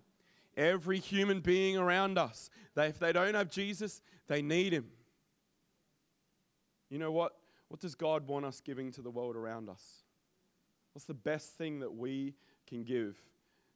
every 0.57 0.99
human 0.99 1.39
being 1.39 1.77
around 1.77 2.19
us. 2.19 2.51
If 2.77 2.99
they 2.99 3.13
don't 3.13 3.35
have 3.35 3.49
Jesus, 3.49 4.03
they 4.27 4.43
need 4.43 4.73
Him. 4.73 4.89
You 6.91 6.99
know 6.99 7.13
what? 7.13 7.37
What 7.69 7.79
does 7.79 7.95
God 7.95 8.27
want 8.27 8.45
us 8.45 8.61
giving 8.61 8.91
to 8.91 9.03
the 9.03 9.11
world 9.11 9.37
around 9.37 9.69
us? 9.69 10.03
What's 10.99 11.07
the 11.07 11.15
best 11.15 11.57
thing 11.57 11.79
that 11.79 11.95
we 11.95 12.35
can 12.67 12.83
give 12.83 13.17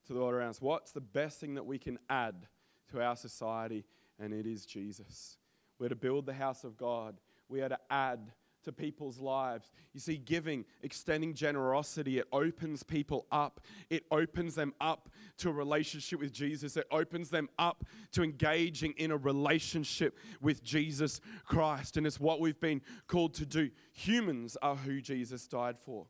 to 0.08 0.12
the 0.12 0.18
world 0.18 0.34
around 0.34 0.48
us? 0.48 0.60
What's 0.60 0.90
the 0.90 1.00
best 1.00 1.38
thing 1.38 1.54
that 1.54 1.64
we 1.64 1.78
can 1.78 2.00
add 2.10 2.48
to 2.90 3.00
our 3.00 3.14
society? 3.14 3.84
And 4.18 4.34
it 4.34 4.44
is 4.44 4.66
Jesus. 4.66 5.36
We're 5.78 5.90
to 5.90 5.94
build 5.94 6.26
the 6.26 6.32
house 6.32 6.64
of 6.64 6.76
God. 6.76 7.20
We 7.48 7.62
are 7.62 7.68
to 7.68 7.78
add 7.90 8.32
to 8.64 8.72
people's 8.72 9.20
lives. 9.20 9.70
You 9.94 10.00
see, 10.00 10.16
giving, 10.16 10.64
extending 10.82 11.34
generosity, 11.34 12.18
it 12.18 12.26
opens 12.32 12.82
people 12.82 13.26
up. 13.30 13.60
It 13.88 14.02
opens 14.10 14.56
them 14.56 14.74
up 14.80 15.08
to 15.38 15.48
a 15.48 15.52
relationship 15.52 16.18
with 16.18 16.32
Jesus. 16.32 16.76
It 16.76 16.88
opens 16.90 17.30
them 17.30 17.48
up 17.56 17.84
to 18.14 18.24
engaging 18.24 18.94
in 18.96 19.12
a 19.12 19.16
relationship 19.16 20.18
with 20.40 20.64
Jesus 20.64 21.20
Christ. 21.44 21.96
And 21.96 22.04
it's 22.04 22.18
what 22.18 22.40
we've 22.40 22.58
been 22.58 22.82
called 23.06 23.34
to 23.34 23.46
do. 23.46 23.70
Humans 23.92 24.56
are 24.60 24.74
who 24.74 25.00
Jesus 25.00 25.46
died 25.46 25.78
for. 25.78 26.08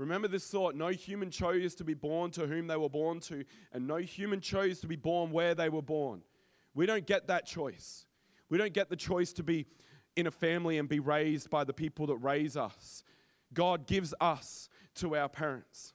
Remember 0.00 0.28
this 0.28 0.46
thought 0.46 0.74
no 0.74 0.88
human 0.88 1.30
chose 1.30 1.74
to 1.74 1.84
be 1.84 1.92
born 1.92 2.30
to 2.30 2.46
whom 2.46 2.66
they 2.66 2.76
were 2.76 2.88
born 2.88 3.20
to, 3.20 3.44
and 3.70 3.86
no 3.86 3.96
human 3.96 4.40
chose 4.40 4.80
to 4.80 4.86
be 4.86 4.96
born 4.96 5.30
where 5.30 5.54
they 5.54 5.68
were 5.68 5.82
born. 5.82 6.22
We 6.72 6.86
don't 6.86 7.06
get 7.06 7.26
that 7.26 7.44
choice. 7.44 8.06
We 8.48 8.56
don't 8.56 8.72
get 8.72 8.88
the 8.88 8.96
choice 8.96 9.34
to 9.34 9.42
be 9.42 9.66
in 10.16 10.26
a 10.26 10.30
family 10.30 10.78
and 10.78 10.88
be 10.88 11.00
raised 11.00 11.50
by 11.50 11.64
the 11.64 11.74
people 11.74 12.06
that 12.06 12.16
raise 12.16 12.56
us. 12.56 13.04
God 13.52 13.86
gives 13.86 14.14
us 14.22 14.70
to 14.96 15.16
our 15.16 15.28
parents. 15.28 15.92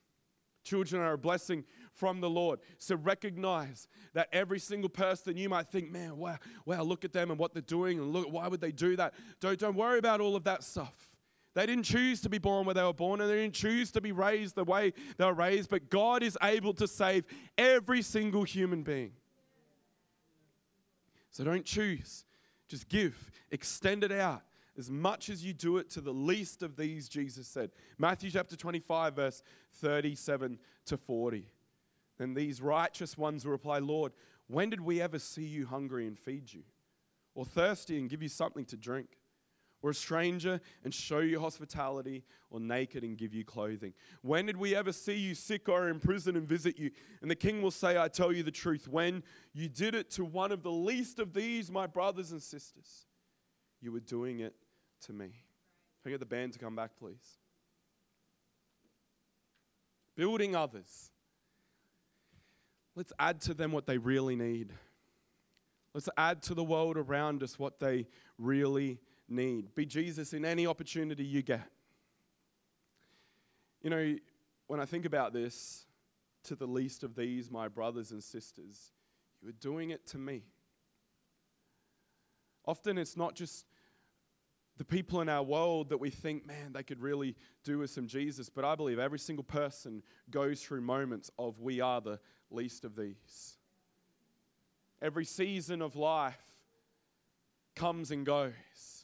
Children 0.63 1.01
are 1.01 1.13
a 1.13 1.17
blessing 1.17 1.63
from 1.91 2.21
the 2.21 2.29
Lord. 2.29 2.59
So 2.77 2.95
recognize 2.97 3.87
that 4.13 4.29
every 4.31 4.59
single 4.59 4.89
person 4.89 5.35
you 5.35 5.49
might 5.49 5.67
think, 5.67 5.91
man, 5.91 6.17
wow, 6.17 6.37
wow, 6.67 6.83
look 6.83 7.05
at 7.05 7.11
them 7.11 7.31
and 7.31 7.39
what 7.39 7.53
they're 7.53 7.61
doing, 7.63 7.97
and 7.97 8.13
look, 8.13 8.31
why 8.31 8.47
would 8.47 8.61
they 8.61 8.71
do 8.71 8.95
that? 8.97 9.15
Don't, 9.39 9.57
don't 9.57 9.75
worry 9.75 9.97
about 9.97 10.21
all 10.21 10.35
of 10.35 10.43
that 10.43 10.63
stuff. 10.63 11.14
They 11.55 11.65
didn't 11.65 11.85
choose 11.85 12.19
to 12.21 12.29
be 12.29 12.37
born 12.37 12.65
where 12.65 12.75
they 12.75 12.83
were 12.83 12.93
born, 12.93 13.21
and 13.21 13.29
they 13.29 13.41
didn't 13.41 13.55
choose 13.55 13.89
to 13.91 14.01
be 14.01 14.11
raised 14.11 14.55
the 14.55 14.65
way 14.65 14.93
they 15.17 15.25
were 15.25 15.33
raised, 15.33 15.69
but 15.69 15.89
God 15.89 16.21
is 16.21 16.37
able 16.43 16.73
to 16.73 16.87
save 16.87 17.25
every 17.57 18.01
single 18.01 18.43
human 18.43 18.83
being. 18.83 19.13
So 21.31 21.45
don't 21.45 21.65
choose, 21.65 22.25
just 22.67 22.89
give, 22.89 23.31
extend 23.51 24.03
it 24.03 24.11
out 24.11 24.43
as 24.77 24.91
much 24.91 25.29
as 25.29 25.45
you 25.45 25.53
do 25.53 25.77
it 25.77 25.89
to 25.91 26.01
the 26.01 26.13
least 26.13 26.61
of 26.61 26.75
these, 26.75 27.07
Jesus 27.07 27.47
said. 27.47 27.71
Matthew 27.97 28.29
chapter 28.29 28.57
25, 28.57 29.15
verse 29.15 29.41
37 29.75 30.59
to 30.87 30.97
40. 30.97 31.47
Then 32.17 32.33
these 32.33 32.61
righteous 32.61 33.17
ones 33.17 33.45
will 33.45 33.53
reply, 33.53 33.79
Lord, 33.79 34.11
when 34.47 34.69
did 34.69 34.81
we 34.81 35.01
ever 35.01 35.19
see 35.19 35.45
you 35.45 35.65
hungry 35.67 36.05
and 36.05 36.19
feed 36.19 36.51
you, 36.51 36.63
or 37.33 37.45
thirsty 37.45 37.97
and 37.97 38.09
give 38.09 38.21
you 38.21 38.29
something 38.29 38.65
to 38.65 38.77
drink? 38.77 39.17
Or 39.85 39.91
a 39.91 39.93
stranger 39.93 40.59
and 40.83 40.91
show 40.91 41.19
you 41.19 41.39
hospitality, 41.39 42.23
or 42.49 42.59
naked 42.59 43.03
and 43.03 43.19
give 43.19 43.35
you 43.35 43.45
clothing? 43.45 43.93
When 44.23 44.47
did 44.47 44.57
we 44.57 44.75
ever 44.75 44.91
see 44.91 45.15
you 45.15 45.35
sick 45.35 45.69
or 45.69 45.89
in 45.89 45.99
prison 45.99 46.35
and 46.35 46.47
visit 46.47 46.79
you? 46.79 46.89
And 47.21 47.29
the 47.29 47.35
king 47.35 47.61
will 47.61 47.69
say, 47.69 47.95
I 47.95 48.07
tell 48.07 48.31
you 48.33 48.41
the 48.41 48.49
truth, 48.49 48.87
when 48.87 49.21
you 49.53 49.69
did 49.69 49.93
it 49.93 50.09
to 50.11 50.25
one 50.25 50.51
of 50.51 50.63
the 50.63 50.71
least 50.71 51.19
of 51.19 51.33
these, 51.33 51.69
my 51.69 51.85
brothers 51.85 52.31
and 52.31 52.41
sisters, 52.41 53.05
you 53.79 53.91
were 53.91 53.99
doing 53.99 54.39
it 54.39 54.55
to 55.01 55.13
me. 55.13 55.27
Can 56.01 56.07
I 56.07 56.09
get 56.09 56.19
the 56.19 56.25
band 56.25 56.53
to 56.53 56.59
come 56.59 56.75
back, 56.75 56.97
please? 56.97 57.37
Building 60.15 60.55
others. 60.55 61.11
Let's 62.95 63.13
add 63.19 63.39
to 63.41 63.53
them 63.53 63.71
what 63.71 63.85
they 63.85 63.99
really 63.99 64.35
need. 64.35 64.73
Let's 65.93 66.09
add 66.17 66.41
to 66.43 66.55
the 66.55 66.63
world 66.63 66.97
around 66.97 67.43
us 67.43 67.59
what 67.59 67.79
they 67.79 68.07
really 68.39 68.97
need. 69.27 69.73
Be 69.75 69.85
Jesus 69.85 70.33
in 70.33 70.45
any 70.45 70.67
opportunity 70.67 71.23
you 71.23 71.41
get. 71.41 71.69
You 73.81 73.89
know, 73.89 74.15
when 74.67 74.79
I 74.79 74.85
think 74.85 75.05
about 75.05 75.33
this, 75.33 75.85
to 76.45 76.55
the 76.55 76.67
least 76.67 77.03
of 77.03 77.15
these, 77.15 77.49
my 77.49 77.67
brothers 77.67 78.11
and 78.11 78.23
sisters, 78.23 78.91
you 79.41 79.49
are 79.49 79.53
doing 79.53 79.89
it 79.89 80.05
to 80.07 80.17
me. 80.17 80.43
Often 82.65 82.97
it's 82.97 83.17
not 83.17 83.35
just 83.35 83.65
the 84.77 84.85
people 84.85 85.21
in 85.21 85.29
our 85.29 85.43
world 85.43 85.89
that 85.89 85.99
we 85.99 86.09
think, 86.09 86.45
man, 86.45 86.73
they 86.73 86.83
could 86.83 87.01
really 87.01 87.35
do 87.63 87.79
with 87.79 87.89
some 87.89 88.07
Jesus, 88.07 88.49
but 88.49 88.65
I 88.65 88.75
believe 88.75 88.99
every 88.99 89.19
single 89.19 89.43
person 89.43 90.03
goes 90.29 90.61
through 90.61 90.81
moments 90.81 91.31
of 91.39 91.59
we 91.59 91.79
are 91.79 92.01
the 92.01 92.19
least 92.51 92.85
of 92.85 92.95
these. 92.95 93.57
Every 95.01 95.25
season 95.25 95.81
of 95.81 95.95
life 95.95 96.39
comes 97.75 98.11
and 98.11 98.25
goes. 98.25 98.94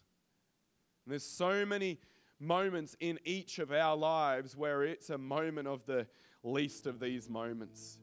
And 1.05 1.11
there's 1.11 1.25
so 1.25 1.65
many 1.65 1.99
moments 2.39 2.95
in 2.99 3.19
each 3.23 3.59
of 3.59 3.71
our 3.71 3.95
lives 3.95 4.55
where 4.55 4.83
it's 4.83 5.09
a 5.09 5.17
moment 5.17 5.67
of 5.67 5.85
the 5.85 6.07
least 6.43 6.87
of 6.87 6.99
these 6.99 7.29
moments. 7.29 7.99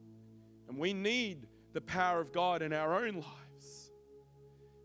And 0.68 0.78
we 0.78 0.92
need 0.92 1.49
the 1.72 1.80
power 1.80 2.20
of 2.20 2.32
God 2.32 2.62
in 2.62 2.72
our 2.72 3.05
own 3.05 3.14
lives. 3.16 3.90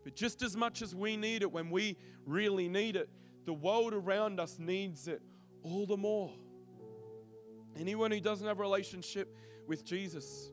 But 0.02 0.14
just 0.16 0.42
as 0.42 0.56
much 0.56 0.82
as 0.82 0.94
we 0.94 1.16
need 1.16 1.42
it 1.42 1.50
when 1.50 1.70
we 1.70 1.96
really 2.26 2.68
need 2.68 2.96
it, 2.96 3.08
the 3.46 3.52
world 3.52 3.94
around 3.94 4.40
us 4.40 4.58
needs 4.58 5.08
it 5.08 5.22
all 5.62 5.86
the 5.86 5.96
more. 5.96 6.32
Anyone 7.78 8.10
who 8.10 8.20
doesn't 8.20 8.46
have 8.46 8.58
a 8.58 8.62
relationship 8.62 9.36
with 9.66 9.84
Jesus, 9.84 10.50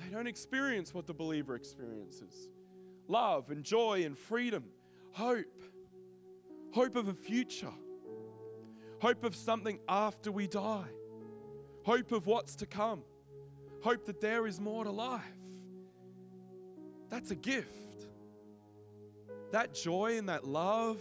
they 0.00 0.08
don't 0.08 0.26
experience 0.26 0.94
what 0.94 1.06
the 1.06 1.14
believer 1.14 1.54
experiences 1.54 2.48
love 3.06 3.50
and 3.50 3.64
joy 3.64 4.04
and 4.04 4.18
freedom, 4.18 4.64
hope 5.12 5.46
hope 6.78 6.94
of 6.94 7.08
a 7.08 7.12
future, 7.12 7.72
hope 9.00 9.24
of 9.24 9.34
something 9.34 9.80
after 9.88 10.30
we 10.30 10.46
die, 10.46 10.86
hope 11.82 12.12
of 12.12 12.28
what's 12.28 12.54
to 12.54 12.66
come, 12.66 13.02
hope 13.82 14.06
that 14.06 14.20
there 14.20 14.46
is 14.46 14.60
more 14.60 14.84
to 14.84 14.90
life. 14.92 15.20
That's 17.10 17.32
a 17.32 17.34
gift. 17.34 18.06
That 19.50 19.74
joy 19.74 20.18
and 20.18 20.28
that 20.28 20.46
love, 20.46 21.00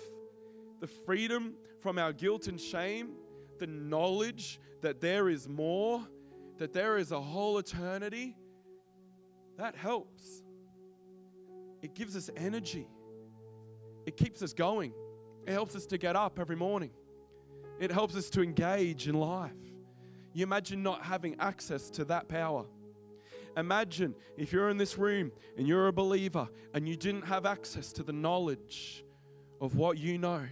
the 0.79 0.87
freedom 0.87 1.53
from 1.79 1.99
our 1.99 2.11
guilt 2.11 2.47
and 2.47 2.59
shame, 2.59 3.09
the 3.59 3.67
knowledge 3.67 4.59
that 4.81 4.99
there 4.99 5.29
is 5.29 5.47
more, 5.47 6.01
that 6.57 6.73
there 6.73 6.97
is 6.97 7.11
a 7.11 7.21
whole 7.21 7.59
eternity, 7.59 8.35
that 9.59 9.75
helps. 9.75 10.41
It 11.83 11.93
gives 11.93 12.15
us 12.15 12.31
energy, 12.35 12.87
it 14.07 14.17
keeps 14.17 14.41
us 14.41 14.53
going. 14.53 14.91
It 15.47 15.53
helps 15.53 15.75
us 15.75 15.85
to 15.87 15.97
get 15.97 16.17
up 16.17 16.39
every 16.39 16.57
morning. 16.57 16.91
It 17.79 17.89
helps 17.89 18.15
us 18.17 18.29
to 18.31 18.41
engage 18.41 19.07
in 19.07 19.15
life. 19.15 19.53
You 20.33 20.43
imagine 20.43 20.83
not 20.83 21.03
having 21.03 21.37
access 21.39 21.89
to 21.91 22.05
that 22.05 22.27
power. 22.27 22.65
Imagine 23.55 24.13
if 24.37 24.51
you're 24.51 24.69
in 24.69 24.77
this 24.77 24.97
room 24.97 25.31
and 25.57 25.65
you're 25.67 25.87
a 25.87 25.93
believer 25.93 26.49
and 26.73 26.87
you 26.87 26.95
didn't 26.95 27.23
have 27.23 27.45
access 27.45 27.93
to 27.93 28.03
the 28.03 28.11
knowledge 28.11 29.03
of 29.61 29.75
what 29.77 29.97
you 29.97 30.17
know. 30.17 30.45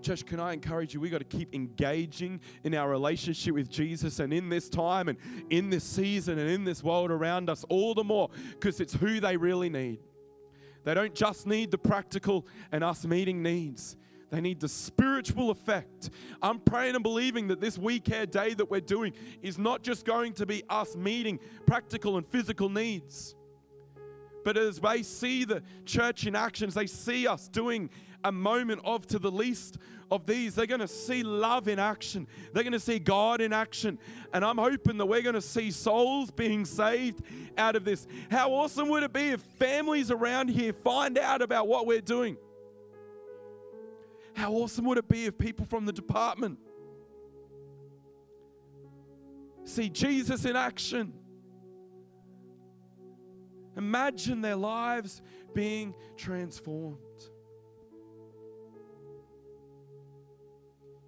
Church, 0.00 0.24
can 0.24 0.38
I 0.38 0.52
encourage 0.52 0.94
you? 0.94 1.00
We 1.00 1.10
got 1.10 1.18
to 1.18 1.24
keep 1.24 1.52
engaging 1.52 2.40
in 2.62 2.72
our 2.74 2.88
relationship 2.88 3.54
with 3.54 3.68
Jesus 3.68 4.20
and 4.20 4.32
in 4.32 4.48
this 4.48 4.68
time 4.68 5.08
and 5.08 5.18
in 5.50 5.70
this 5.70 5.82
season 5.82 6.38
and 6.38 6.48
in 6.48 6.64
this 6.64 6.84
world 6.84 7.10
around 7.10 7.50
us 7.50 7.64
all 7.68 7.94
the 7.94 8.04
more 8.04 8.30
because 8.52 8.80
it's 8.80 8.94
who 8.94 9.18
they 9.18 9.36
really 9.36 9.68
need. 9.68 9.98
They 10.86 10.94
don't 10.94 11.16
just 11.16 11.48
need 11.48 11.72
the 11.72 11.78
practical 11.78 12.46
and 12.70 12.84
us 12.84 13.04
meeting 13.04 13.42
needs. 13.42 13.96
They 14.30 14.40
need 14.40 14.60
the 14.60 14.68
spiritual 14.68 15.50
effect. 15.50 16.10
I'm 16.40 16.60
praying 16.60 16.94
and 16.94 17.02
believing 17.02 17.48
that 17.48 17.60
this 17.60 17.76
We 17.76 17.98
Care 17.98 18.24
Day 18.24 18.54
that 18.54 18.70
we're 18.70 18.80
doing 18.80 19.12
is 19.42 19.58
not 19.58 19.82
just 19.82 20.04
going 20.04 20.32
to 20.34 20.46
be 20.46 20.62
us 20.70 20.94
meeting 20.94 21.40
practical 21.66 22.18
and 22.18 22.24
physical 22.24 22.68
needs, 22.68 23.34
but 24.44 24.56
as 24.56 24.78
they 24.78 25.02
see 25.02 25.44
the 25.44 25.60
church 25.86 26.24
in 26.24 26.36
actions, 26.36 26.74
they 26.74 26.86
see 26.86 27.26
us 27.26 27.48
doing 27.48 27.90
a 28.26 28.32
moment 28.32 28.80
of 28.84 29.06
to 29.06 29.20
the 29.20 29.30
least 29.30 29.78
of 30.10 30.26
these. 30.26 30.56
They're 30.56 30.66
going 30.66 30.80
to 30.80 30.88
see 30.88 31.22
love 31.22 31.68
in 31.68 31.78
action. 31.78 32.26
They're 32.52 32.64
going 32.64 32.72
to 32.72 32.80
see 32.80 32.98
God 32.98 33.40
in 33.40 33.52
action. 33.52 34.00
And 34.32 34.44
I'm 34.44 34.58
hoping 34.58 34.98
that 34.98 35.06
we're 35.06 35.22
going 35.22 35.36
to 35.36 35.40
see 35.40 35.70
souls 35.70 36.32
being 36.32 36.64
saved 36.64 37.22
out 37.56 37.76
of 37.76 37.84
this. 37.84 38.06
How 38.28 38.50
awesome 38.52 38.88
would 38.88 39.04
it 39.04 39.12
be 39.12 39.28
if 39.28 39.40
families 39.40 40.10
around 40.10 40.48
here 40.48 40.72
find 40.72 41.16
out 41.16 41.40
about 41.40 41.68
what 41.68 41.86
we're 41.86 42.00
doing? 42.00 42.36
How 44.34 44.52
awesome 44.52 44.84
would 44.86 44.98
it 44.98 45.08
be 45.08 45.26
if 45.26 45.38
people 45.38 45.64
from 45.64 45.86
the 45.86 45.92
department 45.92 46.58
see 49.64 49.88
Jesus 49.88 50.44
in 50.44 50.56
action? 50.56 51.12
Imagine 53.76 54.40
their 54.40 54.56
lives 54.56 55.22
being 55.54 55.94
transformed. 56.16 56.98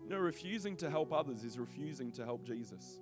Know, 0.08 0.16
refusing 0.16 0.74
to 0.78 0.88
help 0.88 1.12
others 1.12 1.44
is 1.44 1.58
refusing 1.58 2.10
to 2.12 2.24
help 2.24 2.46
Jesus. 2.46 3.00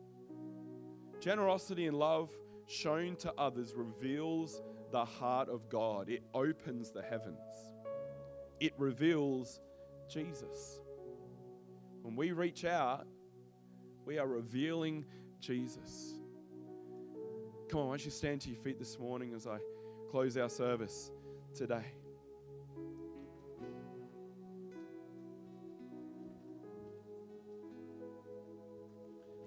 Generosity 1.21 1.87
and 1.87 1.97
love 1.97 2.31
shown 2.67 3.15
to 3.17 3.33
others 3.39 3.75
reveals 3.77 4.61
the 4.91 5.05
heart 5.05 5.49
of 5.49 5.69
God, 5.69 6.09
it 6.09 6.25
opens 6.35 6.91
the 6.91 7.03
heavens, 7.03 7.39
it 8.61 8.73
reveals 8.77 9.61
Jesus. 10.09 10.81
When 12.03 12.17
we 12.17 12.33
reach 12.33 12.65
out, 12.65 13.07
we 14.05 14.19
are 14.19 14.27
revealing 14.27 15.05
Jesus. 15.41 16.15
Come 17.69 17.81
on, 17.81 17.87
why 17.87 17.93
don't 17.93 18.05
you 18.05 18.11
stand 18.11 18.41
to 18.43 18.51
your 18.51 18.59
feet 18.59 18.79
this 18.79 18.99
morning 18.99 19.33
as 19.35 19.47
I 19.47 19.59
close 20.11 20.37
our 20.37 20.49
service 20.49 21.11
today? 21.55 21.85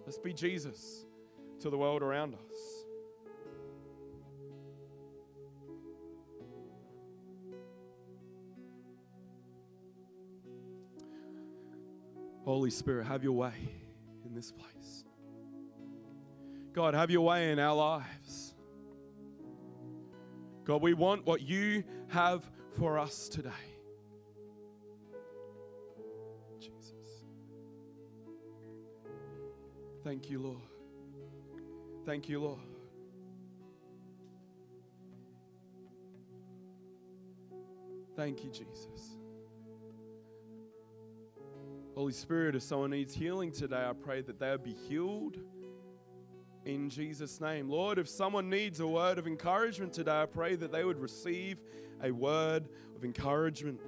Let's 0.10 0.18
be 0.18 0.34
Jesus 0.34 1.05
to 1.60 1.70
the 1.70 1.78
world 1.78 2.01
around 2.01 2.34
us. 2.34 2.39
Holy 12.43 12.72
Spirit, 12.72 13.05
have 13.05 13.24
your 13.24 13.34
way 13.34 13.53
in 14.26 14.34
this 14.34 14.51
place. 14.51 15.03
God, 16.74 16.95
have 16.95 17.12
your 17.12 17.22
way 17.22 17.51
in 17.51 17.60
our 17.60 17.76
lives. 17.76 18.55
God, 20.64 20.82
we 20.82 20.95
want 20.95 21.28
what 21.28 21.43
you 21.43 21.84
have 22.07 22.49
for 22.72 22.97
us 22.97 23.30
today. 23.30 23.51
Thank 30.10 30.32
you, 30.32 30.39
Lord. 30.39 30.57
Thank 32.03 32.30
you, 32.30 32.41
Lord. 32.41 32.57
Thank 38.16 38.43
you, 38.43 38.49
Jesus. 38.49 39.18
Holy 41.93 42.12
Spirit, 42.12 42.55
if 42.55 42.64
someone 42.64 42.89
needs 42.89 43.14
healing 43.14 43.51
today, 43.51 43.86
I 43.88 43.93
pray 43.93 44.22
that 44.22 44.39
they 44.39 44.49
would 44.49 44.64
be 44.64 44.74
healed 44.74 45.38
in 46.66 46.89
Jesus' 46.89 47.39
name. 47.39 47.70
Lord, 47.70 47.99
if 47.99 48.10
someone 48.10 48.49
needs 48.49 48.80
a 48.80 48.88
word 48.88 49.20
of 49.20 49.28
encouragement 49.28 49.93
today, 49.93 50.24
I 50.24 50.26
pray 50.26 50.55
that 50.55 50.72
they 50.72 50.86
would 50.86 50.99
receive 50.99 51.62
a 52.01 52.10
word 52.10 52.68
of 52.95 53.05
encouragement. 53.05 53.80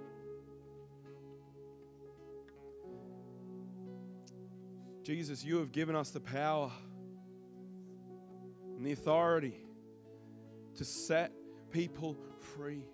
Jesus, 5.04 5.44
you 5.44 5.58
have 5.58 5.72
given 5.72 5.96
us 5.96 6.12
the 6.12 6.20
power 6.20 6.72
and 8.78 8.86
the 8.86 8.92
authority 8.92 9.56
to 10.76 10.86
set 10.86 11.32
people 11.72 12.18
free. 12.56 12.86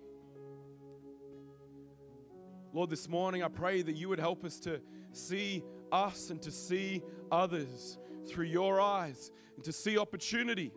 Lord, 2.72 2.88
this 2.88 3.08
morning 3.08 3.42
I 3.42 3.48
pray 3.48 3.82
that 3.82 3.94
you 3.94 4.08
would 4.08 4.20
help 4.20 4.44
us 4.44 4.58
to 4.60 4.80
see 5.12 5.62
us 5.92 6.30
and 6.30 6.40
to 6.42 6.50
see 6.50 7.02
others 7.30 7.98
through 8.26 8.46
your 8.46 8.80
eyes 8.80 9.30
and 9.56 9.64
to 9.64 9.72
see 9.72 9.98
opportunity 9.98 10.72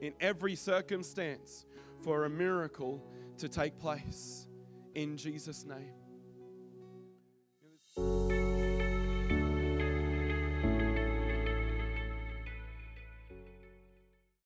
in 0.00 0.12
every 0.20 0.54
circumstance 0.54 1.64
for 2.02 2.24
a 2.24 2.30
miracle 2.30 3.02
to 3.38 3.48
take 3.48 3.78
place 3.78 4.48
in 4.94 5.16
Jesus' 5.16 5.64
name. 5.64 5.99